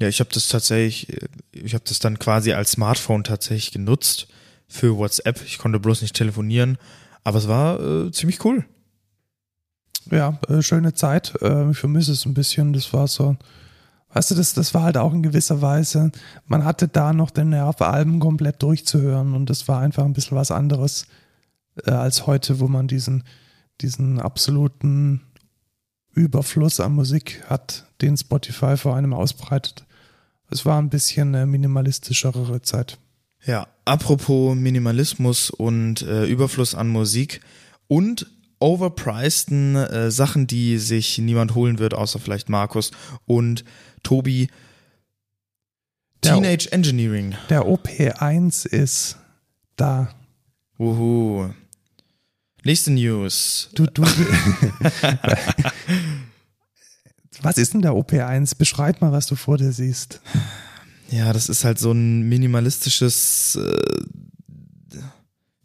Ja, 0.00 0.08
ich 0.08 0.20
habe 0.20 0.30
das 0.32 0.48
tatsächlich, 0.48 1.08
ich 1.52 1.74
habe 1.74 1.84
das 1.86 1.98
dann 1.98 2.18
quasi 2.18 2.52
als 2.52 2.72
Smartphone 2.72 3.24
tatsächlich 3.24 3.72
genutzt 3.72 4.28
für 4.66 4.96
WhatsApp. 4.96 5.42
Ich 5.44 5.58
konnte 5.58 5.78
bloß 5.78 6.00
nicht 6.00 6.16
telefonieren, 6.16 6.78
aber 7.24 7.38
es 7.38 7.48
war 7.48 7.80
äh, 7.80 8.10
ziemlich 8.10 8.44
cool. 8.44 8.64
Ja, 10.10 10.38
äh, 10.48 10.62
schöne 10.62 10.94
Zeit. 10.94 11.34
Äh, 11.40 11.70
ich 11.70 11.78
vermisse 11.78 12.12
es 12.12 12.26
ein 12.26 12.34
bisschen. 12.34 12.72
Das 12.72 12.92
war 12.92 13.06
so, 13.06 13.36
weißt 14.12 14.30
du, 14.30 14.34
das, 14.34 14.54
das 14.54 14.74
war 14.74 14.82
halt 14.82 14.96
auch 14.96 15.12
in 15.12 15.22
gewisser 15.22 15.62
Weise, 15.62 16.10
man 16.46 16.64
hatte 16.64 16.88
da 16.88 17.12
noch 17.12 17.30
den 17.30 17.50
Nerv, 17.50 17.80
Alben 17.80 18.20
komplett 18.20 18.62
durchzuhören 18.62 19.34
und 19.34 19.50
das 19.50 19.68
war 19.68 19.80
einfach 19.80 20.04
ein 20.04 20.12
bisschen 20.12 20.36
was 20.36 20.50
anderes 20.50 21.06
äh, 21.84 21.92
als 21.92 22.26
heute, 22.26 22.60
wo 22.60 22.68
man 22.68 22.88
diesen, 22.88 23.24
diesen 23.80 24.20
absoluten 24.20 25.22
Überfluss 26.12 26.80
an 26.80 26.94
Musik 26.94 27.44
hat, 27.48 27.86
den 28.00 28.16
Spotify 28.16 28.76
vor 28.76 28.96
einem 28.96 29.14
ausbreitet. 29.14 29.84
Es 30.50 30.66
war 30.66 30.80
ein 30.80 30.90
bisschen 30.90 31.34
eine 31.34 31.46
minimalistischere 31.46 32.60
Zeit. 32.62 32.98
Ja, 33.46 33.68
apropos 33.84 34.54
Minimalismus 34.54 35.50
und 35.50 36.02
äh, 36.02 36.26
Überfluss 36.26 36.74
an 36.74 36.88
Musik 36.88 37.40
und 37.88 38.26
overpriceden 38.58 39.76
äh, 39.76 40.10
Sachen, 40.10 40.46
die 40.46 40.76
sich 40.78 41.16
niemand 41.18 41.54
holen 41.54 41.78
wird, 41.78 41.94
außer 41.94 42.18
vielleicht 42.18 42.48
Markus 42.50 42.90
und 43.26 43.64
Tobi. 44.02 44.48
Der- 46.22 46.34
Teenage 46.34 46.70
Engineering. 46.70 47.34
Der 47.48 47.62
OP1 47.62 48.66
ist 48.66 49.16
da. 49.76 50.10
Wuhu. 50.76 51.48
Nächste 52.62 52.90
News. 52.90 53.70
Du, 53.74 53.86
du. 53.86 54.02
was 57.42 57.56
ist 57.56 57.72
denn 57.72 57.80
der 57.80 57.92
OP1? 57.92 58.58
Beschreib 58.58 59.00
mal, 59.00 59.12
was 59.12 59.26
du 59.26 59.34
vor 59.34 59.56
dir 59.56 59.72
siehst. 59.72 60.20
Ja, 61.10 61.32
das 61.32 61.48
ist 61.48 61.64
halt 61.64 61.78
so 61.78 61.92
ein 61.92 62.28
minimalistisches, 62.28 63.56
äh, 63.56 64.98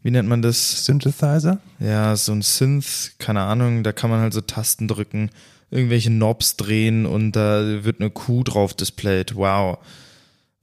wie 0.01 0.11
nennt 0.11 0.27
man 0.29 0.41
das? 0.41 0.85
Synthesizer? 0.85 1.59
Ja, 1.79 2.15
so 2.15 2.31
ein 2.31 2.41
Synth, 2.41 3.13
keine 3.19 3.41
Ahnung, 3.41 3.83
da 3.83 3.91
kann 3.91 4.09
man 4.09 4.21
halt 4.21 4.33
so 4.33 4.41
Tasten 4.41 4.87
drücken, 4.87 5.29
irgendwelche 5.71 6.09
Knobs 6.09 6.57
drehen 6.57 7.05
und 7.05 7.31
da 7.33 7.83
wird 7.83 7.99
eine 7.99 8.09
Kuh 8.09 8.43
drauf 8.43 8.73
displayed. 8.73 9.35
Wow. 9.35 9.79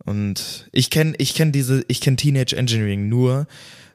Und 0.04 0.68
ich 0.72 0.90
kenne 0.90 1.14
ich 1.18 1.34
kenn 1.34 1.52
diese, 1.52 1.84
ich 1.88 2.00
kenne 2.00 2.16
Teenage 2.16 2.56
Engineering 2.56 3.08
nur 3.08 3.46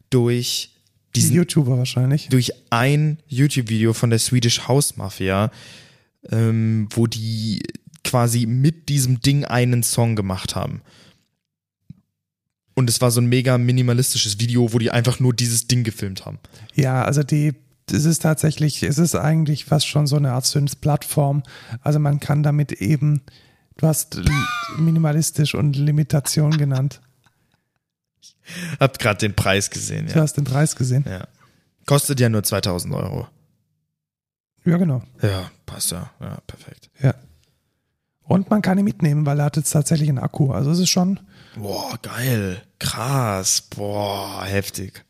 durch 0.09 0.71
Die 1.15 1.19
diesen 1.19 1.35
YouTuber 1.35 1.77
wahrscheinlich. 1.77 2.29
durch 2.29 2.51
ein 2.69 3.17
YouTube-Video 3.27 3.93
von 3.93 4.09
der 4.09 4.19
Swedish 4.19 4.67
House 4.67 4.95
Mafia, 4.95 5.51
ähm, 6.29 6.87
wo 6.91 7.07
die 7.07 7.61
quasi 8.07 8.45
mit 8.45 8.89
diesem 8.89 9.19
Ding 9.21 9.45
einen 9.45 9.83
Song 9.83 10.15
gemacht 10.15 10.55
haben. 10.55 10.81
Und 12.75 12.89
es 12.89 13.01
war 13.01 13.09
so 13.11 13.19
ein 13.21 13.27
mega 13.27 13.57
minimalistisches 13.57 14.39
Video, 14.39 14.71
wo 14.73 14.77
die 14.79 14.91
einfach 14.91 15.19
nur 15.19 15.33
dieses 15.33 15.67
Ding 15.67 15.83
gefilmt 15.83 16.25
haben. 16.25 16.37
Ja, 16.75 17.03
also 17.03 17.23
die, 17.23 17.53
es 17.91 18.05
ist 18.05 18.21
tatsächlich, 18.21 18.83
es 18.83 18.97
ist 18.99 19.15
eigentlich 19.15 19.65
fast 19.65 19.87
schon 19.87 20.05
so 20.07 20.15
eine 20.15 20.33
Art 20.33 20.45
Synth-Plattform. 20.45 21.41
Also 21.81 21.97
man 21.99 22.19
kann 22.19 22.43
damit 22.43 22.71
eben, 22.73 23.21
du 23.77 23.87
hast 23.87 24.15
li- 24.15 24.29
minimalistisch 24.77 25.55
und 25.55 25.75
Limitation 25.75 26.51
genannt. 26.51 27.01
Hab 28.79 28.99
gerade 28.99 29.17
den 29.19 29.35
Preis 29.35 29.69
gesehen, 29.71 30.05
Du 30.07 30.13
ja. 30.15 30.21
hast 30.21 30.33
den 30.37 30.43
Preis 30.43 30.75
gesehen. 30.75 31.03
ja. 31.07 31.27
Kostet 31.87 32.19
ja 32.19 32.27
nur 32.29 32.43
2000 32.43 32.93
Euro. 32.93 33.27
Ja, 34.65 34.75
genau. 34.77 35.01
Ja, 35.21 35.49
passt 35.65 35.91
ja. 35.91 36.11
Ja, 36.19 36.37
perfekt. 36.45 36.89
Ja. 37.01 37.13
Und 38.27 38.49
man 38.49 38.61
kann 38.61 38.77
ihn 38.77 38.83
mitnehmen, 38.85 39.25
weil 39.25 39.39
er 39.39 39.45
hat 39.45 39.57
jetzt 39.57 39.71
tatsächlich 39.71 40.09
einen 40.09 40.19
Akku. 40.19 40.51
Also 40.51 40.71
es 40.71 40.79
ist 40.79 40.89
schon, 40.89 41.19
Boah, 41.55 41.97
geil. 42.01 42.61
Krass. 42.79 43.61
Boah, 43.61 44.43
heftig. 44.45 45.03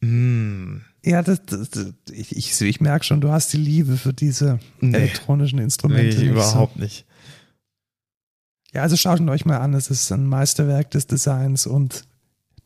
Mm. 0.00 0.78
ja, 1.04 1.22
das, 1.22 1.44
das, 1.44 1.70
das, 1.70 1.92
ich, 2.10 2.34
ich, 2.36 2.60
ich 2.60 2.80
merke 2.80 3.04
schon, 3.04 3.20
du 3.20 3.30
hast 3.30 3.52
die 3.52 3.58
Liebe 3.58 3.96
für 3.98 4.14
diese 4.14 4.58
Nee. 4.80 4.96
elektronischen 4.96 5.58
Instrumente. 5.58 6.16
Nee, 6.16 6.22
nicht 6.22 6.30
überhaupt 6.32 6.78
nicht. 6.78 7.04
So. 7.06 8.76
Ja, 8.76 8.82
also 8.82 8.96
schaut 8.96 9.18
ihn 9.20 9.28
euch 9.28 9.44
mal 9.44 9.58
an. 9.58 9.74
Es 9.74 9.90
ist 9.90 10.10
ein 10.12 10.26
Meisterwerk 10.26 10.90
des 10.92 11.06
Designs 11.06 11.66
und 11.66 12.04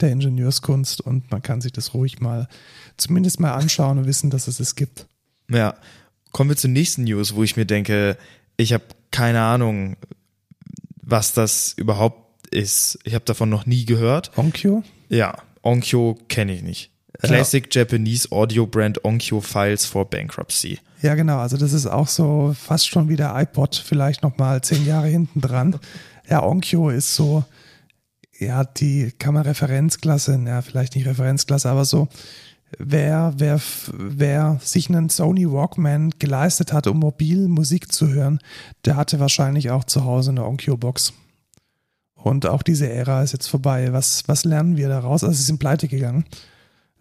der 0.00 0.10
Ingenieurskunst 0.12 1.00
und 1.00 1.30
man 1.30 1.40
kann 1.42 1.60
sich 1.60 1.72
das 1.72 1.94
ruhig 1.94 2.20
mal 2.20 2.46
zumindest 2.96 3.40
mal 3.40 3.52
anschauen 3.54 3.98
und 3.98 4.06
wissen, 4.06 4.28
dass 4.28 4.48
es 4.48 4.60
es 4.60 4.74
gibt. 4.76 5.06
Ja, 5.48 5.76
kommen 6.30 6.50
wir 6.50 6.56
zur 6.56 6.70
nächsten 6.70 7.04
News, 7.04 7.34
wo 7.34 7.42
ich 7.42 7.56
mir 7.56 7.64
denke, 7.64 8.16
ich 8.56 8.72
habe 8.72 8.84
keine 9.14 9.42
Ahnung, 9.42 9.96
was 11.02 11.32
das 11.32 11.72
überhaupt 11.76 12.48
ist. 12.52 12.98
Ich 13.04 13.14
habe 13.14 13.24
davon 13.24 13.48
noch 13.48 13.64
nie 13.64 13.84
gehört. 13.84 14.32
Onkyo? 14.36 14.82
Ja, 15.08 15.36
Onkyo 15.62 16.18
kenne 16.26 16.52
ich 16.52 16.64
nicht. 16.64 16.90
Classic 17.22 17.72
ja. 17.72 17.82
Japanese 17.82 18.32
Audio 18.32 18.66
Brand 18.66 19.04
Onkyo 19.04 19.40
Files 19.40 19.86
for 19.86 20.10
Bankruptcy. 20.10 20.80
Ja, 21.00 21.14
genau. 21.14 21.38
Also 21.38 21.56
das 21.56 21.72
ist 21.72 21.86
auch 21.86 22.08
so 22.08 22.56
fast 22.58 22.88
schon 22.88 23.08
wie 23.08 23.14
der 23.14 23.36
iPod, 23.36 23.76
vielleicht 23.76 24.24
noch 24.24 24.36
mal 24.36 24.62
zehn 24.62 24.84
Jahre 24.84 25.06
hinten 25.06 25.40
dran. 25.40 25.78
Ja, 26.28 26.42
Onkyo 26.42 26.88
ist 26.88 27.14
so, 27.14 27.44
ja, 28.36 28.64
die 28.64 29.12
kann 29.16 29.34
man 29.34 29.44
Referenzklasse, 29.44 30.42
ja, 30.44 30.60
vielleicht 30.60 30.96
nicht 30.96 31.06
Referenzklasse, 31.06 31.70
aber 31.70 31.84
so, 31.84 32.08
wer, 32.78 33.34
wer, 33.36 33.60
wer 33.92 34.58
sich 34.62 34.88
einen 34.88 35.08
Sony 35.08 35.50
Walkman 35.50 36.10
geleistet 36.18 36.72
hat, 36.72 36.86
um 36.86 36.98
mobil 36.98 37.48
Musik 37.48 37.92
zu 37.92 38.08
hören, 38.08 38.38
der 38.84 38.96
hatte 38.96 39.20
wahrscheinlich 39.20 39.70
auch 39.70 39.84
zu 39.84 40.04
Hause 40.04 40.30
eine 40.30 40.44
Onkyo-Box. 40.44 41.12
Und 42.14 42.46
auch 42.46 42.62
diese 42.62 42.88
Ära 42.88 43.22
ist 43.22 43.32
jetzt 43.32 43.48
vorbei. 43.48 43.92
Was, 43.92 44.26
was 44.26 44.44
lernen 44.44 44.76
wir 44.76 44.88
daraus? 44.88 45.22
Also, 45.22 45.36
sie 45.36 45.42
sind 45.42 45.58
pleite 45.58 45.88
gegangen. 45.88 46.24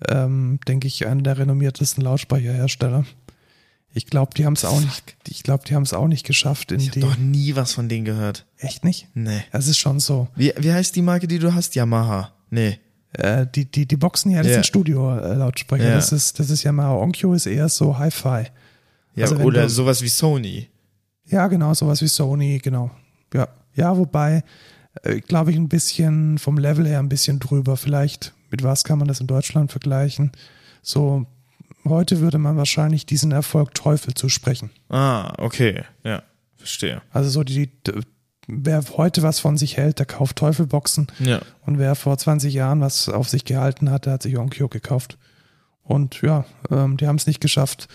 Ähm, 0.09 0.59
denke 0.68 0.88
ich, 0.88 1.07
einer 1.07 1.22
der 1.22 1.38
renommiertesten 1.38 2.03
Lautsprecherhersteller. 2.03 3.05
Ich 3.93 4.07
glaube, 4.07 4.34
die 4.36 4.45
haben 4.45 4.53
es 4.53 4.66
auch 4.66 4.82
nicht. 4.82 5.16
Ich 5.28 5.43
glaube, 5.43 5.64
die 5.66 5.76
haben 5.76 5.84
es 5.84 5.93
auch 5.93 6.07
nicht 6.07 6.26
geschafft. 6.26 6.72
In 6.72 6.80
ich 6.80 6.89
habe 6.89 6.99
doch 6.99 7.18
nie 7.18 7.55
was 7.55 7.74
von 7.74 7.88
denen 7.88 8.05
gehört. 8.05 8.45
Echt 8.57 8.84
nicht? 8.84 9.07
Nee. 9.14 9.43
Das 9.51 9.68
ist 9.68 9.78
schon 9.78 9.99
so. 9.99 10.28
Wie, 10.36 10.51
wie 10.57 10.74
heißt 10.74 10.95
die 10.95 11.03
Marke, 11.03 11.28
die 11.28 11.39
du 11.39 11.53
hast? 11.53 11.76
Yamaha. 11.76 12.34
Nee. 12.49 12.80
Äh, 13.14 13.45
die, 13.53 13.66
die, 13.66 13.86
die 13.86 13.97
Boxen, 13.97 14.32
ja, 14.32 14.39
das 14.39 14.47
yeah. 14.47 14.53
sind 14.55 14.66
Studio-Lautsprecher. 14.66 15.84
Yeah. 15.84 15.95
Das, 15.95 16.11
ist, 16.11 16.39
das 16.39 16.49
ist 16.49 16.64
Yamaha. 16.64 16.95
Onkyo 16.95 17.34
ist 17.34 17.45
eher 17.45 17.70
so 17.70 17.97
Hi-Fi. 17.97 18.45
Ja, 19.16 19.26
also 19.26 19.38
oder 19.38 19.64
du, 19.64 19.70
sowas 19.70 20.01
wie 20.01 20.09
Sony. 20.09 20.70
Ja, 21.26 21.47
genau, 21.47 21.74
sowas 21.74 22.01
wie 22.01 22.07
Sony, 22.07 22.59
genau. 22.61 22.89
Ja, 23.34 23.47
ja 23.76 23.95
wobei, 23.95 24.43
äh, 25.03 25.20
glaube 25.20 25.51
ich, 25.51 25.57
ein 25.57 25.70
bisschen 25.70 26.38
vom 26.39 26.57
Level 26.57 26.88
her 26.88 26.99
ein 26.99 27.09
bisschen 27.09 27.39
drüber. 27.39 27.78
Vielleicht, 27.78 28.34
mit 28.49 28.64
was 28.64 28.84
kann 28.84 28.99
man 28.99 29.07
das 29.07 29.20
in 29.20 29.28
Deutschland 29.28 29.72
vergleichen? 29.72 30.32
So 30.82 31.28
Heute 31.86 32.22
würde 32.22 32.38
man 32.38 32.55
wahrscheinlich 32.55 33.05
diesen 33.05 33.32
Erfolg 33.32 33.74
Teufel 33.74 34.14
zusprechen. 34.14 34.70
Ah, 34.89 35.34
okay, 35.38 35.84
ja, 36.03 36.24
verstehe. 36.55 37.01
Also 37.11 37.30
so 37.30 37.43
die, 37.43 37.70
wer 38.62 38.84
heute 38.97 39.24
was 39.24 39.39
von 39.39 39.58
sich 39.58 39.78
hält, 39.78 39.99
der 39.99 40.06
kauft 40.06 40.38
Teufelboxen. 40.38 41.08
Ja. 41.20 41.41
Und 41.66 41.80
wer 41.80 41.95
vor 41.95 42.18
20 42.18 42.54
Jahren 42.54 42.82
was 42.82 43.10
auf 43.10 43.30
sich 43.30 43.45
gehalten 43.45 43.89
hat, 43.89 44.06
der 44.06 44.14
hat 44.14 44.24
sich 44.24 44.38
Onkyo 44.38 44.68
gekauft. 44.68 45.18
Und 45.84 46.22
ja, 46.22 46.45
ähm, 46.72 46.97
die 46.97 47.08
haben 47.08 47.18
es 47.18 47.28
nicht 47.28 47.41
geschafft. 47.41 47.88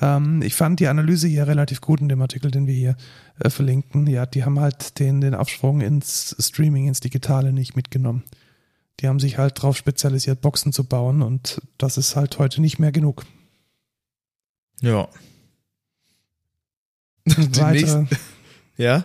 Ähm, 0.00 0.42
ich 0.42 0.54
fand 0.54 0.80
die 0.80 0.88
Analyse 0.88 1.28
hier 1.28 1.46
relativ 1.46 1.80
gut 1.80 2.00
in 2.00 2.08
dem 2.08 2.20
Artikel, 2.20 2.50
den 2.50 2.66
wir 2.66 2.74
hier 2.74 2.96
äh, 3.38 3.50
verlinken. 3.50 4.06
Ja, 4.06 4.26
die 4.26 4.44
haben 4.44 4.60
halt 4.60 4.98
den, 4.98 5.20
den 5.20 5.34
Absprung 5.34 5.80
ins 5.80 6.36
Streaming, 6.38 6.88
ins 6.88 7.00
Digitale 7.00 7.52
nicht 7.52 7.76
mitgenommen 7.76 8.24
die 9.00 9.08
haben 9.08 9.20
sich 9.20 9.38
halt 9.38 9.58
darauf 9.58 9.76
spezialisiert, 9.76 10.40
Boxen 10.40 10.72
zu 10.72 10.84
bauen 10.84 11.22
und 11.22 11.62
das 11.78 11.98
ist 11.98 12.16
halt 12.16 12.38
heute 12.38 12.60
nicht 12.60 12.78
mehr 12.78 12.92
genug. 12.92 13.24
Ja. 14.80 15.08
Weiter, 17.24 18.08
ja? 18.76 19.04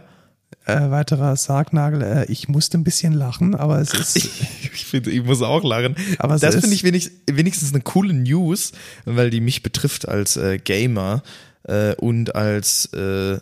Äh, 0.65 0.91
weiterer 0.91 1.35
Sargnagel. 1.35 2.01
Äh, 2.01 2.31
ich 2.31 2.47
musste 2.47 2.77
ein 2.77 2.83
bisschen 2.83 3.13
lachen, 3.13 3.53
aber 3.53 3.79
es 3.79 3.93
ist. 3.93 4.15
ich, 4.73 4.85
finde, 4.85 5.11
ich 5.11 5.23
muss 5.23 5.41
auch 5.41 5.63
lachen. 5.63 5.95
Aber 6.19 6.37
das 6.37 6.55
finde 6.55 6.73
ich 6.73 6.83
wenig, 6.83 7.11
wenigstens 7.29 7.73
eine 7.73 7.81
coole 7.81 8.13
News, 8.13 8.71
weil 9.05 9.29
die 9.29 9.41
mich 9.41 9.61
betrifft 9.61 10.07
als 10.07 10.37
äh, 10.37 10.57
Gamer 10.57 11.21
äh, 11.63 11.95
und 11.95 12.35
als 12.35 12.85
äh, 12.93 13.39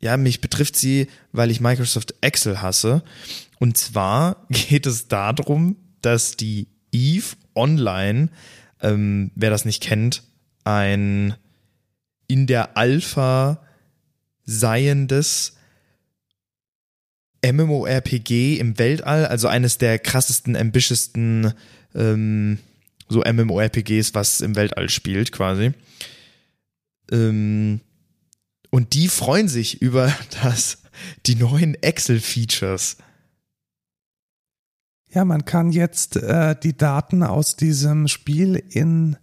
ja, 0.00 0.16
mich 0.16 0.40
betrifft 0.40 0.76
sie, 0.76 1.08
weil 1.32 1.50
ich 1.50 1.60
Microsoft 1.60 2.14
Excel 2.20 2.60
hasse. 2.60 3.02
Und 3.58 3.76
zwar 3.76 4.46
geht 4.50 4.86
es 4.86 5.08
darum, 5.08 5.76
dass 6.02 6.36
die 6.36 6.68
Eve 6.92 7.36
Online, 7.54 8.28
ähm, 8.80 9.30
wer 9.34 9.50
das 9.50 9.64
nicht 9.64 9.82
kennt, 9.82 10.22
ein 10.64 11.34
in 12.26 12.46
der 12.46 12.76
Alpha 12.76 13.60
seiendes 14.44 15.56
MMORPG 17.52 18.58
im 18.58 18.78
Weltall, 18.78 19.26
also 19.26 19.48
eines 19.48 19.78
der 19.78 19.98
krassesten, 19.98 20.56
ambitioussten 20.56 21.52
ähm, 21.94 22.58
so 23.08 23.20
MMORPGs, 23.20 24.14
was 24.14 24.40
im 24.40 24.56
Weltall 24.56 24.88
spielt, 24.88 25.32
quasi. 25.32 25.72
Ähm, 27.10 27.80
und 28.70 28.94
die 28.94 29.08
freuen 29.08 29.48
sich 29.48 29.82
über 29.82 30.12
das, 30.42 30.78
die 31.26 31.36
neuen 31.36 31.74
Excel-Features. 31.74 32.96
Ja, 35.12 35.24
man 35.24 35.44
kann 35.44 35.70
jetzt 35.70 36.16
äh, 36.16 36.56
die 36.60 36.76
Daten 36.76 37.22
aus 37.22 37.54
diesem 37.54 38.08
Spiel 38.08 38.60
in 38.70 39.16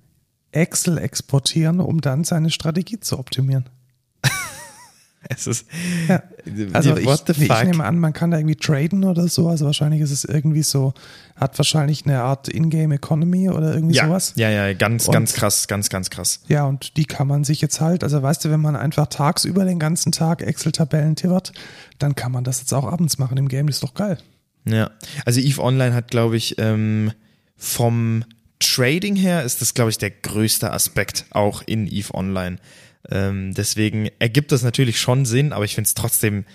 Excel 0.52 0.98
exportieren, 0.98 1.80
um 1.80 2.00
dann 2.00 2.24
seine 2.24 2.50
Strategie 2.50 3.00
zu 3.00 3.20
optimieren. 3.20 3.70
es 5.30 5.48
ist. 5.48 5.68
Ja. 6.08 6.24
Also 6.74 6.98
ich, 6.98 7.08
ich, 7.08 7.64
nehme 7.64 7.84
an, 7.84 8.00
man 8.00 8.14
kann 8.14 8.32
da 8.32 8.38
irgendwie 8.38 8.56
traden 8.56 9.04
oder 9.04 9.28
so. 9.28 9.48
Also 9.48 9.66
wahrscheinlich 9.66 10.02
ist 10.02 10.12
es 10.12 10.26
irgendwie 10.26 10.64
so, 10.64 10.94
hat 11.36 11.58
wahrscheinlich 11.60 12.06
eine 12.06 12.22
Art 12.22 12.48
Ingame 12.48 12.96
Economy 12.96 13.50
oder 13.50 13.74
irgendwie 13.74 13.96
ja. 13.96 14.08
sowas. 14.08 14.34
Ja, 14.36 14.50
ja, 14.50 14.74
ganz, 14.74 15.08
und, 15.08 15.14
ganz 15.14 15.34
krass, 15.34 15.68
ganz, 15.68 15.90
ganz 15.90 16.10
krass. 16.10 16.42
Ja, 16.48 16.66
und 16.66 16.98
die 16.98 17.06
kann 17.06 17.28
man 17.28 17.44
sich 17.44 17.62
jetzt 17.62 17.82
halt, 17.82 18.04
also 18.04 18.22
weißt 18.22 18.46
du, 18.46 18.50
wenn 18.50 18.62
man 18.62 18.76
einfach 18.76 19.08
tagsüber 19.08 19.66
den 19.66 19.80
ganzen 19.80 20.12
Tag 20.12 20.42
Excel-Tabellen 20.42 21.16
tippert, 21.16 21.54
dann 22.00 22.16
kann 22.16 22.32
man 22.32 22.44
das 22.44 22.60
jetzt 22.60 22.74
auch 22.74 22.92
abends 22.92 23.20
machen 23.20 23.38
im 23.38 23.48
Game. 23.48 23.68
Das 23.68 23.78
ist 23.78 23.84
doch 23.84 23.94
geil. 23.94 24.18
Ja, 24.66 24.92
also 25.26 25.40
EVE 25.40 25.62
Online 25.62 25.94
hat, 25.94 26.10
glaube 26.10 26.38
ich, 26.38 26.56
ähm, 26.60 27.12
vom 27.58 28.24
Trading 28.60 29.16
her 29.16 29.44
ist 29.44 29.62
das, 29.62 29.74
glaube 29.74 29.90
ich, 29.90 29.98
der 29.98 30.12
größte 30.12 30.72
Aspekt 30.72 31.26
auch 31.32 31.64
in 31.66 31.88
EVE 31.88 32.14
Online. 32.14 32.58
Ähm, 33.10 33.54
deswegen 33.54 34.10
ergibt 34.20 34.52
das 34.52 34.64
natürlich 34.64 35.00
schon 35.00 35.26
Sinn, 35.26 35.54
aber 35.54 35.66
ich 35.66 35.76
finde 35.76 35.88
es 35.88 35.94
trotzdem 35.94 36.46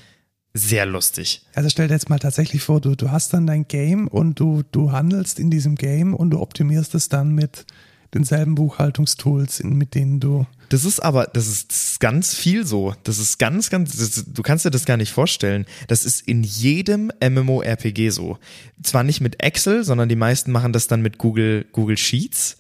sehr 0.55 0.87
lustig. 0.87 1.43
Also 1.55 1.69
stell 1.69 1.89
dir 1.89 1.95
jetzt 1.95 2.09
mal 2.09 2.19
tatsächlich 2.19 2.63
vor, 2.63 2.81
du, 2.81 2.95
du 2.95 3.11
hast 3.11 3.33
dann 3.35 3.47
dein 3.47 3.69
Game 3.69 4.09
und 4.09 4.41
du, 4.41 4.63
du 4.73 4.93
handelst 4.93 5.39
in 5.39 5.51
diesem 5.51 5.75
Game 5.75 6.15
und 6.15 6.31
du 6.31 6.41
optimierst 6.41 6.95
es 6.95 7.09
dann 7.09 7.35
mit 7.35 7.67
denselben 8.15 8.55
Buchhaltungstools, 8.55 9.63
mit 9.65 9.95
denen 9.95 10.21
du. 10.21 10.47
Das 10.71 10.85
ist 10.85 11.01
aber, 11.01 11.25
das 11.27 11.47
ist, 11.47 11.71
das 11.71 11.87
ist 11.89 12.01
ganz 12.01 12.35
viel 12.35 12.67
so. 12.67 12.95
Das 13.05 13.19
ist 13.19 13.39
ganz, 13.39 13.71
ganz, 13.71 13.97
das, 13.97 14.25
du 14.27 14.43
kannst 14.43 14.65
dir 14.65 14.71
das 14.71 14.85
gar 14.85 14.97
nicht 14.97 15.13
vorstellen. 15.13 15.67
Das 15.89 16.05
ist 16.05 16.27
in 16.27 16.43
jedem 16.43 17.13
MMORPG 17.21 18.11
so. 18.11 18.39
Zwar 18.83 19.05
nicht 19.05 19.21
mit 19.21 19.43
Excel, 19.43 19.85
sondern 19.85 20.09
die 20.09 20.17
meisten 20.17 20.51
machen 20.51 20.73
das 20.73 20.87
dann 20.87 21.03
mit 21.03 21.19
Google, 21.19 21.67
Google 21.73 21.99
Sheets. 21.99 22.59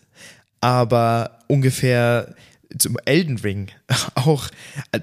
Aber 0.60 1.38
ungefähr 1.48 2.34
zum 2.78 2.96
Elden 3.04 3.38
Ring 3.38 3.68
auch, 4.14 4.48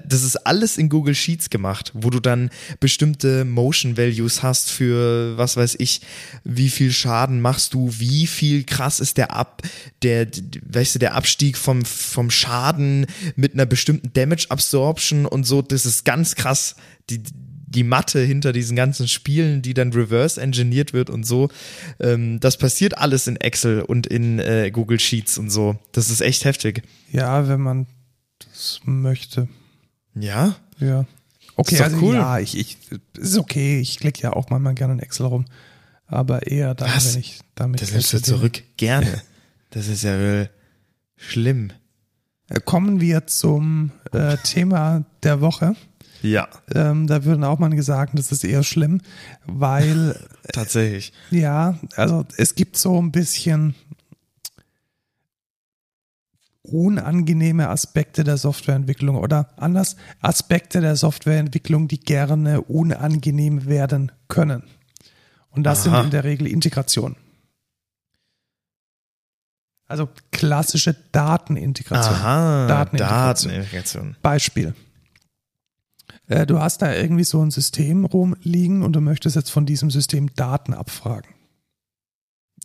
das 0.06 0.22
ist 0.22 0.36
alles 0.46 0.76
in 0.76 0.88
Google 0.88 1.14
Sheets 1.14 1.50
gemacht, 1.50 1.92
wo 1.94 2.10
du 2.10 2.20
dann 2.20 2.50
bestimmte 2.80 3.44
Motion 3.44 3.96
Values 3.96 4.42
hast 4.42 4.70
für, 4.70 5.36
was 5.36 5.56
weiß 5.56 5.76
ich, 5.78 6.00
wie 6.44 6.68
viel 6.68 6.92
Schaden 6.92 7.40
machst 7.40 7.74
du, 7.74 7.90
wie 7.98 8.26
viel 8.26 8.64
krass 8.64 9.00
ist 9.00 9.16
der 9.16 9.34
Ab, 9.34 9.62
der, 10.02 10.26
weißt 10.66 10.96
du, 10.96 10.98
der 10.98 11.14
Abstieg 11.14 11.56
vom, 11.56 11.84
vom 11.84 12.30
Schaden 12.30 13.06
mit 13.36 13.54
einer 13.54 13.66
bestimmten 13.66 14.12
Damage 14.12 14.46
Absorption 14.50 15.26
und 15.26 15.44
so, 15.44 15.62
das 15.62 15.86
ist 15.86 16.04
ganz 16.04 16.34
krass. 16.34 16.76
Die, 17.10 17.22
die 17.74 17.82
Matte 17.82 18.20
hinter 18.20 18.52
diesen 18.52 18.76
ganzen 18.76 19.08
Spielen, 19.08 19.62
die 19.62 19.74
dann 19.74 19.92
reverse 19.92 20.40
engineert 20.40 20.92
wird 20.92 21.10
und 21.10 21.24
so. 21.24 21.48
Ähm, 22.00 22.40
das 22.40 22.56
passiert 22.56 22.98
alles 22.98 23.26
in 23.26 23.36
Excel 23.36 23.82
und 23.82 24.06
in 24.06 24.38
äh, 24.38 24.70
Google 24.72 25.00
Sheets 25.00 25.38
und 25.38 25.50
so. 25.50 25.76
Das 25.92 26.10
ist 26.10 26.20
echt 26.20 26.44
heftig. 26.44 26.82
Ja, 27.10 27.48
wenn 27.48 27.60
man 27.60 27.86
das 28.38 28.80
möchte. 28.84 29.48
Ja? 30.14 30.56
Ja. 30.78 31.06
Okay, 31.56 31.80
also 31.80 31.96
cool. 31.98 32.14
ja, 32.16 32.38
ich, 32.38 32.58
ich, 32.58 32.78
ist 33.16 33.38
okay. 33.38 33.78
Ich 33.78 33.98
klicke 33.98 34.22
ja 34.22 34.32
auch 34.32 34.50
manchmal 34.50 34.74
gerne 34.74 34.94
in 34.94 35.00
Excel 35.00 35.26
rum. 35.26 35.44
Aber 36.06 36.46
eher 36.46 36.74
dann, 36.74 36.90
Was? 36.90 37.14
wenn 37.14 37.20
ich 37.20 37.40
damit. 37.54 37.80
Das 37.80 37.92
nimmst 37.92 38.12
du 38.12 38.22
zurück. 38.22 38.62
Gerne. 38.76 39.22
Das 39.70 39.88
ist 39.88 40.04
ja 40.04 40.16
wohl 40.16 40.50
schlimm. 41.16 41.72
Äh, 42.48 42.60
kommen 42.60 43.00
wir 43.00 43.26
zum 43.26 43.90
äh, 44.12 44.36
Thema 44.44 45.04
der 45.24 45.40
Woche. 45.40 45.74
Ja. 46.24 46.48
Ähm, 46.74 47.06
da 47.06 47.24
würden 47.24 47.44
auch 47.44 47.58
mal 47.58 47.68
gesagt, 47.68 48.18
das 48.18 48.32
ist 48.32 48.44
eher 48.44 48.62
schlimm, 48.62 49.00
weil. 49.44 50.18
Tatsächlich. 50.52 51.12
Ja, 51.30 51.78
also 51.96 52.24
es 52.38 52.54
gibt 52.54 52.76
so 52.78 53.00
ein 53.00 53.12
bisschen 53.12 53.74
unangenehme 56.62 57.68
Aspekte 57.68 58.24
der 58.24 58.38
Softwareentwicklung 58.38 59.16
oder 59.16 59.50
anders 59.56 59.96
Aspekte 60.22 60.80
der 60.80 60.96
Softwareentwicklung, 60.96 61.88
die 61.88 62.00
gerne 62.00 62.62
unangenehm 62.62 63.66
werden 63.66 64.10
können. 64.28 64.62
Und 65.50 65.64
das 65.64 65.86
Aha. 65.86 65.96
sind 65.96 66.04
in 66.06 66.10
der 66.10 66.24
Regel 66.24 66.46
Integrationen. 66.46 67.16
Also 69.86 70.08
klassische 70.32 70.96
Datenintegration. 71.12 72.14
Aha, 72.14 72.66
Datenintegration. 72.66 73.52
Datenintegration. 73.52 74.16
Beispiel. 74.22 74.74
Äh, 76.28 76.46
Du 76.46 76.58
hast 76.58 76.82
da 76.82 76.94
irgendwie 76.94 77.24
so 77.24 77.42
ein 77.42 77.50
System 77.50 78.04
rumliegen 78.04 78.82
und 78.82 78.94
du 78.94 79.00
möchtest 79.00 79.36
jetzt 79.36 79.50
von 79.50 79.66
diesem 79.66 79.90
System 79.90 80.34
Daten 80.34 80.74
abfragen. 80.74 81.34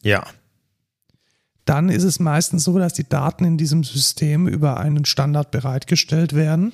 Ja. 0.01 0.25
Dann 1.65 1.89
ist 1.89 2.03
es 2.03 2.19
meistens 2.19 2.63
so, 2.63 2.77
dass 2.79 2.93
die 2.93 3.07
Daten 3.07 3.45
in 3.45 3.57
diesem 3.57 3.83
System 3.83 4.47
über 4.47 4.79
einen 4.79 5.05
Standard 5.05 5.51
bereitgestellt 5.51 6.33
werden. 6.33 6.73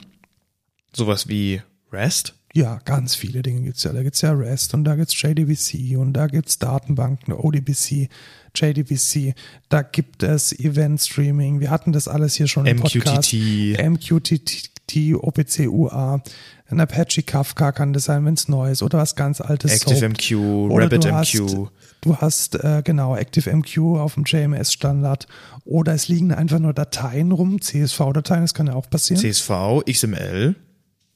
Sowas 0.94 1.28
wie 1.28 1.62
REST? 1.92 2.34
Ja, 2.54 2.80
ganz 2.86 3.16
viele 3.16 3.42
Dinge 3.42 3.64
gibt 3.64 3.76
es 3.76 3.84
ja. 3.84 3.92
Da 3.92 4.02
gibt 4.02 4.16
es 4.16 4.22
ja 4.22 4.32
REST 4.32 4.74
und 4.76 4.86
da 4.86 4.96
gibt 4.96 5.10
es 5.10 5.22
JDBC 5.22 5.98
und 5.98 6.14
da 6.14 6.28
gibt 6.28 6.48
es 6.48 6.58
Datenbanken, 6.58 7.34
ODBC, 7.34 8.08
JDBC, 8.56 9.36
da 9.68 9.82
gibt 9.82 10.24
es 10.24 10.58
Event 10.58 11.02
Streaming. 11.02 11.60
Wir 11.60 11.70
hatten 11.70 11.92
das 11.92 12.08
alles 12.08 12.36
hier 12.36 12.48
schon 12.48 12.66
im 12.66 12.78
Podcast. 12.78 13.34
MQTT. 13.34 14.75
MQTT, 14.86 15.16
OPC 15.16 15.68
UA, 15.68 16.22
ein 16.68 16.80
Apache 16.80 17.24
Kafka 17.24 17.72
kann 17.72 17.94
das 17.94 18.06
sein, 18.06 18.26
wenn 18.26 18.34
es 18.34 18.48
neu 18.48 18.72
ist 18.72 18.82
oder 18.82 18.98
was 18.98 19.16
ganz 19.16 19.42
altes. 19.42 19.72
ActiveMQ, 19.72 20.72
RabbitMQ. 20.72 21.70
Du 22.02 22.18
hast 22.18 22.56
äh, 22.56 22.82
genau 22.84 23.16
ActiveMQ 23.16 23.78
auf 23.98 24.16
dem 24.16 24.24
JMS-Standard 24.26 25.28
oder 25.64 25.94
es 25.94 26.08
liegen 26.08 26.32
einfach 26.32 26.60
nur 26.60 26.74
Dateien 26.74 27.32
rum, 27.32 27.62
CSV-Dateien, 27.62 28.42
das 28.42 28.54
kann 28.54 28.68
ja 28.68 28.74
auch 28.74 28.90
passieren. 28.90 29.22
CSV, 29.22 29.84
XML. 29.90 30.56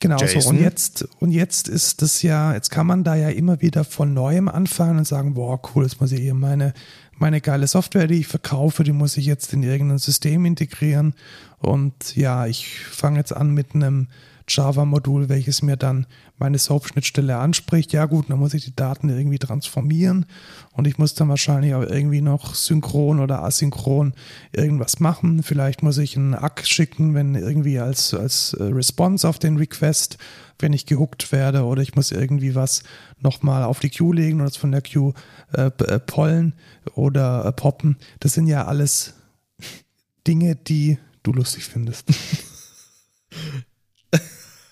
Genau 0.01 0.17
so. 0.17 0.25
JSON. 0.25 0.55
Und 0.55 0.61
jetzt, 0.61 1.07
und 1.19 1.31
jetzt 1.31 1.67
ist 1.67 2.01
das 2.01 2.21
ja, 2.21 2.53
jetzt 2.53 2.69
kann 2.69 2.87
man 2.87 3.03
da 3.03 3.15
ja 3.15 3.29
immer 3.29 3.61
wieder 3.61 3.83
von 3.83 4.13
neuem 4.13 4.47
anfangen 4.47 4.99
und 4.99 5.05
sagen, 5.05 5.33
boah, 5.33 5.59
cool, 5.75 5.83
jetzt 5.83 5.99
muss 5.99 6.13
ich 6.13 6.21
hier 6.21 6.33
meine, 6.33 6.73
meine 7.19 7.41
geile 7.41 7.67
Software, 7.67 8.07
die 8.07 8.19
ich 8.19 8.27
verkaufe, 8.27 8.83
die 8.83 8.91
muss 8.91 9.17
ich 9.17 9.25
jetzt 9.25 9.53
in 9.53 9.63
irgendein 9.63 9.97
System 9.97 10.45
integrieren. 10.45 11.13
Und 11.59 12.15
ja, 12.15 12.45
ich 12.47 12.79
fange 12.79 13.19
jetzt 13.19 13.35
an 13.35 13.53
mit 13.53 13.75
einem 13.75 14.07
Java-Modul, 14.49 15.29
welches 15.29 15.61
mir 15.61 15.77
dann 15.77 16.07
meine 16.37 16.57
SOAP-Schnittstelle 16.57 17.37
anspricht. 17.37 17.93
Ja 17.93 18.05
gut, 18.05 18.29
dann 18.29 18.39
muss 18.39 18.53
ich 18.53 18.65
die 18.65 18.75
Daten 18.75 19.09
irgendwie 19.09 19.37
transformieren 19.37 20.25
und 20.73 20.87
ich 20.87 20.97
muss 20.97 21.13
dann 21.13 21.29
wahrscheinlich 21.29 21.75
auch 21.75 21.83
irgendwie 21.83 22.21
noch 22.21 22.55
synchron 22.55 23.19
oder 23.19 23.43
asynchron 23.43 24.13
irgendwas 24.51 24.99
machen. 24.99 25.43
Vielleicht 25.43 25.83
muss 25.83 25.97
ich 25.97 26.17
einen 26.17 26.33
ACK 26.33 26.65
schicken, 26.65 27.13
wenn 27.13 27.35
irgendwie 27.35 27.79
als, 27.79 28.13
als 28.13 28.53
äh, 28.53 28.63
Response 28.63 29.27
auf 29.27 29.39
den 29.39 29.57
Request, 29.57 30.17
wenn 30.59 30.73
ich 30.73 30.85
gehuckt 30.85 31.31
werde 31.31 31.63
oder 31.63 31.81
ich 31.81 31.95
muss 31.95 32.11
irgendwie 32.11 32.53
was 32.53 32.83
nochmal 33.19 33.63
auf 33.63 33.79
die 33.79 33.89
Queue 33.89 34.13
legen 34.15 34.39
oder 34.41 34.49
es 34.49 34.57
von 34.57 34.71
der 34.71 34.81
Queue 34.81 35.13
äh, 35.53 35.67
äh, 35.67 35.99
pollen 35.99 36.53
oder 36.95 37.45
äh, 37.45 37.51
poppen. 37.53 37.97
Das 38.19 38.33
sind 38.33 38.47
ja 38.47 38.65
alles 38.65 39.13
Dinge, 40.27 40.55
die 40.55 40.97
du 41.23 41.31
lustig 41.33 41.63
findest. 41.65 42.07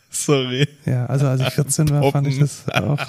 Sorry. 0.09 0.67
Ja, 0.85 1.05
also 1.05 1.27
als 1.27 1.41
ich 1.41 1.49
14 1.51 1.89
war, 1.89 2.11
fand 2.11 2.27
ich 2.27 2.39
das 2.39 2.67
auch. 2.69 2.99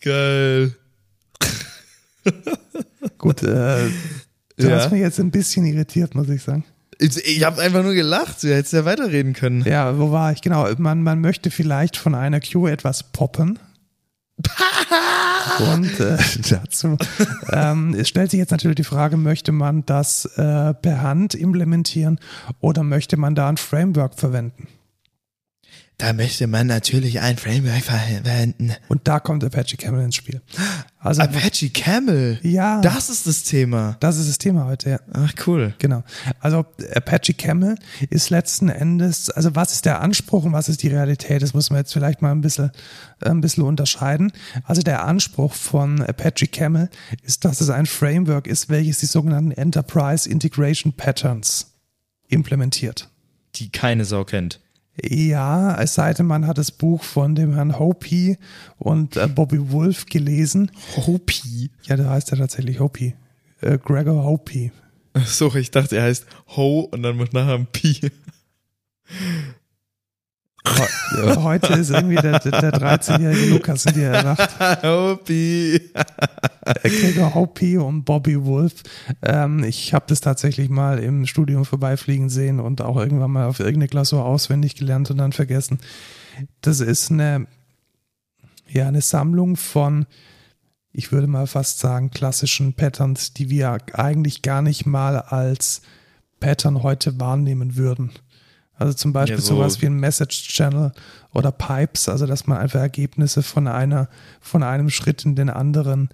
Geil. 0.00 0.74
Gut, 3.18 3.42
äh, 3.42 3.90
du 4.56 4.68
Ja. 4.68 4.76
hast 4.76 4.90
mich 4.92 5.00
jetzt 5.00 5.20
ein 5.20 5.30
bisschen 5.30 5.66
irritiert, 5.66 6.14
muss 6.14 6.28
ich 6.30 6.42
sagen. 6.42 6.64
Ich, 7.00 7.44
habe 7.44 7.62
einfach 7.62 7.82
nur 7.82 7.94
gelacht. 7.94 8.42
Du 8.42 8.54
hättest 8.54 8.74
ja 8.74 8.84
weiterreden 8.84 9.32
können. 9.32 9.62
Ja, 9.62 9.98
wo 9.98 10.12
war 10.12 10.32
ich? 10.32 10.42
Genau, 10.42 10.68
man, 10.76 11.02
man 11.02 11.20
möchte 11.20 11.50
vielleicht 11.50 11.96
von 11.96 12.14
einer 12.14 12.40
Queue 12.40 12.70
etwas 12.70 13.02
poppen. 13.04 13.58
Und 15.72 16.00
äh, 16.00 16.16
dazu 16.50 16.96
ähm, 17.50 17.94
es 17.94 18.08
stellt 18.08 18.30
sich 18.30 18.38
jetzt 18.38 18.50
natürlich 18.50 18.76
die 18.76 18.84
Frage, 18.84 19.16
möchte 19.16 19.52
man 19.52 19.84
das 19.84 20.24
äh, 20.36 20.74
per 20.74 21.02
Hand 21.02 21.34
implementieren 21.34 22.18
oder 22.60 22.82
möchte 22.82 23.16
man 23.16 23.34
da 23.34 23.48
ein 23.48 23.56
Framework 23.56 24.14
verwenden? 24.14 24.68
Da 26.00 26.14
möchte 26.14 26.46
man 26.46 26.66
natürlich 26.66 27.20
ein 27.20 27.36
Framework 27.36 27.82
verwenden. 27.82 28.72
Und 28.88 29.06
da 29.06 29.20
kommt 29.20 29.44
Apache 29.44 29.76
Camel 29.76 30.02
ins 30.02 30.14
Spiel. 30.14 30.40
Also 30.98 31.20
Apache 31.20 31.68
Camel. 31.68 32.38
ja, 32.42 32.80
Das 32.80 33.10
ist 33.10 33.26
das 33.26 33.42
Thema. 33.42 33.98
das 34.00 34.16
ist 34.16 34.28
das 34.30 34.38
Thema 34.38 34.64
heute, 34.64 34.90
ja. 34.90 35.00
Ach, 35.12 35.32
cool. 35.46 35.74
Genau. 35.78 36.02
Also 36.40 36.64
Apache 36.94 37.34
Camel 37.34 37.76
ist 38.08 38.30
letzten 38.30 38.70
Endes, 38.70 39.28
also 39.28 39.54
was 39.54 39.72
ist 39.74 39.84
der 39.84 40.00
Anspruch 40.00 40.44
und 40.44 40.54
was 40.54 40.70
ist 40.70 40.82
die 40.82 40.88
Realität? 40.88 41.42
Das 41.42 41.52
muss 41.52 41.68
man 41.68 41.80
jetzt 41.80 41.92
vielleicht 41.92 42.22
mal 42.22 42.32
ein 42.32 42.40
bisschen, 42.40 42.70
äh, 43.20 43.28
ein 43.28 43.42
bisschen 43.42 43.64
unterscheiden. 43.64 44.32
Also 44.64 44.80
der 44.80 45.04
Anspruch 45.04 45.52
von 45.52 46.00
Apache 46.00 46.46
Camel 46.46 46.88
ist, 47.22 47.44
dass 47.44 47.60
es 47.60 47.68
ein 47.68 47.84
Framework 47.84 48.46
ist, 48.46 48.70
welches 48.70 49.00
die 49.00 49.06
sogenannten 49.06 49.50
Enterprise 49.50 50.26
Integration 50.28 50.94
Patterns 50.94 51.74
implementiert. 52.28 53.10
Die 53.56 53.70
keine 53.70 54.06
Sau 54.06 54.24
kennt. 54.24 54.60
Ja, 55.02 55.80
es 55.80 55.94
sei 55.94 56.12
denn, 56.14 56.26
man 56.26 56.46
hat 56.46 56.58
das 56.58 56.70
Buch 56.70 57.02
von 57.02 57.34
dem 57.34 57.54
Herrn 57.54 57.78
Hopi 57.78 58.36
und 58.78 59.16
äh, 59.16 59.28
Bobby 59.28 59.70
Wolf 59.70 60.06
gelesen. 60.06 60.70
Hopi. 60.96 61.70
Ja, 61.84 61.96
da 61.96 62.10
heißt 62.10 62.32
er 62.32 62.38
tatsächlich 62.38 62.80
Hopi. 62.80 63.14
Äh, 63.60 63.78
Gregor 63.78 64.24
Hopi. 64.24 64.72
So, 65.24 65.54
ich 65.54 65.70
dachte, 65.70 65.96
er 65.96 66.04
heißt 66.04 66.26
Ho 66.56 66.88
und 66.90 67.02
dann 67.02 67.16
muss 67.16 67.32
nachher 67.32 67.54
ein 67.54 67.66
Pi. 67.66 68.10
He- 70.66 71.36
Heute 71.36 71.72
ist 71.74 71.90
irgendwie 71.90 72.16
der, 72.16 72.38
der, 72.38 72.60
der 72.60 72.72
13-jährige 72.74 73.46
Lukas 73.50 73.86
in 73.86 73.94
dir 73.94 74.08
erwacht. 74.10 74.58
Hopi. 74.82 75.80
Gregor 76.82 77.34
Hopi 77.34 77.78
und 77.78 78.04
Bobby 78.04 78.44
Wolf. 78.44 78.82
Ähm, 79.22 79.64
ich 79.64 79.94
habe 79.94 80.04
das 80.08 80.20
tatsächlich 80.20 80.68
mal 80.68 80.98
im 80.98 81.26
Studium 81.26 81.64
vorbeifliegen 81.64 82.28
sehen 82.28 82.60
und 82.60 82.82
auch 82.82 82.96
irgendwann 82.96 83.30
mal 83.30 83.46
auf 83.46 83.58
irgendeine 83.60 83.88
Klausur 83.88 84.24
auswendig 84.24 84.76
gelernt 84.76 85.10
und 85.10 85.16
dann 85.18 85.32
vergessen. 85.32 85.78
Das 86.60 86.80
ist 86.80 87.10
eine, 87.10 87.46
ja, 88.68 88.86
eine 88.86 89.00
Sammlung 89.00 89.56
von, 89.56 90.06
ich 90.92 91.10
würde 91.10 91.26
mal 91.26 91.46
fast 91.46 91.78
sagen, 91.80 92.10
klassischen 92.10 92.74
Patterns, 92.74 93.32
die 93.32 93.50
wir 93.50 93.78
eigentlich 93.94 94.42
gar 94.42 94.62
nicht 94.62 94.86
mal 94.86 95.18
als 95.18 95.82
Pattern 96.38 96.82
heute 96.82 97.18
wahrnehmen 97.18 97.76
würden. 97.76 98.10
Also 98.80 98.94
zum 98.94 99.12
Beispiel 99.12 99.36
Ja, 99.38 99.42
so- 99.42 99.56
sowas 99.56 99.80
wie 99.82 99.86
ein 99.86 99.94
Message 100.00 100.48
Channel 100.48 100.92
oder 101.32 101.52
Pipes, 101.52 102.08
also 102.08 102.26
dass 102.26 102.46
man 102.46 102.58
einfach 102.58 102.80
Ergebnisse 102.80 103.42
von 103.42 103.68
einer, 103.68 104.08
von 104.40 104.62
einem 104.62 104.90
Schritt 104.90 105.24
in 105.24 105.36
den 105.36 105.50
anderen, 105.50 106.08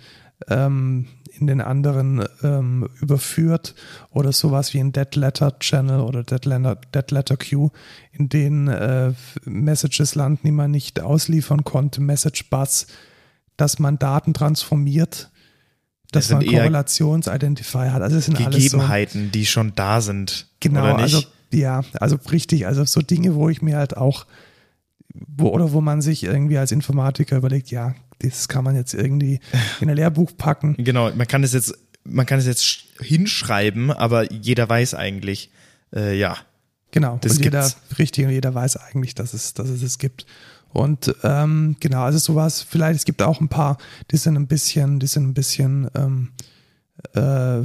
ähm, 0.49 1.07
in 1.39 1.47
den 1.47 1.61
anderen 1.61 2.25
ähm, 2.43 2.89
überführt 3.01 3.75
oder 4.11 4.33
sowas 4.33 4.75
wie 4.75 4.81
ein 4.81 4.93
Dead 4.93 5.14
Letter 5.17 5.59
Channel 5.59 6.01
oder 6.01 6.23
Dead 6.23 6.45
Letter, 6.45 6.77
Dead 6.95 7.11
Letter 7.11 7.37
Queue, 7.37 7.71
in 8.12 8.29
denen 8.29 8.69
äh, 8.69 9.12
Messages 9.45 10.14
landen, 10.14 10.41
die 10.45 10.51
man 10.51 10.71
nicht 10.71 11.01
ausliefern 11.01 11.62
konnte, 11.64 12.01
Message 12.01 12.49
Bus, 12.51 12.87
dass 13.57 13.79
man 13.79 13.99
Daten 13.99 14.35
transformiert, 14.35 15.31
dass 16.12 16.29
Das 16.29 16.39
man 16.39 16.47
Korrelationsidentifier 16.47 17.93
hat. 17.93 18.03
Also 18.03 18.17
es 18.17 18.27
sind 18.27 18.37
alles 18.41 18.55
so, 18.55 18.59
Gegebenheiten, 18.79 19.31
die 19.33 19.47
schon 19.47 19.73
da 19.75 20.01
sind. 20.01 20.47
Genau, 20.61 20.83
Oder 20.83 20.95
nicht? 21.03 21.14
also 21.14 21.27
ja, 21.53 21.82
also 22.01 22.16
richtig, 22.30 22.66
also 22.66 22.84
so 22.84 23.01
Dinge, 23.01 23.34
wo 23.34 23.49
ich 23.49 23.62
mir 23.62 23.76
halt 23.76 23.97
auch, 23.97 24.26
wo, 25.14 25.49
oder 25.49 25.72
wo 25.72 25.80
man 25.80 26.03
sich 26.03 26.24
irgendwie 26.24 26.59
als 26.59 26.72
Informatiker 26.72 27.36
überlegt, 27.36 27.70
ja, 27.70 27.94
das 28.20 28.49
kann 28.49 28.64
man 28.64 28.74
jetzt 28.76 28.94
irgendwie 28.94 29.40
in 29.80 29.88
ein 29.90 29.97
Lehrbuch 29.97 30.32
packen. 30.36 30.74
Genau, 30.78 31.11
man 31.14 31.26
kann 31.26 31.42
es 31.44 31.53
jetzt, 31.53 31.74
man 32.05 32.26
kann 32.26 32.38
es 32.38 32.47
jetzt 32.47 32.62
sch- 32.64 32.84
hinschreiben, 33.03 33.90
aber 33.90 34.30
jeder 34.32 34.68
weiß 34.68 34.94
eigentlich, 34.94 35.51
äh, 35.94 36.16
ja. 36.18 36.36
Genau, 36.92 37.18
Das 37.20 37.36
und 37.36 37.44
jeder, 37.44 37.70
richtig, 37.99 38.24
und 38.26 38.30
jeder 38.32 38.55
weiß 38.55 38.76
eigentlich, 38.76 39.14
dass 39.14 39.34
es, 39.34 39.55
dass 39.55 39.68
es 39.68 39.82
es 39.82 39.99
gibt. 39.99 40.24
Und 40.72 41.14
ähm, 41.22 41.76
genau, 41.80 42.03
also 42.03 42.18
sowas, 42.18 42.62
vielleicht, 42.62 42.99
es 43.01 43.05
gibt 43.05 43.22
auch 43.22 43.40
ein 43.40 43.49
paar, 43.49 43.78
die 44.11 44.16
sind 44.16 44.36
ein 44.36 44.47
bisschen, 44.47 44.99
die 45.01 45.07
sind 45.07 45.24
ein 45.24 45.34
bisschen 45.34 45.88
ähm, 45.94 46.30
äh, 47.14 47.64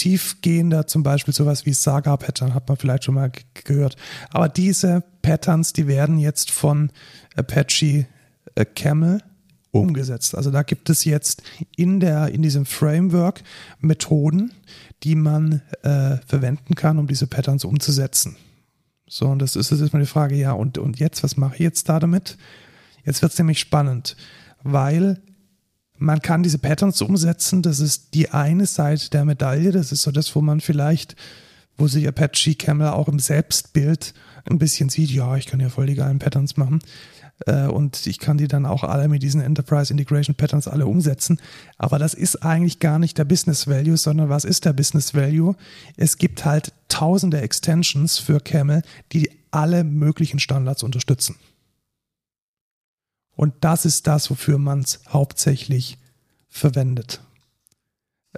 tiefgehender, 0.00 0.86
zum 0.86 1.02
Beispiel 1.02 1.34
sowas 1.34 1.66
wie 1.66 1.74
Saga-Pattern, 1.74 2.54
hat 2.54 2.68
man 2.68 2.78
vielleicht 2.78 3.04
schon 3.04 3.16
mal 3.16 3.30
gehört. 3.52 3.96
Aber 4.30 4.48
diese 4.48 5.04
Patterns, 5.20 5.74
die 5.74 5.86
werden 5.86 6.18
jetzt 6.18 6.50
von 6.50 6.90
Apache 7.36 8.06
äh, 8.54 8.64
Camel 8.64 9.22
umgesetzt. 9.72 10.34
Also 10.34 10.50
da 10.50 10.62
gibt 10.62 10.88
es 10.88 11.04
jetzt 11.04 11.42
in 11.76 12.00
der, 12.00 12.28
in 12.28 12.40
diesem 12.40 12.64
Framework 12.64 13.42
Methoden, 13.80 14.52
die 15.02 15.14
man 15.14 15.60
äh, 15.82 16.16
verwenden 16.26 16.74
kann, 16.74 16.98
um 16.98 17.06
diese 17.06 17.26
Patterns 17.26 17.66
umzusetzen. 17.66 18.36
So, 19.06 19.26
und 19.26 19.40
das 19.40 19.54
ist 19.54 19.70
jetzt 19.70 19.92
mal 19.92 20.00
die 20.00 20.06
Frage, 20.06 20.34
ja, 20.34 20.52
und, 20.52 20.78
und 20.78 20.98
jetzt, 20.98 21.22
was 21.22 21.36
mache 21.36 21.56
ich 21.56 21.60
jetzt 21.60 21.90
da 21.90 22.00
damit? 22.00 22.38
Jetzt 23.04 23.20
wird 23.20 23.32
es 23.32 23.38
nämlich 23.38 23.60
spannend, 23.60 24.16
weil 24.62 25.20
man 26.00 26.20
kann 26.22 26.42
diese 26.42 26.58
Patterns 26.58 27.00
umsetzen. 27.02 27.62
Das 27.62 27.78
ist 27.78 28.14
die 28.14 28.30
eine 28.30 28.66
Seite 28.66 29.10
der 29.10 29.24
Medaille. 29.24 29.70
Das 29.70 29.92
ist 29.92 30.02
so 30.02 30.10
das, 30.10 30.34
wo 30.34 30.40
man 30.40 30.60
vielleicht, 30.60 31.14
wo 31.76 31.86
sich 31.86 32.08
Apache 32.08 32.54
Camel 32.54 32.88
auch 32.88 33.08
im 33.08 33.18
Selbstbild 33.18 34.14
ein 34.48 34.58
bisschen 34.58 34.88
sieht, 34.88 35.10
ja, 35.10 35.36
ich 35.36 35.46
kann 35.46 35.60
ja 35.60 35.68
voll 35.68 35.86
die 35.86 35.94
geilen 35.94 36.18
Patterns 36.18 36.56
machen. 36.56 36.80
Äh, 37.46 37.66
und 37.66 38.06
ich 38.06 38.18
kann 38.18 38.38
die 38.38 38.48
dann 38.48 38.64
auch 38.64 38.82
alle 38.82 39.08
mit 39.08 39.22
diesen 39.22 39.42
Enterprise 39.42 39.92
Integration 39.92 40.34
Patterns 40.34 40.66
alle 40.66 40.86
umsetzen. 40.86 41.38
Aber 41.76 41.98
das 41.98 42.14
ist 42.14 42.42
eigentlich 42.42 42.80
gar 42.80 42.98
nicht 42.98 43.18
der 43.18 43.24
Business 43.24 43.66
Value, 43.66 43.98
sondern 43.98 44.30
was 44.30 44.44
ist 44.44 44.64
der 44.64 44.72
Business 44.72 45.14
Value? 45.14 45.54
Es 45.98 46.16
gibt 46.16 46.46
halt 46.46 46.72
tausende 46.88 47.42
Extensions 47.42 48.18
für 48.18 48.40
Camel, 48.40 48.82
die 49.12 49.30
alle 49.50 49.84
möglichen 49.84 50.38
Standards 50.38 50.82
unterstützen. 50.82 51.36
Und 53.40 53.54
das 53.62 53.86
ist 53.86 54.06
das, 54.06 54.28
wofür 54.28 54.58
man 54.58 54.80
es 54.80 55.00
hauptsächlich 55.08 55.96
verwendet. 56.50 57.22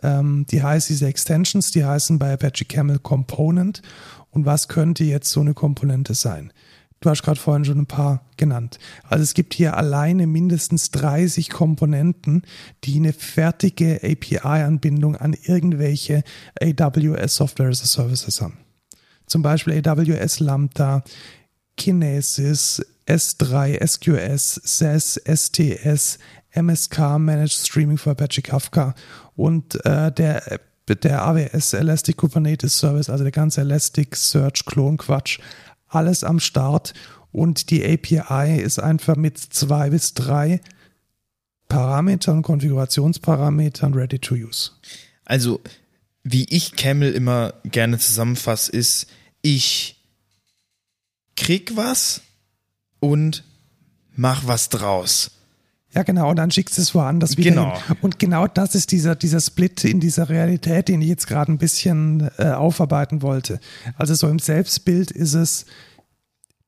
Ähm, 0.01 0.47
die 0.49 0.63
heißt 0.63 0.91
diese 0.91 1.09
Extensions, 1.09 1.73
die 1.73 1.85
heißen 1.85 2.21
bei 2.21 2.33
Apache 2.33 2.65
Camel 2.67 3.01
Component. 3.01 3.83
Und 4.31 4.47
was 4.47 4.69
könnte 4.69 5.03
jetzt 5.03 5.29
so 5.33 5.41
eine 5.41 5.55
Komponente 5.55 6.15
sein? 6.15 6.53
Du 7.01 7.11
hast 7.11 7.25
gerade 7.25 7.41
vorhin 7.41 7.65
schon 7.65 7.81
ein 7.81 7.87
paar 7.87 8.25
genannt. 8.37 8.79
Also 9.03 9.25
es 9.25 9.35
gibt 9.35 9.55
hier 9.55 9.77
alleine 9.77 10.29
mindestens 10.29 10.93
30 10.93 11.51
Komponenten, 11.51 12.43
die 12.85 12.95
eine 12.95 13.13
fertige 13.13 13.99
API-Anbindung 14.05 15.17
an 15.17 15.35
irgendwelche 15.35 16.23
AWS 16.61 17.35
Software 17.35 17.71
as 17.71 17.83
a 17.83 17.87
Services 17.87 18.41
haben. 18.41 18.59
Zum 19.27 19.43
Beispiel 19.43 19.83
AWS 19.85 20.39
Lambda, 20.39 21.03
Kinesis, 21.77 22.81
S3, 23.13 23.85
SQS, 23.87 24.61
SES, 24.65 25.21
STS, 25.25 26.19
MSK, 26.55 27.19
Managed 27.19 27.53
Streaming 27.53 27.99
für 27.99 28.13
Apache 28.13 28.43
Kafka 28.43 28.95
und 29.37 29.85
äh, 29.85 30.11
der 30.13 30.61
der 30.89 31.25
AWS 31.25 31.75
Elastic 31.75 32.17
Kubernetes 32.17 32.77
Service, 32.79 33.09
also 33.09 33.25
der 33.25 33.33
ganze 33.33 33.61
Elastic 33.61 34.17
Search 34.17 34.65
Klon 34.65 34.97
Quatsch, 34.97 35.39
alles 35.87 36.25
am 36.25 36.41
Start 36.41 36.93
und 37.31 37.71
die 37.71 37.85
API 37.85 38.61
ist 38.61 38.79
einfach 38.79 39.17
mit 39.17 39.39
zwei 39.39 39.91
bis 39.91 40.15
drei 40.15 40.61
Parametern, 41.69 42.43
Konfigurationsparametern 42.43 43.95
ready 43.95 44.19
to 44.19 44.35
use. 44.35 44.73
Also, 45.25 45.61
wie 46.25 46.45
ich 46.51 46.77
Camel 46.77 47.13
immer 47.13 47.55
gerne 47.65 47.99
zusammenfasse, 47.99 48.73
ist, 48.73 49.07
ich 49.41 49.97
krieg 51.37 51.77
was 51.77 52.21
und 53.03 53.45
mach 54.15 54.47
was 54.47 54.69
draus. 54.69 55.33
Ja, 55.95 56.05
genau, 56.05 56.31
und 56.31 56.37
dann 56.37 56.51
schickst 56.51 56.79
du 56.79 56.83
es 56.83 56.95
woanders 56.95 57.37
wieder 57.37 57.51
Genau. 57.51 57.75
hin. 57.87 57.97
Und 58.01 58.19
genau 58.19 58.47
das 58.47 58.75
ist 58.75 58.93
dieser, 58.93 59.15
dieser 59.15 59.41
Split 59.41 59.85
in 59.85 60.01
dieser 60.01 60.31
Realität, 60.31 60.89
den 60.89 61.03
ich 61.03 61.09
jetzt 61.09 61.27
gerade 61.27 61.53
ein 61.53 61.59
bisschen 61.59 62.31
äh, 62.39 62.45
aufarbeiten 62.53 63.21
wollte. 63.21 63.61
Also 63.97 64.15
so 64.15 64.29
im 64.29 64.39
Selbstbild 64.39 65.11
ist 65.11 65.35
es 65.35 65.67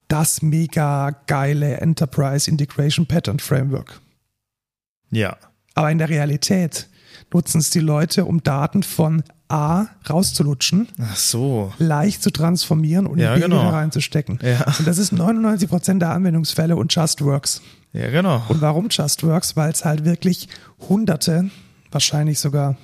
das 0.09 0.43
mega 0.43 1.11
geile 1.27 1.79
Enterprise 1.79 2.51
Integration 2.51 3.07
Pattern 3.07 3.39
Framework. 3.39 4.01
Ja. 5.11 5.39
Aber 5.75 5.91
in 5.91 5.97
der 5.99 6.11
Realität 6.11 6.89
nutzen 7.33 7.59
es 7.61 7.71
die 7.71 7.81
Leute, 7.81 8.27
um 8.27 8.43
Daten 8.43 8.83
von 8.83 9.23
A 9.49 9.87
rauszulutschen, 10.09 10.89
Ach 11.01 11.17
so. 11.17 11.73
leicht 11.79 12.23
zu 12.23 12.31
transformieren 12.31 13.07
und 13.07 13.19
Ja, 13.19 13.35
in 13.35 13.41
B 13.41 13.47
genau. 13.47 13.69
reinzustecken. 13.69 14.39
Ja. 14.43 14.65
Und 14.79 14.87
das 14.87 14.99
ist 14.99 15.13
99% 15.13 15.99
der 15.99 16.11
Anwendungsfälle 16.11 16.77
und 16.77 16.95
Just 16.95 17.23
Works. 17.23 17.61
Ja, 17.93 18.11
genau. 18.11 18.43
Und 18.49 18.61
warum 18.61 18.89
Just 18.91 19.23
Works? 19.23 19.55
Weil 19.57 19.71
es 19.71 19.85
halt 19.85 20.05
wirklich 20.05 20.49
hunderte, 20.89 21.51
wahrscheinlich 21.93 22.41
sogar 22.41 22.77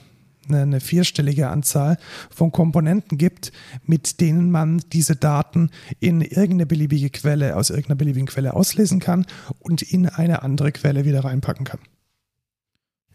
eine, 0.48 0.62
eine 0.62 0.80
vierstellige 0.80 1.48
Anzahl 1.48 1.96
von 2.30 2.52
Komponenten 2.52 3.18
gibt, 3.18 3.52
mit 3.84 4.20
denen 4.20 4.50
man 4.50 4.82
diese 4.92 5.16
Daten 5.16 5.70
in 5.98 6.20
irgendeine 6.20 6.66
beliebige 6.66 7.10
Quelle, 7.10 7.56
aus 7.56 7.70
irgendeiner 7.70 7.96
beliebigen 7.96 8.26
Quelle 8.26 8.54
auslesen 8.54 9.00
kann 9.00 9.26
und 9.60 9.82
in 9.82 10.08
eine 10.08 10.42
andere 10.42 10.72
Quelle 10.72 11.04
wieder 11.04 11.24
reinpacken 11.24 11.64
kann. 11.64 11.80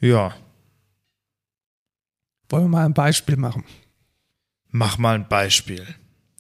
Ja. 0.02 0.34
Wollen 2.50 2.66
wir 2.66 2.70
mal 2.70 2.86
ein 2.86 2.94
Beispiel 2.94 3.38
machen? 3.38 3.64
Mach 4.70 4.98
mal 4.98 5.16
ein 5.16 5.28
Beispiel. 5.28 5.86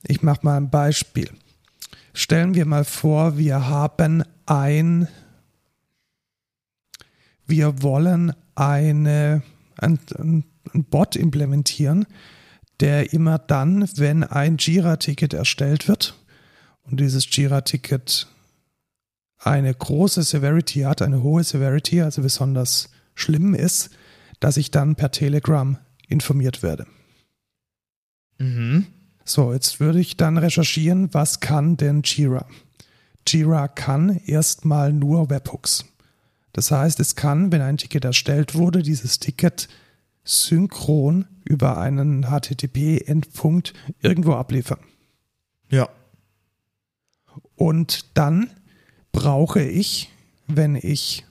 Ich 0.03 0.21
mache 0.21 0.41
mal 0.43 0.57
ein 0.57 0.69
Beispiel. 0.69 1.29
Stellen 2.13 2.53
wir 2.53 2.65
mal 2.65 2.85
vor, 2.85 3.37
wir 3.37 3.67
haben 3.67 4.23
ein, 4.45 5.07
wir 7.45 7.81
wollen 7.81 8.33
eine, 8.55 9.41
ein, 9.77 9.99
ein, 10.17 10.43
ein 10.73 10.83
Bot 10.85 11.15
implementieren, 11.15 12.05
der 12.79 13.13
immer 13.13 13.39
dann, 13.39 13.89
wenn 13.95 14.23
ein 14.23 14.57
Jira-Ticket 14.57 15.33
erstellt 15.33 15.87
wird 15.87 16.15
und 16.83 16.99
dieses 16.99 17.27
Jira-Ticket 17.35 18.27
eine 19.37 19.73
große 19.73 20.23
Severity 20.23 20.81
hat, 20.81 21.01
eine 21.01 21.23
hohe 21.23 21.43
Severity, 21.43 22.01
also 22.01 22.21
besonders 22.21 22.89
schlimm 23.13 23.53
ist, 23.53 23.89
dass 24.39 24.57
ich 24.57 24.71
dann 24.71 24.95
per 24.95 25.11
Telegram 25.11 25.77
informiert 26.07 26.63
werde. 26.63 26.85
Mhm. 28.37 28.87
So, 29.23 29.53
jetzt 29.53 29.79
würde 29.79 29.99
ich 29.99 30.17
dann 30.17 30.37
recherchieren, 30.37 31.13
was 31.13 31.39
kann 31.39 31.77
denn 31.77 32.03
Jira? 32.03 32.47
Jira 33.27 33.67
kann 33.67 34.17
erstmal 34.25 34.93
nur 34.93 35.29
Webhooks. 35.29 35.85
Das 36.53 36.71
heißt, 36.71 36.99
es 36.99 37.15
kann, 37.15 37.51
wenn 37.51 37.61
ein 37.61 37.77
Ticket 37.77 38.05
erstellt 38.05 38.55
wurde, 38.55 38.83
dieses 38.83 39.19
Ticket 39.19 39.67
synchron 40.23 41.25
über 41.43 41.77
einen 41.77 42.27
HTTP-Endpunkt 42.27 43.73
irgendwo 44.01 44.33
abliefern. 44.33 44.79
Ja. 45.69 45.89
Und 47.55 48.17
dann 48.17 48.51
brauche 49.11 49.61
ich, 49.61 50.11
wenn 50.47 50.75
ich 50.75 51.25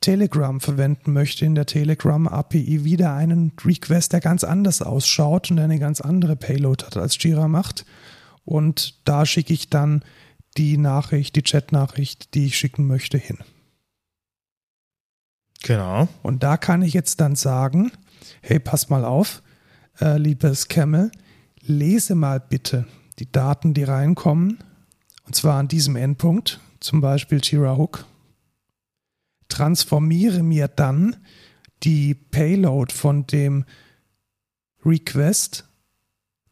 Telegram 0.00 0.60
verwenden 0.60 1.12
möchte, 1.12 1.44
in 1.44 1.54
der 1.54 1.66
Telegram 1.66 2.26
API 2.28 2.84
wieder 2.84 3.14
einen 3.14 3.52
Request, 3.64 4.12
der 4.12 4.20
ganz 4.20 4.44
anders 4.44 4.82
ausschaut 4.82 5.50
und 5.50 5.58
eine 5.58 5.78
ganz 5.78 6.00
andere 6.00 6.36
Payload 6.36 6.84
hat, 6.84 6.96
als 6.96 7.22
Jira 7.22 7.48
macht. 7.48 7.84
Und 8.44 9.06
da 9.06 9.26
schicke 9.26 9.52
ich 9.52 9.70
dann 9.70 10.04
die 10.56 10.78
Nachricht, 10.78 11.36
die 11.36 11.42
Chat-Nachricht, 11.42 12.34
die 12.34 12.46
ich 12.46 12.56
schicken 12.56 12.86
möchte, 12.86 13.18
hin. 13.18 13.38
Genau. 15.62 16.08
Und 16.22 16.42
da 16.42 16.56
kann 16.56 16.82
ich 16.82 16.94
jetzt 16.94 17.20
dann 17.20 17.36
sagen, 17.36 17.90
hey, 18.40 18.58
pass 18.58 18.88
mal 18.88 19.04
auf, 19.04 19.42
äh, 20.00 20.16
liebes 20.18 20.68
Camel, 20.68 21.10
lese 21.62 22.14
mal 22.14 22.40
bitte 22.40 22.86
die 23.18 23.30
Daten, 23.30 23.74
die 23.74 23.84
reinkommen, 23.84 24.58
und 25.26 25.34
zwar 25.34 25.58
an 25.58 25.68
diesem 25.68 25.96
Endpunkt, 25.96 26.60
zum 26.80 27.00
Beispiel 27.00 27.40
Jira 27.42 27.76
Hook. 27.76 28.06
Transformiere 29.48 30.42
mir 30.42 30.68
dann 30.68 31.16
die 31.82 32.14
Payload 32.14 32.92
von 32.92 33.26
dem 33.26 33.64
Request, 34.84 35.64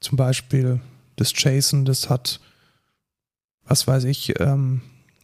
zum 0.00 0.16
Beispiel 0.16 0.80
das 1.16 1.32
JSON, 1.34 1.84
das 1.84 2.10
hat, 2.10 2.40
was 3.64 3.86
weiß 3.86 4.04
ich, 4.04 4.38
ähm, 4.40 4.82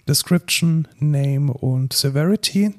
Description, 0.09 0.89
Name 0.99 1.53
und 1.53 1.93
Severity. 1.93 2.75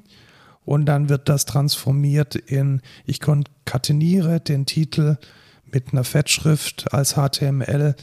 Und 0.64 0.86
dann 0.86 1.08
wird 1.08 1.28
das 1.28 1.44
transformiert 1.44 2.36
in, 2.36 2.82
ich 3.04 3.20
konkateniere 3.20 4.40
den 4.40 4.66
Titel 4.66 5.16
mit 5.64 5.92
einer 5.92 6.04
Fettschrift 6.04 6.92
als 6.92 7.14
HTML 7.14 7.96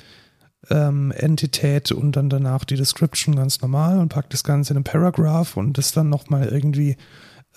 ähm, 0.69 1.11
Entität 1.11 1.91
und 1.91 2.15
dann 2.15 2.29
danach 2.29 2.65
die 2.65 2.75
Description 2.75 3.35
ganz 3.35 3.61
normal 3.61 3.99
und 3.99 4.09
packt 4.09 4.33
das 4.33 4.43
Ganze 4.43 4.73
in 4.73 4.77
einen 4.77 4.83
Paragraph 4.83 5.57
und 5.57 5.77
das 5.77 5.91
dann 5.91 6.09
nochmal 6.09 6.47
irgendwie 6.47 6.97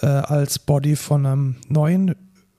äh, 0.00 0.06
als 0.06 0.58
Body 0.58 0.96
von 0.96 1.26
einem 1.26 1.56
neuen 1.68 2.14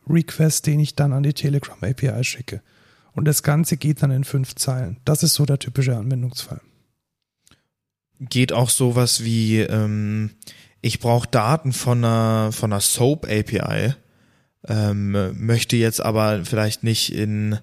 Request, 0.08 0.68
den 0.68 0.80
ich 0.80 0.96
dann 0.96 1.14
an 1.14 1.24
die 1.24 1.34
Telegram 1.34 1.78
API 1.82 2.24
schicke. 2.24 2.62
Und 3.14 3.26
das 3.26 3.44
Ganze 3.44 3.78
geht 3.78 4.02
dann 4.02 4.12
in 4.12 4.24
fünf 4.24 4.56
Zeilen. 4.56 4.98
Das 5.06 5.24
ist 5.24 5.36
so 5.36 5.46
der 5.46 5.60
typische 5.60 5.96
Anwendungsfall. 5.96 6.62
Geht 8.20 8.54
auch 8.54 8.70
sowas 8.70 9.24
wie, 9.24 9.60
ähm, 9.60 10.32
ich 10.82 11.00
brauche 11.00 11.28
Daten 11.28 11.74
von 11.74 12.00
einer, 12.04 12.52
von 12.52 12.72
einer 12.72 12.82
Soap 12.82 13.26
API, 13.26 13.94
ähm, 14.68 15.12
möchte 15.46 15.76
jetzt 15.76 16.02
aber 16.02 16.44
vielleicht 16.46 16.84
nicht 16.84 17.14
in 17.14 17.60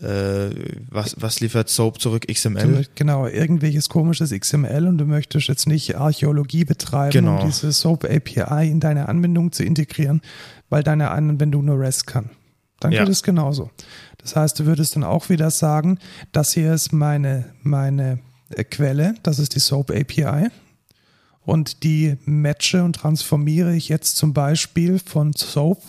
was, 0.00 1.16
was 1.18 1.40
liefert 1.40 1.68
Soap 1.68 2.00
zurück? 2.00 2.26
XML? 2.32 2.86
Genau, 2.94 3.26
irgendwelches 3.26 3.88
komisches 3.88 4.30
XML 4.30 4.86
und 4.86 4.98
du 4.98 5.04
möchtest 5.04 5.48
jetzt 5.48 5.66
nicht 5.66 5.96
Archäologie 5.96 6.64
betreiben, 6.64 7.12
Genau. 7.12 7.40
um 7.40 7.46
diese 7.46 7.72
Soap 7.72 8.04
API 8.04 8.68
in 8.70 8.80
deine 8.80 9.08
Anwendung 9.08 9.50
zu 9.52 9.64
integrieren, 9.64 10.20
weil 10.68 10.82
deine 10.82 11.10
Anwendung 11.10 11.64
nur 11.64 11.80
REST 11.80 12.06
kann. 12.06 12.30
Dann 12.80 12.92
Ja. 12.92 13.00
geht 13.02 13.12
es 13.12 13.22
genauso. 13.24 13.70
Das 14.18 14.36
heißt, 14.36 14.58
du 14.60 14.66
würdest 14.66 14.94
dann 14.94 15.02
auch 15.04 15.28
wieder 15.30 15.50
sagen, 15.50 15.98
das 16.32 16.52
hier 16.52 16.72
ist 16.74 16.92
meine, 16.92 17.46
meine 17.62 18.20
äh, 18.50 18.62
Quelle, 18.64 19.14
das 19.24 19.38
ist 19.40 19.54
die 19.56 19.60
Soap 19.60 19.90
API. 19.90 20.48
Und 21.44 21.82
die 21.82 22.18
matche 22.26 22.84
und 22.84 22.92
transformiere 22.96 23.74
ich 23.74 23.88
jetzt 23.88 24.16
zum 24.18 24.34
Beispiel 24.34 24.98
von 24.98 25.32
Soap, 25.32 25.82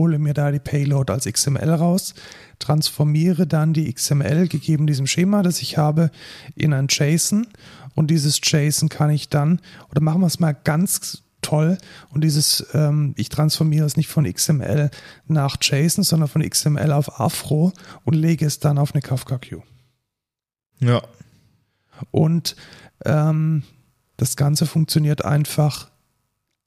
hole 0.00 0.18
mir 0.18 0.32
da 0.32 0.50
die 0.50 0.58
Payload 0.58 1.12
als 1.12 1.26
XML 1.26 1.70
raus, 1.70 2.14
transformiere 2.58 3.46
dann 3.46 3.74
die 3.74 3.92
XML 3.92 4.48
gegeben 4.48 4.86
diesem 4.86 5.06
Schema, 5.06 5.42
das 5.42 5.60
ich 5.60 5.76
habe, 5.76 6.10
in 6.56 6.72
ein 6.72 6.86
JSON. 6.88 7.46
Und 7.94 8.10
dieses 8.10 8.40
JSON 8.42 8.88
kann 8.88 9.10
ich 9.10 9.28
dann, 9.28 9.60
oder 9.90 10.00
machen 10.00 10.22
wir 10.22 10.26
es 10.26 10.40
mal 10.40 10.52
ganz 10.52 11.22
toll. 11.42 11.76
Und 12.10 12.24
dieses, 12.24 12.66
ähm, 12.72 13.12
ich 13.18 13.28
transformiere 13.28 13.84
es 13.84 13.98
nicht 13.98 14.08
von 14.08 14.24
XML 14.24 14.90
nach 15.26 15.58
JSON, 15.60 16.02
sondern 16.02 16.30
von 16.30 16.48
XML 16.48 16.92
auf 16.92 17.20
Afro 17.20 17.72
und 18.04 18.14
lege 18.14 18.46
es 18.46 18.58
dann 18.58 18.78
auf 18.78 18.94
eine 18.94 19.02
Kafka 19.02 19.36
Queue. 19.36 19.62
Ja. 20.78 21.02
Und 22.10 22.56
ähm, 23.04 23.64
das 24.16 24.36
Ganze 24.36 24.64
funktioniert 24.64 25.24
einfach 25.26 25.90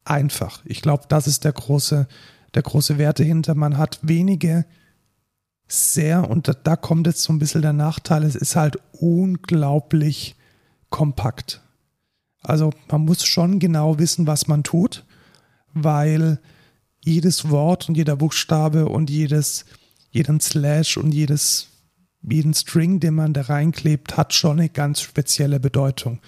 einfach. 0.06 0.62
Ich 0.66 0.82
glaube, 0.82 1.06
das 1.08 1.28
ist 1.28 1.44
der 1.46 1.54
große, 1.54 2.08
der 2.54 2.62
große 2.62 2.98
Wert 2.98 3.20
dahinter. 3.20 3.56
Man 3.56 3.78
hat 3.78 4.00
wenige 4.02 4.66
sehr, 5.68 6.30
und 6.30 6.48
da, 6.48 6.54
da 6.54 6.76
kommt 6.76 7.08
jetzt 7.08 7.24
so 7.24 7.34
ein 7.34 7.40
bisschen 7.40 7.62
der 7.62 7.74
Nachteil, 7.74 8.24
es 8.24 8.36
ist 8.36 8.56
halt 8.56 8.78
unglaublich 8.92 10.36
kompakt. 10.90 11.62
Also 12.44 12.72
man 12.92 13.06
muss 13.06 13.26
schon 13.26 13.60
genau 13.60 13.98
wissen, 14.00 14.28
was 14.28 14.48
man 14.48 14.64
tut, 14.64 15.06
weil 15.74 16.40
jedes 17.04 17.50
Wort 17.50 17.90
und 17.90 17.96
jeder 17.96 18.16
Buchstabe 18.16 18.88
und 18.88 19.10
jedes, 19.10 19.66
jeden 20.12 20.40
Slash 20.40 20.98
und 20.98 21.12
jedes, 21.12 21.70
jeden 22.22 22.54
String, 22.54 23.00
den 23.00 23.16
man 23.16 23.34
da 23.34 23.42
reinklebt, 23.42 24.16
hat 24.18 24.34
schon 24.34 24.60
eine 24.60 24.70
ganz 24.70 25.02
spezielle 25.02 25.60
Bedeutung. 25.60 26.20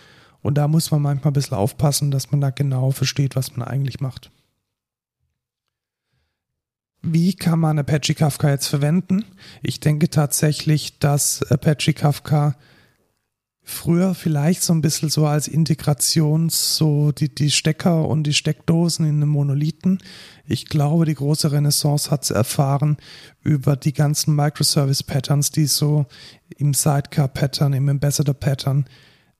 Und 0.42 0.56
da 0.58 0.68
muss 0.68 0.92
man 0.92 1.02
manchmal 1.02 1.32
ein 1.32 1.34
bisschen 1.34 1.58
aufpassen, 1.58 2.12
dass 2.12 2.32
man 2.32 2.42
da 2.42 2.50
genau 2.50 2.92
versteht, 2.92 3.36
was 3.36 3.56
man 3.56 3.68
eigentlich 3.68 4.00
macht. 4.00 4.32
Wie 7.08 7.36
kann 7.36 7.60
man 7.60 7.78
Apache 7.78 8.16
Kafka 8.16 8.50
jetzt 8.50 8.66
verwenden? 8.68 9.26
Ich 9.62 9.80
denke 9.80 10.10
tatsächlich, 10.10 10.98
dass 10.98 11.44
Apache 11.52 11.94
Kafka 11.94 12.56
früher 13.62 14.16
vielleicht 14.16 14.64
so 14.64 14.74
ein 14.74 14.82
bisschen 14.82 15.10
so 15.10 15.28
als 15.28 15.48
Integrations, 15.48 16.78
so 16.78 17.12
die, 17.12 17.34
die 17.34 17.52
Stecker 17.52 18.08
und 18.08 18.24
die 18.24 18.34
Steckdosen 18.34 19.06
in 19.06 19.18
einem 19.18 19.30
Monolithen. 19.30 20.00
Ich 20.48 20.66
glaube, 20.66 21.06
die 21.06 21.14
große 21.14 21.52
Renaissance 21.52 22.10
hat 22.10 22.26
sie 22.26 22.34
erfahren 22.34 22.98
über 23.44 23.76
die 23.76 23.94
ganzen 23.94 24.36
Microservice-Patterns, 24.36 25.52
die 25.52 25.68
so 25.68 26.08
im 26.58 26.74
Sidecar-Pattern, 26.74 27.74
im 27.74 27.88
Ambassador-Pattern 27.88 28.86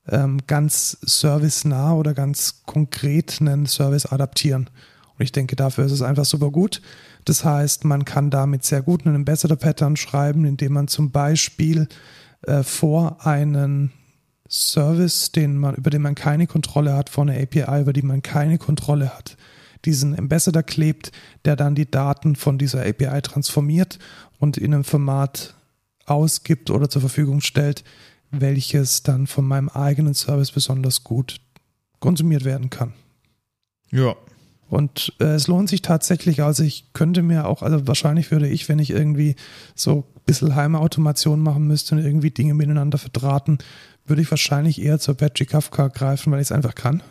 ähm, 0.08 0.38
ganz 0.46 0.98
servicenah 1.02 1.94
oder 1.94 2.14
ganz 2.14 2.62
konkret 2.64 3.40
einen 3.40 3.66
Service 3.66 4.06
adaptieren. 4.06 4.70
Und 5.18 5.24
ich 5.24 5.32
denke, 5.32 5.56
dafür 5.56 5.86
ist 5.86 5.92
es 5.92 6.02
einfach 6.02 6.24
super 6.24 6.50
gut. 6.50 6.80
Das 7.26 7.44
heißt, 7.44 7.84
man 7.84 8.04
kann 8.04 8.30
damit 8.30 8.64
sehr 8.64 8.82
gut 8.82 9.04
einen 9.04 9.16
Ambassador-Pattern 9.16 9.96
schreiben, 9.96 10.44
indem 10.44 10.72
man 10.72 10.88
zum 10.88 11.10
Beispiel 11.10 11.88
äh, 12.42 12.62
vor 12.62 13.26
einen 13.26 13.92
Service, 14.48 15.32
den 15.32 15.58
man, 15.58 15.74
über 15.74 15.90
den 15.90 16.02
man 16.02 16.14
keine 16.14 16.46
Kontrolle 16.46 16.94
hat, 16.94 17.10
vor 17.10 17.24
einer 17.24 17.40
API, 17.40 17.80
über 17.80 17.92
die 17.92 18.02
man 18.02 18.22
keine 18.22 18.58
Kontrolle 18.58 19.12
hat, 19.12 19.36
diesen 19.84 20.16
Ambassador 20.16 20.62
klebt, 20.62 21.10
der 21.44 21.56
dann 21.56 21.74
die 21.74 21.90
Daten 21.90 22.36
von 22.36 22.58
dieser 22.58 22.86
API 22.86 23.20
transformiert 23.22 23.98
und 24.38 24.56
in 24.56 24.72
einem 24.72 24.84
Format 24.84 25.54
ausgibt 26.04 26.70
oder 26.70 26.88
zur 26.88 27.00
Verfügung 27.00 27.40
stellt, 27.40 27.82
welches 28.30 29.02
dann 29.02 29.26
von 29.26 29.44
meinem 29.44 29.68
eigenen 29.68 30.14
Service 30.14 30.52
besonders 30.52 31.02
gut 31.02 31.40
konsumiert 31.98 32.44
werden 32.44 32.70
kann. 32.70 32.92
Ja. 33.90 34.14
Und 34.68 35.12
äh, 35.20 35.34
es 35.34 35.46
lohnt 35.46 35.68
sich 35.68 35.82
tatsächlich, 35.82 36.42
also 36.42 36.64
ich 36.64 36.92
könnte 36.92 37.22
mir 37.22 37.46
auch, 37.46 37.62
also 37.62 37.86
wahrscheinlich 37.86 38.30
würde 38.30 38.48
ich, 38.48 38.68
wenn 38.68 38.78
ich 38.78 38.90
irgendwie 38.90 39.36
so 39.74 40.04
ein 40.16 40.22
bisschen 40.26 40.56
Heimautomation 40.56 41.40
machen 41.40 41.66
müsste 41.66 41.94
und 41.94 42.04
irgendwie 42.04 42.30
Dinge 42.30 42.54
miteinander 42.54 42.98
verdrahten, 42.98 43.58
würde 44.06 44.22
ich 44.22 44.30
wahrscheinlich 44.30 44.82
eher 44.82 44.98
zur 44.98 45.14
Apache 45.14 45.46
Kafka 45.46 45.88
greifen, 45.88 46.32
weil 46.32 46.40
ich 46.40 46.48
es 46.48 46.52
einfach 46.52 46.74
kann. 46.74 47.02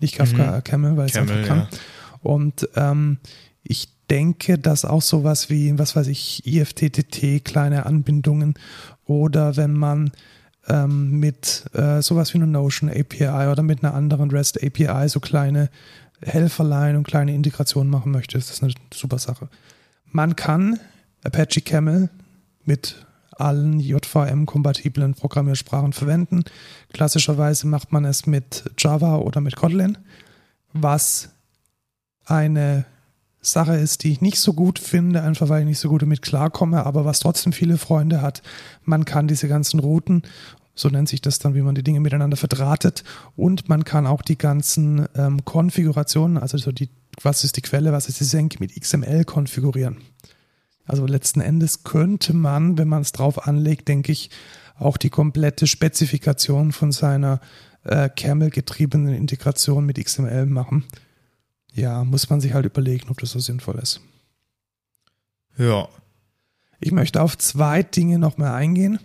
Nicht 0.00 0.14
Kafka, 0.14 0.56
mhm. 0.56 0.64
Camel, 0.64 0.96
weil 0.96 1.06
ich 1.06 1.12
es 1.12 1.18
einfach 1.18 1.44
kann. 1.44 1.58
Ja. 1.58 1.78
Und 2.22 2.68
ähm, 2.76 3.18
ich 3.62 3.88
denke, 4.08 4.58
dass 4.58 4.84
auch 4.84 5.02
sowas 5.02 5.50
wie, 5.50 5.78
was 5.78 5.94
weiß 5.94 6.06
ich, 6.06 6.46
IFTTT, 6.46 7.44
kleine 7.44 7.84
Anbindungen 7.84 8.54
oder 9.04 9.56
wenn 9.56 9.74
man 9.74 10.12
ähm, 10.68 11.18
mit 11.18 11.64
äh, 11.74 12.00
sowas 12.02 12.32
wie 12.32 12.38
einer 12.38 12.46
Notion 12.46 12.90
API 12.90 13.48
oder 13.50 13.62
mit 13.62 13.82
einer 13.82 13.94
anderen 13.94 14.30
REST 14.30 14.62
API 14.62 15.08
so 15.08 15.20
kleine 15.20 15.70
Helferlein 16.22 16.96
und 16.96 17.06
kleine 17.06 17.34
Integrationen 17.34 17.90
machen 17.90 18.12
möchte, 18.12 18.36
ist 18.38 18.50
das 18.50 18.62
eine 18.62 18.72
super 18.92 19.18
Sache. 19.18 19.48
Man 20.06 20.36
kann 20.36 20.78
Apache 21.24 21.60
Camel 21.60 22.10
mit 22.64 23.06
allen 23.32 23.80
JVM-kompatiblen 23.80 25.14
Programmiersprachen 25.14 25.92
verwenden. 25.92 26.44
Klassischerweise 26.92 27.66
macht 27.66 27.92
man 27.92 28.04
es 28.04 28.26
mit 28.26 28.64
Java 28.78 29.16
oder 29.16 29.40
mit 29.40 29.56
Kotlin, 29.56 29.96
was 30.72 31.30
eine 32.24 32.84
Sache 33.40 33.76
ist, 33.76 34.02
die 34.02 34.12
ich 34.12 34.20
nicht 34.20 34.40
so 34.40 34.52
gut 34.52 34.78
finde, 34.78 35.22
einfach 35.22 35.48
weil 35.48 35.60
ich 35.60 35.66
nicht 35.66 35.78
so 35.78 35.88
gut 35.88 36.02
damit 36.02 36.22
klarkomme, 36.22 36.84
aber 36.84 37.04
was 37.04 37.20
trotzdem 37.20 37.52
viele 37.52 37.78
Freunde 37.78 38.20
hat. 38.20 38.42
Man 38.84 39.04
kann 39.04 39.28
diese 39.28 39.48
ganzen 39.48 39.78
Routen, 39.78 40.22
so 40.78 40.88
nennt 40.88 41.08
sich 41.08 41.20
das 41.20 41.38
dann, 41.38 41.54
wie 41.54 41.62
man 41.62 41.74
die 41.74 41.82
Dinge 41.82 42.00
miteinander 42.00 42.36
verdrahtet, 42.36 43.02
und 43.36 43.68
man 43.68 43.84
kann 43.84 44.06
auch 44.06 44.22
die 44.22 44.38
ganzen 44.38 45.06
ähm, 45.16 45.44
Konfigurationen, 45.44 46.38
also 46.38 46.56
so 46.56 46.70
die, 46.70 46.88
was 47.22 47.42
ist 47.42 47.56
die 47.56 47.62
Quelle, 47.62 47.92
was 47.92 48.08
ist 48.08 48.20
die 48.20 48.24
Senke 48.24 48.58
mit 48.60 48.78
XML 48.80 49.24
konfigurieren. 49.24 49.98
Also 50.86 51.04
letzten 51.04 51.40
Endes 51.40 51.82
könnte 51.82 52.32
man, 52.32 52.78
wenn 52.78 52.88
man 52.88 53.02
es 53.02 53.12
drauf 53.12 53.46
anlegt, 53.46 53.88
denke 53.88 54.12
ich, 54.12 54.30
auch 54.76 54.96
die 54.96 55.10
komplette 55.10 55.66
Spezifikation 55.66 56.70
von 56.70 56.92
seiner 56.92 57.40
äh, 57.82 58.08
Camel-getriebenen 58.08 59.14
Integration 59.14 59.84
mit 59.84 60.02
XML 60.02 60.46
machen. 60.46 60.84
Ja, 61.74 62.04
muss 62.04 62.30
man 62.30 62.40
sich 62.40 62.54
halt 62.54 62.66
überlegen, 62.66 63.08
ob 63.10 63.18
das 63.18 63.32
so 63.32 63.40
sinnvoll 63.40 63.78
ist. 63.80 64.00
Ja. 65.58 65.88
Ich 66.80 66.92
möchte 66.92 67.20
auf 67.20 67.36
zwei 67.36 67.82
Dinge 67.82 68.20
nochmal 68.20 68.54
eingehen. 68.54 69.00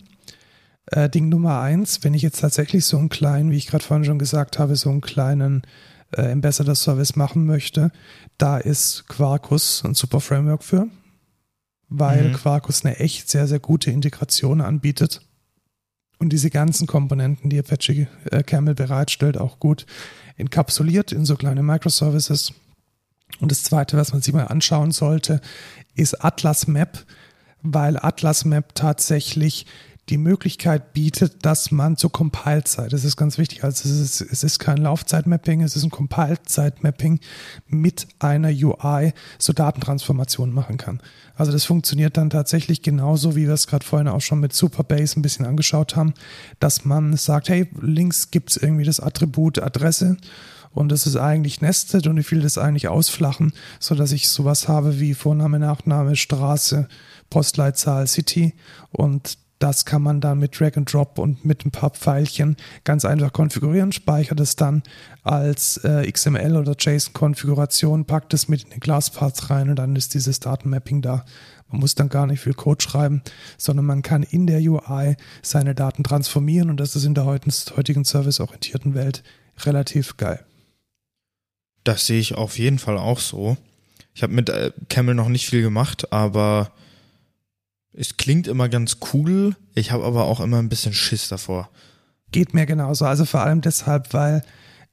Äh, 0.87 1.09
Ding 1.09 1.29
Nummer 1.29 1.59
eins, 1.59 2.03
wenn 2.03 2.13
ich 2.13 2.21
jetzt 2.21 2.41
tatsächlich 2.41 2.85
so 2.85 2.97
einen 2.97 3.09
kleinen, 3.09 3.51
wie 3.51 3.57
ich 3.57 3.67
gerade 3.67 3.83
vorhin 3.83 4.05
schon 4.05 4.19
gesagt 4.19 4.59
habe, 4.59 4.75
so 4.75 4.89
einen 4.89 5.01
kleinen 5.01 5.63
äh, 6.11 6.31
Ambassador 6.31 6.75
Service 6.75 7.15
machen 7.15 7.45
möchte, 7.45 7.91
da 8.37 8.57
ist 8.57 9.07
Quarkus 9.07 9.83
ein 9.85 9.93
super 9.93 10.19
Framework 10.19 10.63
für 10.63 10.87
weil 11.95 12.29
mhm. 12.29 12.33
Quarkus 12.33 12.83
eine 12.83 12.97
echt 12.97 13.29
sehr, 13.29 13.47
sehr 13.47 13.59
gute 13.59 13.91
Integration 13.91 14.61
anbietet 14.61 15.21
und 16.17 16.29
diese 16.29 16.49
ganzen 16.49 16.87
Komponenten, 16.87 17.51
die 17.51 17.59
Apache 17.59 18.07
äh, 18.31 18.43
Camel 18.43 18.73
bereitstellt, 18.73 19.37
auch 19.37 19.59
gut 19.59 19.85
enkapsuliert 20.37 21.11
in 21.11 21.25
so 21.25 21.35
kleine 21.35 21.61
Microservices. 21.61 22.53
Und 23.39 23.51
das 23.51 23.63
zweite, 23.63 23.95
was 23.95 24.11
man 24.11 24.23
sich 24.23 24.33
mal 24.33 24.47
anschauen 24.47 24.91
sollte, 24.91 25.39
ist 25.93 26.23
Atlas 26.23 26.65
Map, 26.67 27.05
weil 27.61 27.97
Atlas 27.97 28.43
Map 28.43 28.73
tatsächlich 28.73 29.67
die 30.09 30.17
Möglichkeit 30.17 30.91
bietet, 30.93 31.45
dass 31.45 31.71
man 31.71 31.95
zur 31.95 32.11
Compile-Zeit, 32.11 32.91
das 32.91 33.05
ist 33.05 33.15
ganz 33.15 33.37
wichtig, 33.37 33.63
also 33.63 33.87
es 33.87 33.99
ist, 33.99 34.21
es 34.21 34.43
ist 34.43 34.59
kein 34.59 34.77
Laufzeit-Mapping, 34.77 35.61
es 35.61 35.77
ist 35.77 35.83
ein 35.83 35.91
Compile-Zeit-Mapping 35.91 37.21
mit 37.67 38.07
einer 38.19 38.49
UI 38.49 39.13
so 39.39 39.53
Datentransformationen 39.53 40.53
machen 40.53 40.77
kann. 40.77 41.01
Also 41.35 41.53
das 41.53 41.63
funktioniert 41.63 42.17
dann 42.17 42.29
tatsächlich 42.29 42.81
genauso, 42.81 43.37
wie 43.37 43.47
wir 43.47 43.53
es 43.53 43.67
gerade 43.67 43.85
vorhin 43.85 44.09
auch 44.09 44.19
schon 44.19 44.41
mit 44.41 44.53
Superbase 44.53 45.17
ein 45.19 45.21
bisschen 45.21 45.45
angeschaut 45.45 45.95
haben, 45.95 46.13
dass 46.59 46.83
man 46.83 47.15
sagt, 47.15 47.47
hey, 47.47 47.69
links 47.81 48.29
gibt 48.29 48.51
es 48.51 48.57
irgendwie 48.57 48.85
das 48.85 48.99
Attribut 48.99 49.59
Adresse 49.59 50.17
und 50.71 50.91
es 50.91 51.05
ist 51.05 51.15
eigentlich 51.15 51.61
nested 51.61 52.07
und 52.07 52.17
ich 52.17 52.29
will 52.31 52.41
das 52.41 52.57
eigentlich 52.57 52.89
ausflachen, 52.89 53.53
so 53.79 53.95
dass 53.95 54.11
ich 54.11 54.27
sowas 54.27 54.67
habe 54.67 54.99
wie 54.99 55.13
Vorname, 55.13 55.59
Nachname, 55.59 56.17
Straße, 56.17 56.89
Postleitzahl, 57.29 58.07
City 58.07 58.53
und 58.91 59.37
das 59.63 59.85
kann 59.85 60.01
man 60.01 60.19
dann 60.19 60.39
mit 60.39 60.59
Drag 60.59 60.75
and 60.75 60.91
Drop 60.91 61.17
und 61.17 61.45
mit 61.45 61.65
ein 61.65 61.71
paar 61.71 61.91
Pfeilchen 61.91 62.57
ganz 62.83 63.05
einfach 63.05 63.31
konfigurieren, 63.31 63.93
speichert 63.93 64.41
es 64.41 64.57
dann 64.57 64.83
als 65.23 65.77
äh, 65.85 66.11
XML 66.11 66.57
oder 66.57 66.75
JSON-Konfiguration, 66.77 68.03
packt 68.03 68.33
es 68.33 68.49
mit 68.49 68.63
in 68.63 68.71
den 68.71 68.81
Glasspaths 68.81 69.49
rein 69.49 69.69
und 69.69 69.77
dann 69.77 69.95
ist 69.95 70.15
dieses 70.15 70.41
Datenmapping 70.41 71.01
da. 71.01 71.23
Man 71.69 71.79
muss 71.79 71.95
dann 71.95 72.09
gar 72.09 72.27
nicht 72.27 72.41
viel 72.41 72.53
Code 72.53 72.83
schreiben, 72.83 73.21
sondern 73.57 73.85
man 73.85 74.01
kann 74.01 74.23
in 74.23 74.47
der 74.47 74.59
UI 74.59 75.15
seine 75.41 75.73
Daten 75.73 76.03
transformieren 76.03 76.69
und 76.69 76.77
das 76.77 76.97
ist 76.97 77.05
in 77.05 77.13
der 77.13 77.23
heutigen 77.23 78.03
serviceorientierten 78.03 78.95
Welt 78.95 79.23
relativ 79.61 80.17
geil. 80.17 80.43
Das 81.85 82.05
sehe 82.05 82.19
ich 82.19 82.35
auf 82.35 82.59
jeden 82.59 82.79
Fall 82.79 82.97
auch 82.97 83.19
so. 83.19 83.55
Ich 84.13 84.23
habe 84.23 84.33
mit 84.33 84.49
äh, 84.49 84.73
Camel 84.89 85.15
noch 85.15 85.29
nicht 85.29 85.47
viel 85.47 85.61
gemacht, 85.61 86.11
aber 86.11 86.73
es 87.93 88.17
klingt 88.17 88.47
immer 88.47 88.69
ganz 88.69 88.97
cool, 89.13 89.55
ich 89.75 89.91
habe 89.91 90.03
aber 90.03 90.25
auch 90.25 90.39
immer 90.39 90.59
ein 90.59 90.69
bisschen 90.69 90.93
Schiss 90.93 91.29
davor. 91.29 91.69
Geht 92.31 92.53
mir 92.53 92.65
genauso. 92.65 93.05
Also 93.05 93.25
vor 93.25 93.41
allem 93.41 93.61
deshalb, 93.61 94.13
weil 94.13 94.43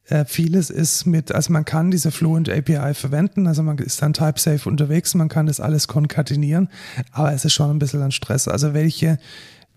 Äh, 0.08 0.24
vieles 0.24 0.70
ist 0.70 1.06
mit, 1.06 1.30
also 1.30 1.52
man 1.52 1.64
kann 1.64 1.92
diese 1.92 2.10
Fluent 2.10 2.48
API 2.48 2.94
verwenden, 2.94 3.46
also 3.46 3.62
man 3.62 3.78
ist 3.78 4.02
dann 4.02 4.12
type-safe 4.12 4.68
unterwegs, 4.68 5.14
man 5.14 5.28
kann 5.28 5.46
das 5.46 5.60
alles 5.60 5.86
konkatenieren, 5.86 6.68
aber 7.12 7.32
es 7.32 7.44
ist 7.44 7.52
schon 7.52 7.70
ein 7.70 7.78
bisschen 7.78 8.02
ein 8.02 8.10
Stress. 8.10 8.48
Also 8.48 8.74
welche 8.74 9.18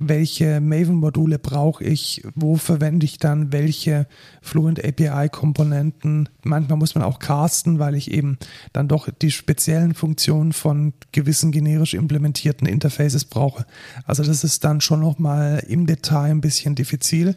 welche 0.10 0.62
Maven-Module 0.62 1.40
brauche 1.40 1.84
ich, 1.84 2.24
wo 2.36 2.56
verwende 2.56 3.06
ich 3.06 3.18
dann 3.18 3.52
welche 3.52 4.08
Fluent 4.42 4.84
API-Komponenten. 4.84 6.30
Manchmal 6.44 6.78
muss 6.78 6.96
man 6.96 7.04
auch 7.04 7.20
casten, 7.20 7.80
weil 7.80 7.96
ich 7.96 8.12
eben 8.12 8.38
dann 8.72 8.88
doch 8.88 9.10
die 9.10 9.32
speziellen 9.32 9.94
Funktionen 9.94 10.54
von 10.54 10.94
gewissen 11.12 11.52
generisch 11.52 11.94
implementierten 11.94 12.68
Interfaces 12.68 13.26
brauche. 13.26 13.66
Also 14.06 14.24
das 14.24 14.44
ist 14.44 14.64
dann 14.64 14.82
schon 14.82 15.00
nochmal 15.00 15.64
im 15.68 15.86
Detail 15.86 16.32
ein 16.32 16.42
bisschen 16.42 16.76
diffizil. 16.76 17.36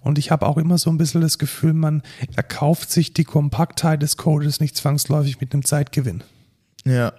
Und 0.00 0.18
ich 0.18 0.30
habe 0.30 0.46
auch 0.46 0.58
immer 0.58 0.78
so 0.78 0.90
ein 0.90 0.98
bisschen 0.98 1.20
das 1.20 1.38
Gefühl, 1.38 1.72
man 1.72 2.02
erkauft 2.36 2.90
sich 2.90 3.12
die 3.12 3.24
Kompaktheit 3.24 4.02
des 4.02 4.16
Codes 4.16 4.60
nicht 4.60 4.76
zwangsläufig 4.76 5.40
mit 5.40 5.52
einem 5.52 5.64
Zeitgewinn. 5.64 6.22
Ja, 6.84 7.12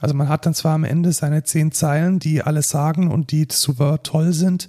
also 0.00 0.14
man 0.14 0.28
hat 0.28 0.46
dann 0.46 0.54
zwar 0.54 0.74
am 0.74 0.84
Ende 0.84 1.12
seine 1.12 1.42
zehn 1.44 1.72
Zeilen, 1.72 2.18
die 2.18 2.42
alles 2.42 2.70
sagen 2.70 3.10
und 3.10 3.32
die 3.32 3.46
super 3.50 4.02
toll 4.02 4.32
sind. 4.32 4.68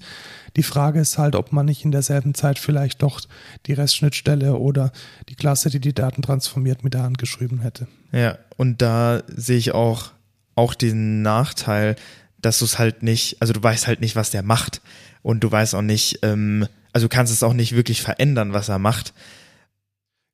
Die 0.55 0.63
Frage 0.63 0.99
ist 0.99 1.17
halt, 1.17 1.36
ob 1.36 1.51
man 1.51 1.65
nicht 1.65 1.86
in 1.86 1.91
derselben 1.91 2.34
Zeit 2.34 2.59
vielleicht 2.59 3.03
doch 3.03 3.21
die 3.65 3.73
Restschnittstelle 3.73 4.55
oder 4.55 4.91
die 5.30 5.36
Klasse, 5.36 5.69
die 5.69 5.80
die 5.80 5.93
Daten 5.93 6.21
transformiert, 6.21 6.84
mit 6.84 6.93
der 6.93 7.03
Hand 7.03 7.17
geschrieben 7.17 7.59
hätte. 7.61 7.88
Ja, 8.11 8.38
und 8.57 8.82
da 8.82 9.21
sehe 9.27 9.57
ich 9.57 9.73
auch, 9.73 10.11
auch 10.55 10.73
den 10.73 11.21
Nachteil, 11.21 11.95
dass 12.41 12.59
du 12.59 12.65
es 12.65 12.80
halt 12.80 13.03
nicht, 13.03 13.41
also 13.41 13.53
du 13.53 13.61
weißt 13.61 13.88
halt 13.88 14.01
nicht, 14.01 14.15
was 14.15 14.32
der 14.32 14.43
macht. 14.43 14.82
Und 15.21 15.43
du 15.43 15.51
weißt 15.51 15.75
auch 15.75 15.82
nicht, 15.82 16.19
ähm, 16.23 16.65
also 16.93 17.07
du 17.07 17.13
kannst 17.13 17.32
es 17.32 17.43
auch 17.43 17.53
nicht 17.53 17.75
wirklich 17.75 18.01
verändern, 18.01 18.53
was 18.53 18.69
er 18.69 18.80
macht. 18.80 19.13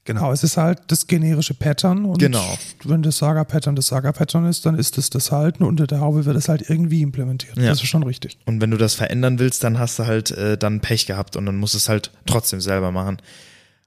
Genau, 0.06 0.32
es 0.32 0.44
ist 0.44 0.56
halt 0.56 0.80
das 0.88 1.08
generische 1.08 1.56
Pattern 1.56 2.06
und 2.06 2.20
Genau. 2.20 2.58
wenn 2.84 3.02
das 3.02 3.18
Saga-Pattern 3.18 3.76
das 3.76 3.88
Saga-Pattern 3.88 4.46
ist, 4.48 4.66
dann 4.66 4.78
ist 4.78 4.98
es 5.00 5.10
das 5.10 5.32
halt 5.32 5.60
und 5.60 5.66
unter 5.68 5.88
der 5.88 6.00
Haube 6.00 6.26
wird 6.26 6.38
es 6.38 6.48
halt 6.48 6.70
irgendwie 6.70 7.02
implementiert. 7.02 7.58
Ja. 7.58 7.70
Das 7.70 7.82
ist 7.82 7.88
schon 7.90 8.04
richtig. 8.04 8.38
Und 8.46 8.62
wenn 8.62 8.70
du 8.70 8.78
das 8.78 8.94
verändern 8.94 9.40
willst, 9.40 9.64
dann 9.64 9.80
hast 9.80 9.98
du 9.98 10.06
halt 10.06 10.30
äh, 10.32 10.58
dann 10.60 10.80
Pech 10.80 11.08
gehabt 11.08 11.36
und 11.36 11.48
dann 11.48 11.58
musst 11.58 11.74
du 11.74 11.80
es 11.80 11.90
halt 11.90 12.12
trotzdem 12.28 12.62
selber 12.62 12.92
machen. 12.92 13.18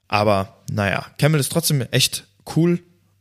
Aber 0.08 0.56
naja, 0.70 1.06
Camel 1.18 1.38
ist 1.38 1.52
trotzdem 1.52 1.82
echt 1.92 2.26
cool 2.56 2.80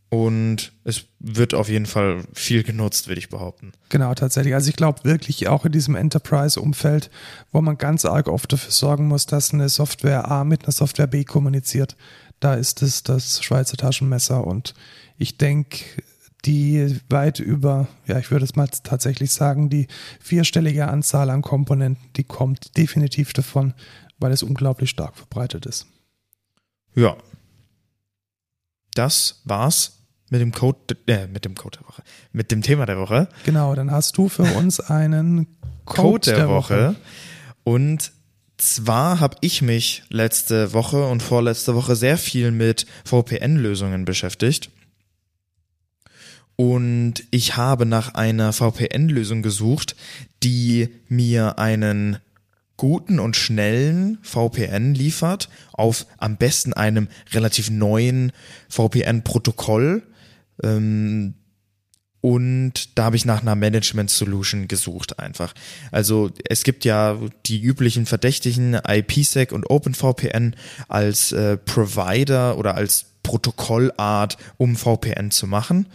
und 0.10 0.72
es 0.86 1.04
wird 1.20 1.54
auf 1.54 1.68
jeden 1.68 1.86
Fall 1.86 2.24
viel 2.34 2.64
genutzt, 2.64 3.08
würde 3.10 3.20
ich 3.20 3.30
behaupten. 3.30 3.74
Genau, 3.90 4.14
tatsächlich. 4.16 4.54
Also 4.56 4.70
ich 4.70 4.76
glaube 4.78 5.04
wirklich 5.04 5.50
auch 5.50 5.66
in 5.66 5.72
diesem 5.74 5.96
Enterprise-Umfeld, 5.96 7.10
wo 7.52 7.62
man 7.62 7.78
ganz 7.78 8.06
arg 8.06 8.28
oft 8.28 8.52
dafür 8.52 8.72
sorgen 8.72 9.08
muss, 9.08 9.26
dass 9.26 9.54
eine 9.54 9.68
Software 9.70 10.32
A 10.32 10.44
mit 10.46 10.64
einer 10.64 10.72
Software 10.72 11.08
B 11.08 11.26
kommuniziert. 11.26 11.98
Da 12.40 12.54
ist 12.54 12.82
es 12.82 13.04
das 13.04 13.44
Schweizer 13.44 13.78
Taschenmesser 13.78 14.46
und 14.46 14.74
ich 15.18 15.38
denke, 15.38 15.80
die 16.46 17.00
weit 17.10 17.40
über, 17.40 17.88
ja, 18.06 18.20
ich 18.20 18.32
würde 18.32 18.46
es 18.46 18.56
mal 18.56 18.68
tatsächlich 18.68 19.32
sagen, 19.32 19.70
die 19.70 19.88
vierstellige 20.20 20.88
Anzahl 20.88 21.30
an 21.30 21.42
Komponenten, 21.42 22.10
die 22.16 22.24
kommt 22.24 22.78
definitiv 22.78 23.34
davon, 23.34 23.74
weil 24.20 24.32
es 24.32 24.44
unglaublich 24.44 24.90
stark 24.90 25.18
verbreitet 25.18 25.66
ist. 25.66 25.88
Ja. 26.96 27.18
Das 28.94 29.42
war's 29.44 29.98
mit 30.30 30.42
dem 30.42 30.52
Code, 30.52 30.98
äh, 31.08 31.28
mit 31.28 31.46
dem 31.46 31.56
Code 31.56 31.80
der 31.80 31.88
Woche, 31.88 32.04
mit 32.32 32.52
dem 32.52 32.62
Thema 32.62 32.86
der 32.86 32.98
Woche. 32.98 33.30
Genau, 33.46 33.76
dann 33.76 33.92
hast 33.92 34.18
du 34.18 34.30
für 34.30 34.44
uns 34.44 34.80
einen 34.80 35.48
Code, 35.86 36.02
Code 36.02 36.34
der, 36.34 36.50
Woche. 36.50 36.96
Und 37.64 38.12
zwar 38.58 39.20
habe 39.20 39.38
ich 39.42 39.62
mich 39.62 40.04
letzte 40.10 40.74
Woche 40.74 41.08
und 41.08 41.24
vorletzte 41.24 41.76
Woche 41.76 41.96
sehr 41.96 42.18
viel 42.18 42.52
mit 42.52 42.86
VPN-Lösungen 43.06 44.06
beschäftigt. 44.06 44.70
Und 46.56 47.24
ich 47.30 47.56
habe 47.56 47.86
nach 47.86 48.16
einer 48.16 48.52
VPN-Lösung 48.52 49.44
gesucht, 49.44 49.96
die 50.42 50.90
mir 51.08 51.60
einen 51.60 52.18
guten 52.78 53.20
und 53.20 53.36
schnellen 53.36 54.18
VPN 54.24 54.94
liefert, 54.94 55.50
auf 55.72 56.08
am 56.18 56.38
besten 56.38 56.74
einem 56.74 57.10
relativ 57.32 57.70
neuen 57.70 58.32
VPN-Protokoll. 58.70 60.04
Ähm, 60.64 61.36
und 62.22 62.98
da 62.98 63.06
habe 63.06 63.16
ich 63.16 63.26
nach 63.26 63.42
einer 63.42 63.56
Management 63.56 64.10
Solution 64.10 64.68
gesucht 64.68 65.20
einfach. 65.20 65.54
Also 65.92 66.32
es 66.50 66.64
gibt 66.64 66.84
ja 66.84 67.18
die 67.46 67.62
üblichen 67.62 68.06
Verdächtigen 68.06 68.80
IPsec 68.88 69.52
und 69.52 69.70
OpenVPN 69.70 70.56
als 70.88 71.32
äh, 71.32 71.58
Provider 71.58 72.58
oder 72.58 72.76
als 72.76 73.06
Protokollart, 73.24 74.38
um 74.58 74.76
VPN 74.76 75.32
zu 75.32 75.48
machen. 75.48 75.88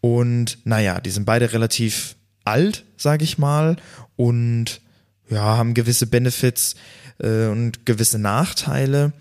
Und 0.00 0.58
naja, 0.64 1.00
die 1.00 1.10
sind 1.10 1.24
beide 1.24 1.52
relativ 1.52 2.16
alt, 2.44 2.84
sage 2.96 3.24
ich 3.24 3.38
mal, 3.38 3.76
und 4.14 4.80
ja, 5.28 5.56
haben 5.56 5.74
gewisse 5.74 6.06
Benefits 6.06 6.76
äh, 7.18 7.46
und 7.46 7.86
gewisse 7.86 8.18
Nachteile. 8.18 9.12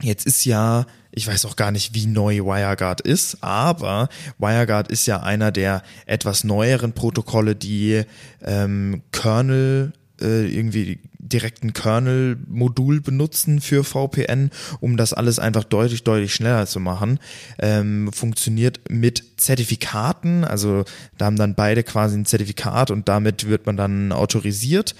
Jetzt 0.00 0.26
ist 0.26 0.44
ja, 0.44 0.86
ich 1.12 1.26
weiß 1.26 1.44
auch 1.44 1.56
gar 1.56 1.70
nicht, 1.70 1.94
wie 1.94 2.06
neu 2.06 2.38
WireGuard 2.40 3.02
ist, 3.02 3.38
aber 3.42 4.08
WireGuard 4.38 4.90
ist 4.90 5.06
ja 5.06 5.22
einer 5.22 5.52
der 5.52 5.82
etwas 6.06 6.42
neueren 6.42 6.94
Protokolle, 6.94 7.54
die 7.54 8.02
ähm, 8.42 9.02
Kernel 9.12 9.92
äh, 10.20 10.46
irgendwie 10.46 11.00
direkten 11.18 11.72
Kernel-Modul 11.72 13.00
benutzen 13.00 13.60
für 13.60 13.84
VPN, 13.84 14.50
um 14.80 14.96
das 14.96 15.12
alles 15.12 15.38
einfach 15.38 15.64
deutlich, 15.64 16.02
deutlich 16.04 16.34
schneller 16.34 16.66
zu 16.66 16.80
machen. 16.80 17.20
Ähm, 17.58 18.10
funktioniert 18.12 18.80
mit 18.90 19.40
Zertifikaten, 19.40 20.44
also 20.44 20.84
da 21.18 21.26
haben 21.26 21.36
dann 21.36 21.54
beide 21.54 21.82
quasi 21.84 22.16
ein 22.16 22.26
Zertifikat 22.26 22.90
und 22.90 23.08
damit 23.08 23.48
wird 23.48 23.66
man 23.66 23.76
dann 23.76 24.12
autorisiert. 24.12 24.94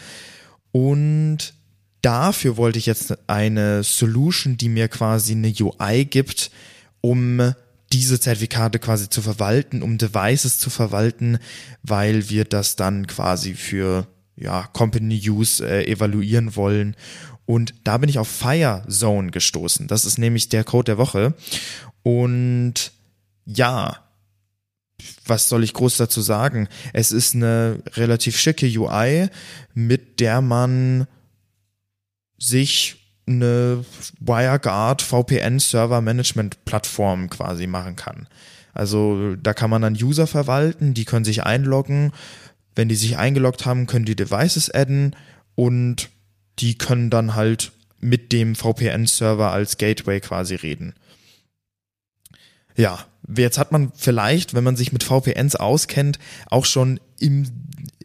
Und 0.73 1.55
dafür 2.03 2.57
wollte 2.57 2.79
ich 2.79 2.87
jetzt 2.87 3.17
eine 3.29 3.83
Solution, 3.83 4.57
die 4.57 4.69
mir 4.69 4.89
quasi 4.89 5.33
eine 5.33 5.53
UI 5.59 6.05
gibt, 6.05 6.51
um 7.01 7.55
diese 7.93 8.19
Zertifikate 8.19 8.79
quasi 8.79 9.09
zu 9.09 9.23
verwalten, 9.23 9.83
um 9.83 9.99
Devices 9.99 10.59
zu 10.59 10.71
verwalten, 10.71 11.39
weil 11.83 12.29
wir 12.31 12.45
das 12.45 12.77
dann 12.77 13.07
quasi 13.07 13.55
für 13.55 14.07
ja, 14.37 14.65
Company 14.73 15.21
Use 15.29 15.67
äh, 15.67 15.87
evaluieren 15.87 16.57
wollen. 16.57 16.97
Und 17.45 17.75
da 17.85 17.99
bin 17.99 18.09
ich 18.09 18.19
auf 18.19 18.29
Firezone 18.29 19.31
gestoßen. 19.31 19.89
Das 19.89 20.05
ist 20.05 20.19
nämlich 20.19 20.49
der 20.49 20.65
Code 20.65 20.85
der 20.85 20.99
Woche. 20.99 21.35
Und 22.03 22.93
ja, 23.45 23.99
was 25.27 25.49
soll 25.49 25.65
ich 25.65 25.75
groß 25.75 25.97
dazu 25.97 26.21
sagen? 26.21 26.69
Es 26.93 27.13
ist 27.13 27.35
eine 27.35 27.83
relativ 27.95 28.39
schicke 28.39 28.67
UI, 28.67 29.29
mit 29.75 30.21
der 30.21 30.41
man 30.41 31.07
sich 32.43 32.97
eine 33.27 33.85
WireGuard 34.21 35.01
VPN 35.01 35.61
Server 35.61 36.01
Management 36.01 36.65
Plattform 36.65 37.31
quasi 37.31 37.67
machen 37.67 37.97
kann. 37.97 38.27
Also 38.75 39.37
da 39.37 39.55
kann 39.55 39.71
man 39.71 39.83
dann 39.83 39.95
User 39.95 40.27
verwalten, 40.27 40.95
die 40.95 41.05
können 41.05 41.25
sich 41.25 41.45
einloggen. 41.45 42.13
Wenn 42.75 42.89
die 42.89 42.97
sich 42.97 43.17
eingeloggt 43.19 43.65
haben, 43.65 43.87
können 43.87 44.07
die 44.07 44.17
Devices 44.17 44.71
adden 44.71 45.15
und 45.55 46.09
die 46.59 46.77
können 46.79 47.11
dann 47.11 47.35
halt 47.35 47.73
mit 48.01 48.33
dem 48.33 48.57
VPN-Server 48.57 49.53
als 49.53 49.79
Gateway 49.79 50.21
quasi 50.21 50.57
reden. 50.57 50.95
Ja, 52.77 53.05
jetzt 53.37 53.59
hat 53.59 53.71
man 53.71 53.93
vielleicht, 53.95 54.55
wenn 54.55 54.65
man 54.65 54.77
sich 54.77 54.93
mit 54.93 55.05
VPNs 55.05 55.57
auskennt, 55.57 56.19
auch 56.47 56.65
schon 56.65 56.99
im, 57.21 57.47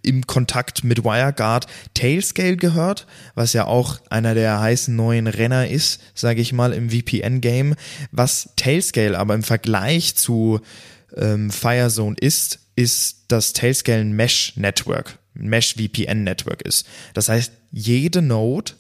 im 0.08 0.26
Kontakt 0.26 0.84
mit 0.84 1.04
WireGuard 1.04 1.68
Tailscale 1.94 2.58
gehört, 2.58 3.06
was 3.36 3.54
ja 3.54 3.66
auch 3.66 4.00
einer 4.10 4.34
der 4.34 4.60
heißen 4.60 4.96
neuen 4.96 5.28
Renner 5.28 5.68
ist, 5.68 6.02
sage 6.16 6.42
ich 6.42 6.54
mal, 6.54 6.74
im 6.74 6.90
VPN-Game. 6.90 7.76
Was 8.12 8.50
Tailscale 8.56 9.18
aber 9.18 9.36
im 9.36 9.44
Vergleich 9.44 10.16
zu 10.16 10.62
ähm, 11.16 11.52
Firezone 11.52 12.16
ist, 12.20 12.60
ist 12.76 13.26
das 13.28 13.54
Tailscale 13.54 14.02
ein 14.02 14.14
Mesh-Network, 14.14 15.20
Mesh-VPN-Network 15.34 16.62
ist. 16.62 16.88
Das 17.14 17.30
heißt, 17.30 17.52
jede 17.72 18.22
Node 18.22 18.74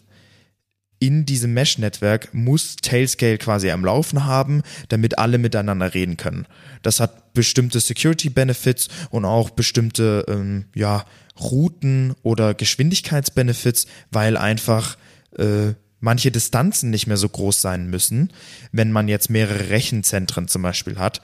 in 0.99 1.25
diesem 1.25 1.53
Mesh-Netzwerk 1.53 2.33
muss 2.33 2.75
Tailscale 2.77 3.37
quasi 3.37 3.69
am 3.69 3.85
Laufen 3.85 4.25
haben, 4.25 4.63
damit 4.89 5.19
alle 5.19 5.37
miteinander 5.37 5.93
reden 5.93 6.17
können. 6.17 6.47
Das 6.81 6.99
hat 6.99 7.33
bestimmte 7.33 7.79
Security-Benefits 7.79 8.87
und 9.11 9.25
auch 9.25 9.51
bestimmte 9.51 10.25
ähm, 10.27 10.65
ja, 10.73 11.05
Routen 11.39 12.15
oder 12.23 12.53
Geschwindigkeitsbenefits, 12.53 13.85
weil 14.11 14.37
einfach 14.37 14.97
äh, 15.37 15.73
manche 15.99 16.31
Distanzen 16.31 16.89
nicht 16.89 17.07
mehr 17.07 17.17
so 17.17 17.29
groß 17.29 17.61
sein 17.61 17.89
müssen, 17.89 18.31
wenn 18.71 18.91
man 18.91 19.07
jetzt 19.07 19.29
mehrere 19.29 19.69
Rechenzentren 19.69 20.47
zum 20.47 20.61
Beispiel 20.61 20.97
hat. 20.97 21.21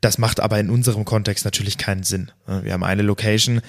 Das 0.00 0.18
macht 0.18 0.40
aber 0.40 0.60
in 0.60 0.68
unserem 0.68 1.06
Kontext 1.06 1.46
natürlich 1.46 1.78
keinen 1.78 2.02
Sinn. 2.02 2.30
Wir 2.46 2.74
haben 2.74 2.84
eine 2.84 3.00
Location, 3.00 3.62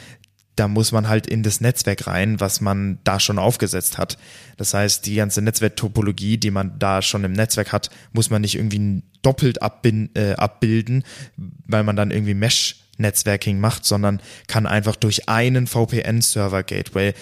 da 0.55 0.67
muss 0.67 0.91
man 0.91 1.07
halt 1.07 1.27
in 1.27 1.43
das 1.43 1.61
Netzwerk 1.61 2.07
rein, 2.07 2.39
was 2.39 2.61
man 2.61 2.99
da 3.03 3.19
schon 3.19 3.39
aufgesetzt 3.39 3.97
hat. 3.97 4.17
Das 4.57 4.73
heißt, 4.73 5.05
die 5.05 5.15
ganze 5.15 5.41
Netzwerktopologie, 5.41 6.37
die 6.37 6.51
man 6.51 6.79
da 6.79 7.01
schon 7.01 7.23
im 7.23 7.33
Netzwerk 7.33 7.73
hat, 7.73 7.89
muss 8.13 8.29
man 8.29 8.41
nicht 8.41 8.55
irgendwie 8.55 9.03
doppelt 9.21 9.59
äh, 9.61 10.33
abbilden, 10.33 11.03
weil 11.37 11.83
man 11.83 11.95
dann 11.95 12.11
irgendwie 12.11 12.33
Mesh 12.33 12.77
Netzwerking 12.97 13.59
macht, 13.59 13.85
sondern 13.85 14.21
kann 14.47 14.65
einfach 14.65 14.95
durch 14.95 15.27
einen 15.27 15.67
VPN-Server-Gateway 15.67 17.13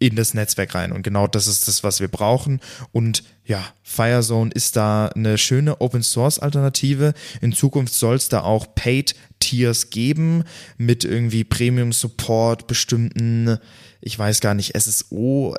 in 0.00 0.16
das 0.16 0.34
Netzwerk 0.34 0.74
rein. 0.74 0.90
Und 0.90 1.02
genau 1.02 1.28
das 1.28 1.46
ist 1.46 1.68
das, 1.68 1.84
was 1.84 2.00
wir 2.00 2.08
brauchen. 2.08 2.60
Und 2.90 3.22
ja, 3.44 3.62
Firezone 3.82 4.50
ist 4.50 4.74
da 4.76 5.08
eine 5.08 5.38
schöne 5.38 5.80
Open 5.80 6.02
Source 6.02 6.38
Alternative. 6.38 7.12
In 7.40 7.52
Zukunft 7.52 7.94
soll 7.94 8.16
es 8.16 8.28
da 8.28 8.40
auch 8.40 8.74
Paid 8.74 9.14
Tiers 9.40 9.90
geben 9.90 10.44
mit 10.78 11.04
irgendwie 11.04 11.44
Premium 11.44 11.92
Support, 11.92 12.66
bestimmten, 12.66 13.58
ich 14.00 14.18
weiß 14.18 14.40
gar 14.40 14.54
nicht, 14.54 14.74
SSO 14.74 15.54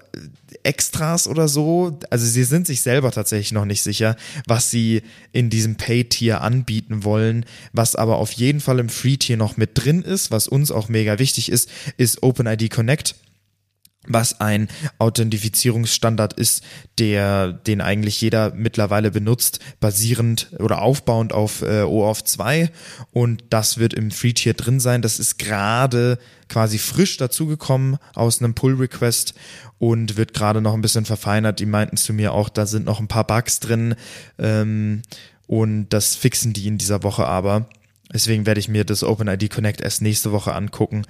Extras 0.64 1.28
oder 1.28 1.48
so. 1.48 2.00
Also 2.10 2.26
sie 2.26 2.44
sind 2.44 2.66
sich 2.66 2.82
selber 2.82 3.12
tatsächlich 3.12 3.52
noch 3.52 3.66
nicht 3.66 3.84
sicher, 3.84 4.16
was 4.48 4.72
sie 4.72 5.04
in 5.34 5.52
diesem 5.52 5.76
Paid 5.76 6.12
Tier 6.12 6.42
anbieten 6.42 7.04
wollen. 7.04 7.46
Was 7.74 7.96
aber 7.96 8.18
auf 8.18 8.32
jeden 8.32 8.60
Fall 8.60 8.80
im 8.80 8.90
Free 8.90 9.18
Tier 9.18 9.38
noch 9.38 9.56
mit 9.58 9.72
drin 9.76 10.02
ist, 10.02 10.32
was 10.32 10.48
uns 10.48 10.72
auch 10.72 10.90
mega 10.90 11.20
wichtig 11.20 11.52
ist, 11.52 11.70
ist 11.98 12.24
OpenID 12.24 12.72
Connect 12.72 13.16
was 14.08 14.42
ein 14.42 14.68
Authentifizierungsstandard 14.98 16.34
ist, 16.34 16.64
der 16.98 17.54
den 17.54 17.82
eigentlich 17.82 18.20
jeder 18.20 18.52
mittlerweile 18.56 19.12
benutzt, 19.12 19.60
basierend 19.80 20.52
oder 20.58 20.82
aufbauend 20.82 21.34
auf 21.34 21.62
äh, 21.62 21.84
OAuth 21.84 22.28
2 22.28 22.72
und 23.12 23.44
das 23.52 23.78
wird 23.78 23.94
im 23.94 24.10
Free 24.10 24.34
Tier 24.34 24.56
drin 24.56 24.80
sein. 24.80 25.04
Das 25.04 25.20
ist 25.20 25.38
gerade 25.38 26.18
quasi 26.50 26.80
frisch 26.80 27.18
dazugekommen 27.18 27.98
aus 28.16 28.42
einem 28.42 28.56
Pull 28.56 28.74
Request 28.74 29.36
und 29.78 30.18
wird 30.18 30.34
gerade 30.34 30.62
noch 30.62 30.74
ein 30.74 30.82
bisschen 30.82 31.06
verfeinert. 31.06 31.60
Die 31.60 31.66
meinten 31.68 31.98
zu 31.98 32.14
mir 32.14 32.34
auch, 32.34 32.50
da 32.50 32.66
sind 32.66 32.86
noch 32.86 33.00
ein 33.00 33.08
paar 33.08 33.28
Bugs 33.28 33.60
drin 33.60 33.96
ähm, 34.40 35.04
und 35.46 35.90
das 35.90 36.16
fixen 36.16 36.54
die 36.54 36.68
in 36.68 36.80
dieser 36.80 37.04
Woche 37.04 37.28
aber. 37.28 37.68
Deswegen 38.12 38.46
werde 38.46 38.60
ich 38.60 38.68
mir 38.68 38.84
das 38.84 39.04
OpenID 39.04 39.50
Connect 39.50 39.80
erst 39.80 40.02
nächste 40.02 40.32
Woche 40.32 40.54
angucken 40.54 41.06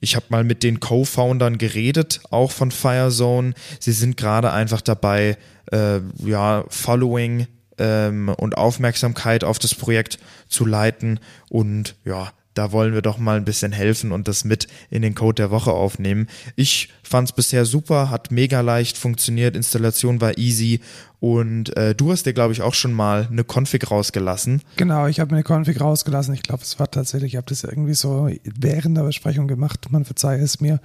ich 0.00 0.16
habe 0.16 0.26
mal 0.30 0.44
mit 0.44 0.62
den 0.62 0.80
Co-Foundern 0.80 1.58
geredet, 1.58 2.20
auch 2.30 2.50
von 2.50 2.70
Firezone. 2.70 3.54
Sie 3.78 3.92
sind 3.92 4.16
gerade 4.16 4.52
einfach 4.52 4.80
dabei, 4.80 5.36
äh, 5.70 6.00
ja, 6.24 6.64
Following 6.68 7.46
ähm, 7.78 8.28
und 8.28 8.56
Aufmerksamkeit 8.56 9.44
auf 9.44 9.58
das 9.58 9.74
Projekt 9.74 10.18
zu 10.48 10.64
leiten 10.64 11.20
und 11.50 11.96
ja, 12.04 12.32
da 12.56 12.72
wollen 12.72 12.94
wir 12.94 13.02
doch 13.02 13.18
mal 13.18 13.36
ein 13.36 13.44
bisschen 13.44 13.72
helfen 13.72 14.12
und 14.12 14.28
das 14.28 14.44
mit 14.44 14.66
in 14.90 15.02
den 15.02 15.14
Code 15.14 15.34
der 15.34 15.50
Woche 15.50 15.72
aufnehmen. 15.72 16.28
Ich 16.56 16.90
fand 17.02 17.28
es 17.28 17.34
bisher 17.34 17.64
super, 17.64 18.10
hat 18.10 18.30
mega 18.30 18.60
leicht 18.60 18.96
funktioniert, 18.96 19.56
Installation 19.56 20.20
war 20.20 20.38
easy 20.38 20.80
und 21.20 21.76
äh, 21.76 21.94
du 21.94 22.12
hast 22.12 22.26
dir, 22.26 22.32
glaube 22.32 22.52
ich, 22.52 22.62
auch 22.62 22.74
schon 22.74 22.92
mal 22.92 23.28
eine 23.30 23.44
Config 23.44 23.90
rausgelassen. 23.90 24.62
Genau, 24.76 25.06
ich 25.06 25.20
habe 25.20 25.34
mir 25.34 25.38
eine 25.38 25.44
Config 25.44 25.80
rausgelassen. 25.80 26.34
Ich 26.34 26.42
glaube, 26.42 26.62
es 26.62 26.78
war 26.78 26.90
tatsächlich, 26.90 27.32
ich 27.32 27.36
habe 27.36 27.48
das 27.48 27.64
irgendwie 27.64 27.94
so 27.94 28.30
während 28.44 28.96
der 28.96 29.02
Besprechung 29.02 29.48
gemacht, 29.48 29.90
man 29.90 30.04
verzeihe 30.04 30.40
es 30.40 30.60
mir 30.60 30.80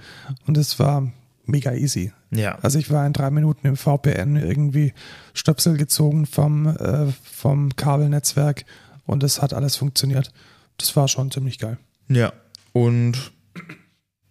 und 0.46 0.56
es 0.56 0.78
war 0.78 1.10
mega 1.44 1.72
easy. 1.72 2.12
Ja. 2.30 2.58
Also 2.62 2.78
ich 2.78 2.90
war 2.90 3.06
in 3.06 3.12
drei 3.12 3.30
Minuten 3.30 3.66
im 3.66 3.76
VPN 3.76 4.36
irgendwie 4.36 4.92
Stöpsel 5.34 5.76
gezogen 5.76 6.26
vom, 6.26 6.66
äh, 6.66 7.06
vom 7.30 7.76
Kabelnetzwerk 7.76 8.64
und 9.06 9.22
es 9.22 9.42
hat 9.42 9.52
alles 9.52 9.76
funktioniert 9.76 10.32
das 10.76 10.94
war 10.96 11.08
schon 11.08 11.30
ziemlich 11.30 11.58
geil. 11.58 11.78
Ja, 12.08 12.32
und 12.72 13.32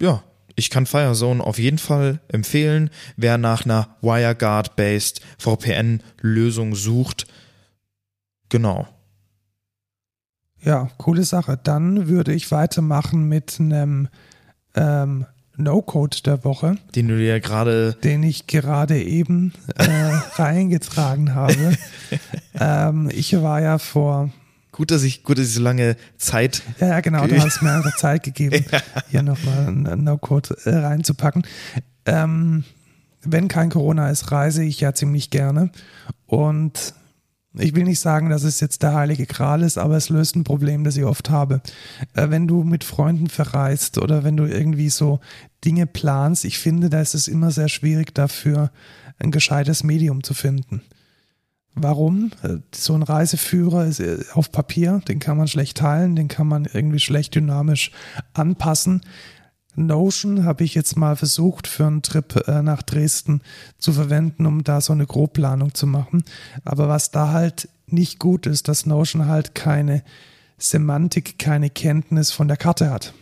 ja, 0.02 0.24
ich 0.56 0.70
kann 0.70 0.86
Firezone 0.86 1.44
auf 1.44 1.60
jeden 1.60 1.78
Fall 1.78 2.20
empfehlen. 2.28 2.90
Wer 3.16 3.38
nach 3.38 3.66
einer 3.66 3.96
WireGuard-based 4.02 5.22
VPN-Lösung 5.38 6.76
sucht, 6.76 7.28
genau. 8.50 8.88
Ja, 10.64 10.90
coole 10.98 11.24
Sache. 11.24 11.60
Dann 11.62 12.08
würde 12.08 12.34
ich 12.34 12.52
weitermachen 12.52 13.28
mit 13.28 13.60
einem 13.60 14.10
ähm, 14.76 15.26
No-Code 15.58 16.18
der 16.24 16.44
Woche. 16.44 16.78
Den 16.96 17.08
du 17.08 17.18
dir 17.18 17.40
gerade. 17.40 17.94
Den 18.04 18.24
ich 18.24 18.48
gerade 18.48 19.02
eben 19.02 19.54
äh, 19.78 19.86
reingetragen 20.36 21.34
habe. 21.34 21.78
ähm, 22.60 23.10
ich 23.12 23.42
war 23.42 23.62
ja 23.62 23.78
vor 23.78 24.30
Gut, 24.72 24.92
dass 24.92 25.04
ich, 25.04 25.24
gut, 25.24 25.38
dass 25.38 25.48
ich 25.48 25.54
so 25.56 25.62
lange 25.62 25.98
Zeit. 26.18 26.62
Ja, 26.80 26.88
ja 26.88 27.00
genau, 27.02 27.28
du 27.28 27.38
hast 27.42 27.62
mir 27.62 27.74
einfach 27.74 27.96
Zeit 27.98 28.24
gegeben, 28.24 28.66
ja. 28.72 28.82
hier 29.10 29.22
nochmal 29.22 29.68
einen 29.68 30.04
No-Code 30.04 30.56
äh, 30.66 30.76
reinzupacken. 30.76 31.44
Ähm, 32.06 32.64
wenn 33.24 33.48
kein 33.48 33.70
Corona 33.70 34.10
ist, 34.10 34.32
reise 34.32 34.64
ich 34.64 34.80
ja 34.80 34.94
ziemlich 34.94 35.30
gerne. 35.30 35.72
Und 36.26 36.94
ich 37.54 37.76
will 37.76 37.84
nicht 37.84 38.00
sagen, 38.00 38.30
dass 38.30 38.44
es 38.44 38.62
jetzt 38.62 38.82
der 38.82 38.94
heilige 38.94 39.26
Gral 39.26 39.62
ist, 39.62 39.78
aber 39.78 39.98
es 39.98 40.08
löst 40.08 40.38
ein 40.38 40.46
Problem, 40.46 40.86
das 40.86 40.96
ich 40.96 41.04
oft 41.04 41.30
habe. 41.30 41.62
Äh, 42.14 42.30
wenn 42.30 42.48
du 42.48 42.64
mit 42.64 42.84
Freunden 42.84 43.28
verreist 43.28 43.98
oder 43.98 44.24
wenn 44.24 44.38
du 44.38 44.46
irgendwie 44.46 44.90
so 44.90 45.20
Dinge 45.66 45.86
planst, 45.86 46.46
ich 46.46 46.60
finde, 46.60 46.90
da 46.90 47.02
ist 47.02 47.14
es 47.14 47.28
immer 47.28 47.52
sehr 47.52 47.68
schwierig 47.68 48.16
dafür, 48.16 48.72
ein 49.20 49.32
gescheites 49.32 49.84
Medium 49.84 50.24
zu 50.24 50.34
finden. 50.34 50.82
Warum? 51.74 52.32
So 52.74 52.94
ein 52.94 53.04
Reiseführer 53.04 53.86
ist 53.86 54.00
äh, 54.00 54.20
auf 54.34 54.52
Papier, 54.52 55.02
den 55.08 55.20
kann 55.20 55.38
man 55.38 55.48
schlecht 55.48 55.78
teilen, 55.78 56.16
den 56.16 56.28
kann 56.28 56.48
man 56.48 56.66
irgendwie 56.66 57.00
schlecht 57.00 57.36
dynamisch 57.36 57.92
anpassen. 58.34 59.02
Notion 59.76 60.44
habe 60.44 60.66
ich 60.66 60.76
jetzt 60.76 60.98
mal 60.98 61.16
versucht 61.16 61.68
für 61.68 61.88
einen 61.88 62.02
Trip 62.02 62.46
äh, 62.48 62.62
nach 62.62 62.82
Dresden 62.82 63.42
zu 63.78 63.94
verwenden, 63.94 64.46
um 64.46 64.64
da 64.64 64.82
so 64.82 64.92
eine 64.92 65.06
Grobplanung 65.06 65.74
zu 65.74 65.88
machen. 65.88 66.24
Aber 66.66 66.90
was 66.90 67.12
da 67.12 67.32
halt 67.32 67.70
nicht 67.88 68.20
gut 68.20 68.48
ist, 68.48 68.68
dass 68.68 68.86
Notion 68.86 69.28
halt 69.28 69.56
keine 69.56 70.04
Semantik, 70.58 71.40
keine 71.40 71.70
Kenntnis 71.70 72.32
von 72.32 72.48
der 72.48 72.58
Karte 72.58 72.92
hat. 72.92 73.14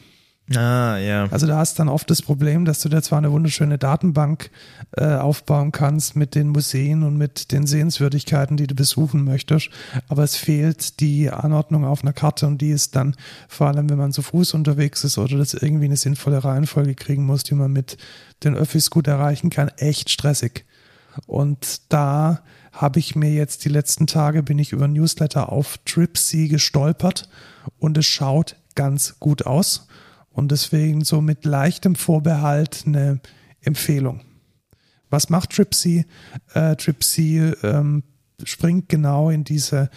Ah, 0.55 0.97
ja. 0.97 1.27
Also 1.29 1.45
da 1.45 1.57
hast 1.57 1.77
dann 1.77 1.89
oft 1.89 2.09
das 2.09 2.23
Problem, 2.23 2.65
dass 2.65 2.81
du 2.81 2.89
da 2.89 3.01
zwar 3.03 3.19
eine 3.19 3.31
wunderschöne 3.31 3.77
Datenbank 3.77 4.49
äh, 4.97 5.13
aufbauen 5.13 5.71
kannst 5.71 6.15
mit 6.15 6.33
den 6.33 6.49
Museen 6.49 7.03
und 7.03 7.17
mit 7.17 7.51
den 7.51 7.67
Sehenswürdigkeiten, 7.67 8.57
die 8.57 8.65
du 8.65 8.73
besuchen 8.73 9.23
möchtest, 9.23 9.69
aber 10.07 10.23
es 10.23 10.35
fehlt 10.35 10.99
die 11.01 11.29
Anordnung 11.29 11.85
auf 11.85 12.01
einer 12.01 12.13
Karte 12.13 12.47
und 12.47 12.61
die 12.61 12.71
ist 12.71 12.95
dann, 12.95 13.15
vor 13.47 13.67
allem 13.67 13.89
wenn 13.89 13.99
man 13.99 14.11
zu 14.11 14.23
Fuß 14.23 14.55
unterwegs 14.55 15.03
ist 15.03 15.19
oder 15.19 15.37
das 15.37 15.53
irgendwie 15.53 15.85
eine 15.85 15.97
sinnvolle 15.97 16.43
Reihenfolge 16.43 16.95
kriegen 16.95 17.25
muss, 17.25 17.43
die 17.43 17.55
man 17.55 17.71
mit 17.71 17.97
den 18.43 18.55
Öffis 18.55 18.89
gut 18.89 19.07
erreichen 19.07 19.51
kann, 19.51 19.69
echt 19.77 20.09
stressig. 20.09 20.65
Und 21.27 21.81
da 21.89 22.41
habe 22.71 22.99
ich 22.99 23.15
mir 23.15 23.31
jetzt 23.31 23.65
die 23.65 23.69
letzten 23.69 24.07
Tage, 24.07 24.41
bin 24.41 24.57
ich 24.57 24.71
über 24.71 24.87
Newsletter 24.87 25.51
auf 25.51 25.77
Tripsy 25.85 26.47
gestolpert 26.47 27.29
und 27.77 27.97
es 27.97 28.05
schaut 28.05 28.55
ganz 28.73 29.19
gut 29.19 29.45
aus 29.45 29.87
und 30.39 30.51
deswegen 30.51 31.03
so 31.03 31.21
mit 31.21 31.45
leichtem 31.45 31.95
Vorbehalt 31.95 32.83
eine 32.85 33.19
Empfehlung. 33.61 34.21
Was 35.09 35.29
macht 35.29 35.51
Tripsy? 35.51 36.05
Äh, 36.53 36.75
Tripsy 36.75 37.53
ähm, 37.61 38.03
springt 38.43 38.89
genau 38.89 39.29
in 39.29 39.43
diese, 39.43 39.89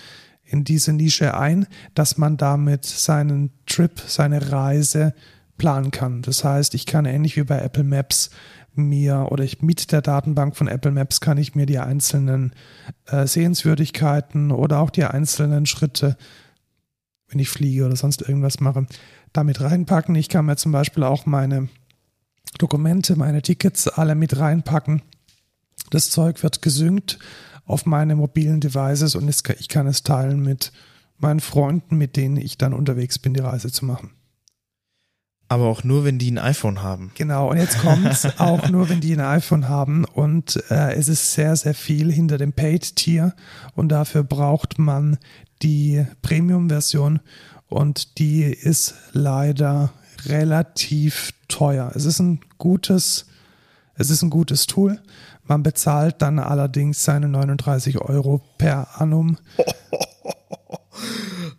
in 0.43 0.65
diese 0.65 0.93
Nische 0.93 1.37
ein, 1.37 1.67
dass 1.95 2.19
man 2.19 2.37
damit 2.37 2.85
seinen 2.85 3.53
Trip, 3.67 4.01
seine 4.07 4.53
Reise 4.53 5.15
planen 5.59 5.91
kann. 5.91 6.23
Das 6.23 6.45
heißt, 6.45 6.75
ich 6.75 6.87
kann 6.87 7.05
ähnlich 7.05 7.37
wie 7.37 7.45
bei 7.45 7.59
Apple 7.61 7.85
Maps 7.85 8.31
mir 8.75 9.29
oder 9.31 9.45
ich 9.45 9.61
mit 9.63 9.93
der 9.93 10.03
Datenbank 10.03 10.57
von 10.57 10.67
Apple 10.67 10.93
Maps 10.93 11.21
kann 11.21 11.37
ich 11.39 11.55
mir 11.55 11.67
die 11.67 11.79
einzelnen 11.79 12.55
äh, 13.07 13.27
Sehenswürdigkeiten 13.27 14.51
oder 14.51 14.81
auch 14.81 14.91
die 14.91 15.05
einzelnen 15.05 15.67
Schritte, 15.67 16.17
wenn 17.29 17.39
ich 17.39 17.51
fliege 17.51 17.85
oder 17.85 17.97
sonst 17.97 18.23
irgendwas 18.23 18.61
mache, 18.61 18.87
damit 19.33 19.61
reinpacken. 19.61 20.15
Ich 20.15 20.29
kann 20.29 20.47
mir 20.47 20.57
zum 20.57 20.73
Beispiel 20.73 21.05
auch 21.05 21.27
meine 21.27 21.69
Dokumente, 22.59 23.17
meine 23.17 23.43
Tickets 23.43 23.89
alle 23.89 24.15
mit 24.15 24.39
reinpacken. 24.39 25.03
Das 25.91 26.11
Zeug 26.11 26.43
wird 26.43 26.63
gesynkt 26.63 27.19
auf 27.65 27.87
meine 27.87 28.17
mobilen 28.17 28.61
Devices 28.61 29.15
und 29.15 29.29
ich 29.29 29.69
kann 29.69 29.87
es 29.87 30.03
teilen 30.03 30.41
mit 30.41 30.73
meinen 31.19 31.41
Freunden, 31.41 31.97
mit 31.97 32.17
denen 32.17 32.37
ich 32.37 32.59
dann 32.59 32.75
unterwegs 32.75 33.19
bin, 33.19 33.35
die 33.35 33.41
Reise 33.41 33.71
zu 33.71 33.85
machen. 33.85 34.11
Aber 35.49 35.67
auch 35.67 35.85
nur, 35.85 36.05
wenn 36.05 36.19
die 36.19 36.31
ein 36.31 36.39
iPhone 36.39 36.83
haben. 36.83 37.13
Genau, 37.15 37.51
und 37.51 37.59
jetzt 37.59 37.79
kommt 37.81 38.07
es 38.07 38.25
auch 38.41 38.71
nur, 38.71 38.89
wenn 38.89 39.03
die 39.03 39.13
ein 39.13 39.21
iPhone 39.21 39.69
haben. 39.69 40.07
Und 40.07 40.63
äh, 40.71 40.95
es 40.95 41.09
ist 41.09 41.35
sehr, 41.35 41.55
sehr 41.57 41.75
viel 41.75 42.11
hinter 42.11 42.39
dem 42.39 42.55
Paid-Tier. 42.55 43.35
Und 43.75 43.91
dafür 43.91 44.25
braucht 44.25 44.79
man 44.79 45.19
die 45.61 46.07
Premium-Version 46.23 47.21
und 47.73 48.19
die 48.19 48.43
ist 48.43 48.95
leider 49.13 49.93
relativ 50.27 51.33
teuer. 51.49 51.91
Es 51.95 52.05
ist 52.05 52.21
ein 52.21 52.41
gutes, 52.59 53.27
es 53.95 54.11
ist 54.11 54.23
ein 54.23 54.31
gutes 54.31 54.67
Tool. 54.67 55.01
Man 55.45 55.63
bezahlt 55.63 56.21
dann 56.23 56.39
allerdings 56.39 57.03
seine 57.03 57.29
39 57.29 57.99
Euro 57.99 58.43
per 58.59 59.01
annum. 59.01 59.39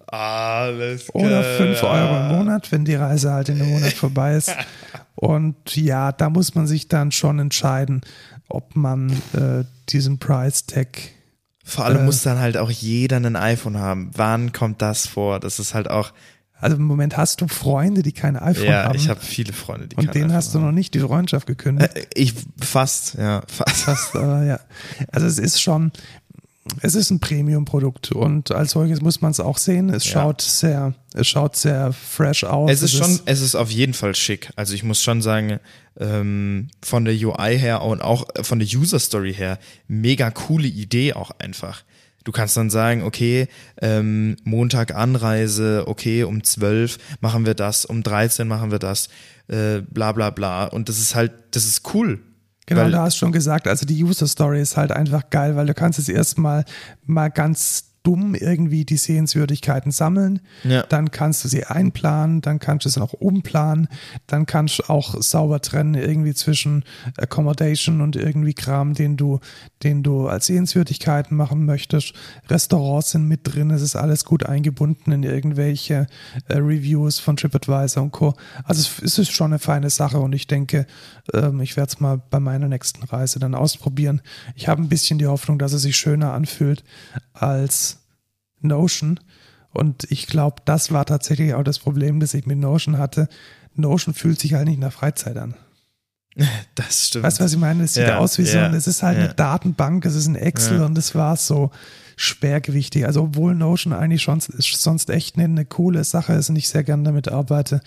Alles 0.07 1.07
klar. 1.07 1.23
Oder 1.25 1.43
5 1.43 1.83
Euro 1.83 2.17
im 2.17 2.37
Monat, 2.37 2.71
wenn 2.71 2.85
die 2.85 2.95
Reise 2.95 3.31
halt 3.31 3.49
in 3.49 3.59
einem 3.59 3.71
Monat 3.71 3.93
vorbei 3.93 4.35
ist. 4.35 4.55
Und 5.15 5.75
ja, 5.75 6.11
da 6.11 6.29
muss 6.29 6.53
man 6.53 6.67
sich 6.67 6.87
dann 6.87 7.11
schon 7.11 7.39
entscheiden, 7.39 8.01
ob 8.49 8.75
man 8.75 9.09
äh, 9.33 9.63
diesen 9.89 10.19
Price 10.19 10.67
Tag. 10.67 10.89
Vor 11.63 11.85
allem 11.85 11.99
äh, 12.01 12.03
muss 12.03 12.21
dann 12.23 12.39
halt 12.39 12.57
auch 12.57 12.69
jeder 12.69 13.17
ein 13.17 13.35
iPhone 13.35 13.77
haben. 13.77 14.11
Wann 14.13 14.51
kommt 14.51 14.81
das 14.81 15.07
vor? 15.07 15.39
Das 15.39 15.59
ist 15.59 15.73
halt 15.73 15.89
auch. 15.89 16.11
Also 16.59 16.77
im 16.77 16.83
Moment 16.83 17.17
hast 17.17 17.41
du 17.41 17.47
Freunde, 17.49 18.03
die 18.03 18.13
kein 18.13 18.37
iPhone 18.37 18.65
Ja, 18.65 18.83
haben. 18.85 18.95
ich 18.95 19.09
habe 19.09 19.19
viele 19.19 19.51
Freunde, 19.51 19.87
die 19.87 19.97
und 19.97 20.05
kein 20.05 20.13
denen 20.13 20.25
iPhone 20.25 20.35
hast 20.37 20.55
du 20.55 20.59
noch 20.59 20.71
nicht 20.71 20.93
die 20.93 20.99
Freundschaft 21.01 21.45
gekündigt. 21.45 21.93
Äh, 21.95 22.05
Ich 22.15 22.33
fast, 22.61 23.15
ja, 23.15 23.41
fast. 23.47 23.81
Fast, 23.83 24.15
aber 24.15 24.43
ja. 24.43 24.59
Also 25.11 25.25
es 25.27 25.39
ist 25.39 25.61
schon, 25.61 25.91
es 26.81 26.95
ist 26.95 27.09
ein 27.09 27.19
Premium-Produkt 27.19 28.11
und 28.11 28.51
als 28.51 28.71
solches 28.71 29.01
muss 29.01 29.21
man 29.21 29.31
es 29.31 29.39
auch 29.39 29.57
sehen. 29.57 29.89
Es 29.89 30.05
Ja. 30.05 30.11
schaut 30.11 30.41
sehr, 30.41 30.93
es 31.13 31.27
schaut 31.27 31.55
sehr 31.55 31.91
fresh 31.91 32.43
aus. 32.45 32.71
Es 32.71 32.81
ist 32.81 32.93
schon, 32.93 33.19
es 33.25 33.41
ist 33.41 33.55
auf 33.55 33.69
jeden 33.69 33.93
Fall 33.93 34.15
schick. 34.15 34.49
Also 34.55 34.73
ich 34.73 34.83
muss 34.83 35.03
schon 35.03 35.21
sagen, 35.21 35.59
ähm, 35.99 36.69
von 36.81 37.05
der 37.05 37.13
UI 37.15 37.57
her 37.57 37.81
und 37.81 38.01
auch 38.01 38.25
von 38.41 38.59
der 38.59 38.67
User 38.67 38.99
Story 38.99 39.33
her, 39.33 39.59
mega 39.87 40.31
coole 40.31 40.67
Idee 40.67 41.13
auch 41.13 41.31
einfach. 41.39 41.83
Du 42.23 42.31
kannst 42.31 42.55
dann 42.55 42.69
sagen, 42.69 43.03
okay, 43.03 43.47
ähm, 43.81 44.37
Montag 44.45 44.95
Anreise, 44.95 45.83
okay, 45.87 46.23
um 46.23 46.43
12 46.43 46.97
machen 47.19 47.45
wir 47.45 47.53
das, 47.53 47.83
um 47.83 48.01
13 48.01 48.47
machen 48.47 48.71
wir 48.71 48.79
das, 48.79 49.09
äh, 49.49 49.81
bla 49.81 50.13
bla 50.13 50.29
bla. 50.29 50.65
Und 50.65 50.87
das 50.87 50.99
ist 50.99 51.15
halt, 51.15 51.33
das 51.51 51.65
ist 51.65 51.93
cool. 51.93 52.21
Genau, 52.65 52.81
Weil- 52.81 52.91
du 52.91 52.99
hast 52.99 53.17
schon 53.17 53.31
gesagt, 53.31 53.67
also 53.67 53.85
die 53.85 54.01
User 54.03 54.27
Story 54.27 54.61
ist 54.61 54.77
halt 54.77 54.91
einfach 54.91 55.29
geil, 55.29 55.55
weil 55.55 55.65
du 55.65 55.73
kannst 55.73 55.99
jetzt 55.99 56.09
erstmal 56.09 56.63
mal 57.05 57.29
ganz 57.29 57.92
dumm 58.03 58.35
irgendwie 58.35 58.83
die 58.85 58.97
Sehenswürdigkeiten 58.97 59.91
sammeln, 59.91 60.41
Ja. 60.63 60.83
dann 60.83 61.11
kannst 61.11 61.43
du 61.43 61.47
sie 61.47 61.65
einplanen, 61.65 62.41
dann 62.41 62.59
kannst 62.59 62.85
du 62.85 62.89
sie 62.89 63.01
auch 63.01 63.13
umplanen, 63.13 63.87
dann 64.27 64.45
kannst 64.45 64.79
du 64.79 64.89
auch 64.89 65.15
sauber 65.21 65.61
trennen 65.61 65.95
irgendwie 65.95 66.33
zwischen 66.33 66.83
Accommodation 67.17 68.01
und 68.01 68.15
irgendwie 68.17 68.53
Kram, 68.53 68.93
den 68.93 69.15
du, 69.15 69.39
den 69.83 70.03
du 70.03 70.27
als 70.27 70.47
Sehenswürdigkeiten 70.47 71.35
machen 71.37 71.65
möchtest. 71.65 72.13
Restaurants 72.49 73.11
sind 73.11 73.27
mit 73.27 73.41
drin, 73.43 73.71
es 73.71 73.81
ist 73.81 73.95
alles 73.95 74.25
gut 74.25 74.45
eingebunden 74.45 75.11
in 75.13 75.23
irgendwelche 75.23 76.07
äh, 76.49 76.57
Reviews 76.57 77.19
von 77.19 77.37
TripAdvisor 77.37 78.03
und 78.03 78.11
Co. 78.11 78.33
Also 78.65 78.89
es, 79.01 79.17
ist 79.17 79.31
schon 79.31 79.51
eine 79.51 79.59
feine 79.59 79.89
Sache 79.89 80.19
und 80.19 80.33
ich 80.33 80.47
denke, 80.47 80.85
ähm, 81.33 81.61
ich 81.61 81.77
werde 81.77 81.89
es 81.93 81.99
mal 82.01 82.21
bei 82.29 82.41
meiner 82.41 82.67
nächsten 82.67 83.03
Reise 83.03 83.39
dann 83.39 83.55
ausprobieren. 83.55 84.21
Ich 84.55 84.67
habe 84.67 84.81
ein 84.81 84.89
bisschen 84.89 85.19
die 85.19 85.27
Hoffnung, 85.27 85.57
dass 85.57 85.71
es 85.71 85.83
sich 85.83 85.95
schöner 85.95 86.33
anfühlt 86.33 86.83
als 87.33 87.92
Notion. 88.63 89.19
Und 89.71 90.05
ich 90.11 90.27
glaube, 90.27 90.57
das 90.65 90.91
war 90.91 91.05
tatsächlich 91.05 91.53
auch 91.53 91.63
das 91.63 91.79
Problem, 91.79 92.19
das 92.19 92.33
ich 92.33 92.45
mit 92.45 92.57
Notion 92.59 92.97
hatte. 92.97 93.27
Notion 93.75 94.13
fühlt 94.13 94.39
sich 94.39 94.53
halt 94.53 94.67
nicht 94.67 94.79
nach 94.79 94.93
Freizeit 94.93 95.37
an. 95.37 95.55
Das 96.75 97.07
stimmt. 97.07 97.23
Weißt 97.25 97.39
du, 97.39 97.43
was 97.43 97.53
ich 97.53 97.59
meine? 97.59 97.83
Es 97.83 97.93
sieht 97.93 98.07
Ja, 98.07 98.17
aus 98.17 98.37
wie 98.39 98.45
so, 98.45 98.57
ja, 98.57 98.65
ein- 98.65 98.73
es 98.73 98.87
ist 98.87 99.03
halt 99.03 99.17
ja. 99.19 99.25
eine 99.25 99.33
Datenbank, 99.35 100.03
es 100.05 100.15
ist 100.15 100.25
ein 100.27 100.35
Excel 100.35 100.81
und 100.81 100.97
es 100.97 101.13
war 101.13 101.35
so 101.37 101.69
schwergewichtig. 102.17 103.05
Also 103.05 103.23
obwohl 103.23 103.53
Notion 103.55 103.93
eigentlich 103.93 104.21
schon 104.23 104.39
sonst 104.39 105.09
echt 105.09 105.35
eine, 105.35 105.45
eine 105.45 105.65
coole 105.65 106.03
Sache 106.03 106.33
ist 106.33 106.49
und 106.49 106.55
ich 106.55 106.69
sehr 106.69 106.83
gerne 106.83 107.03
damit 107.03 107.27
arbeite, 107.29 107.81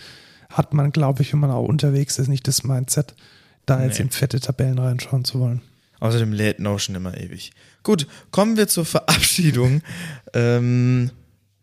hat 0.50 0.74
man, 0.74 0.92
glaube 0.92 1.22
ich, 1.22 1.32
wenn 1.32 1.40
man 1.40 1.50
auch 1.50 1.66
unterwegs 1.66 2.18
ist, 2.18 2.28
nicht 2.28 2.46
das 2.46 2.62
Mindset, 2.64 3.14
da 3.66 3.82
jetzt 3.82 3.98
Nee. 3.98 4.04
in 4.04 4.10
fette 4.10 4.38
Tabellen 4.40 4.78
reinschauen 4.78 5.24
zu 5.24 5.40
wollen. 5.40 5.62
Außerdem 6.00 6.32
lädt 6.32 6.60
Notion 6.60 6.94
immer 6.94 7.16
ewig. 7.16 7.52
Gut, 7.86 8.08
kommen 8.32 8.56
wir 8.56 8.66
zur 8.66 8.84
Verabschiedung. 8.84 9.80
ähm, 10.34 11.12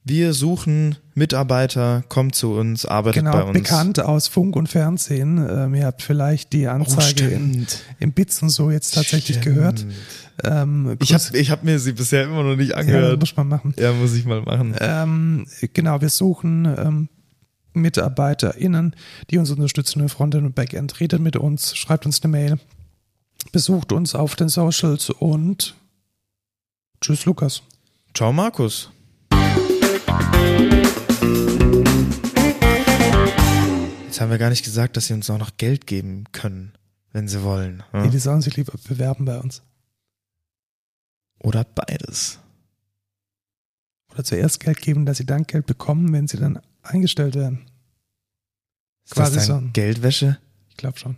wir 0.05 0.33
suchen 0.33 0.95
Mitarbeiter, 1.15 2.03
kommt 2.07 2.33
zu 2.35 2.53
uns, 2.53 2.85
arbeitet 2.85 3.25
bei 3.25 3.31
Genau, 3.31 3.47
uns. 3.47 3.53
bekannt 3.53 3.99
aus 3.99 4.29
Funk 4.29 4.55
und 4.55 4.67
Fernsehen. 4.69 5.37
Ähm, 5.37 5.75
ihr 5.75 5.85
habt 5.85 6.01
vielleicht 6.01 6.53
die 6.53 6.67
Anzeige 6.67 7.25
in, 7.27 7.49
stimmt. 7.65 7.81
in 7.99 8.11
Bits 8.13 8.41
und 8.41 8.49
so 8.49 8.71
jetzt 8.71 8.93
tatsächlich 8.93 9.41
gehört. 9.41 9.85
Ähm, 10.45 10.95
Ich 11.01 11.13
habe 11.13 11.37
ich 11.37 11.51
hab 11.51 11.63
mir 11.65 11.77
sie 11.77 11.91
bisher 11.91 12.23
immer 12.23 12.43
noch 12.43 12.55
nicht 12.55 12.69
ja, 12.71 12.77
angehört. 12.77 13.19
muss 13.19 13.35
man 13.35 13.49
machen. 13.49 13.73
Ja, 13.77 13.91
muss 13.91 14.13
ich 14.13 14.23
mal 14.25 14.41
machen. 14.43 14.75
Ähm, 14.79 15.45
genau, 15.73 15.99
wir 15.99 16.09
suchen 16.09 16.65
ähm, 16.65 17.09
MitarbeiterInnen, 17.73 18.95
die 19.29 19.39
uns 19.39 19.51
unterstützen 19.51 19.99
im 19.99 20.07
Frontend 20.09 20.45
und 20.45 20.55
Backend. 20.55 21.01
Redet 21.01 21.19
mit 21.19 21.35
uns, 21.35 21.75
schreibt 21.75 22.05
uns 22.05 22.23
eine 22.23 22.31
Mail, 22.31 22.59
besucht 23.51 23.91
uns 23.91 24.15
auf 24.15 24.35
den 24.37 24.47
Socials 24.47 25.09
und 25.09 25.75
tschüss, 27.03 27.25
Lukas. 27.25 27.61
Ciao, 28.13 28.31
Markus. 28.31 28.89
Jetzt 34.05 34.21
haben 34.21 34.29
wir 34.29 34.37
gar 34.37 34.49
nicht 34.49 34.63
gesagt, 34.63 34.95
dass 34.95 35.07
sie 35.07 35.13
uns 35.13 35.29
auch 35.29 35.37
noch 35.39 35.57
Geld 35.57 35.87
geben 35.87 36.25
können, 36.31 36.73
wenn 37.11 37.27
sie 37.27 37.41
wollen. 37.43 37.83
Nee, 37.93 37.99
Ja? 37.99 38.07
die 38.07 38.19
sollen 38.19 38.41
sich 38.41 38.55
lieber 38.55 38.73
bewerben 38.87 39.25
bei 39.25 39.39
uns. 39.39 39.63
Oder 41.39 41.63
beides. 41.63 42.39
Oder 44.11 44.23
zuerst 44.23 44.59
Geld 44.59 44.81
geben, 44.81 45.05
dass 45.05 45.17
sie 45.17 45.25
dann 45.25 45.43
Geld 45.43 45.65
bekommen, 45.65 46.13
wenn 46.13 46.27
sie 46.27 46.37
dann 46.37 46.61
eingestellt 46.83 47.35
werden. 47.35 47.65
Ist 49.05 49.15
Quasi 49.15 49.35
das 49.35 49.47
so 49.47 49.53
dann 49.53 49.65
ein- 49.67 49.73
Geldwäsche? 49.73 50.37
Ich 50.69 50.77
glaube 50.77 50.99
schon. 50.99 51.17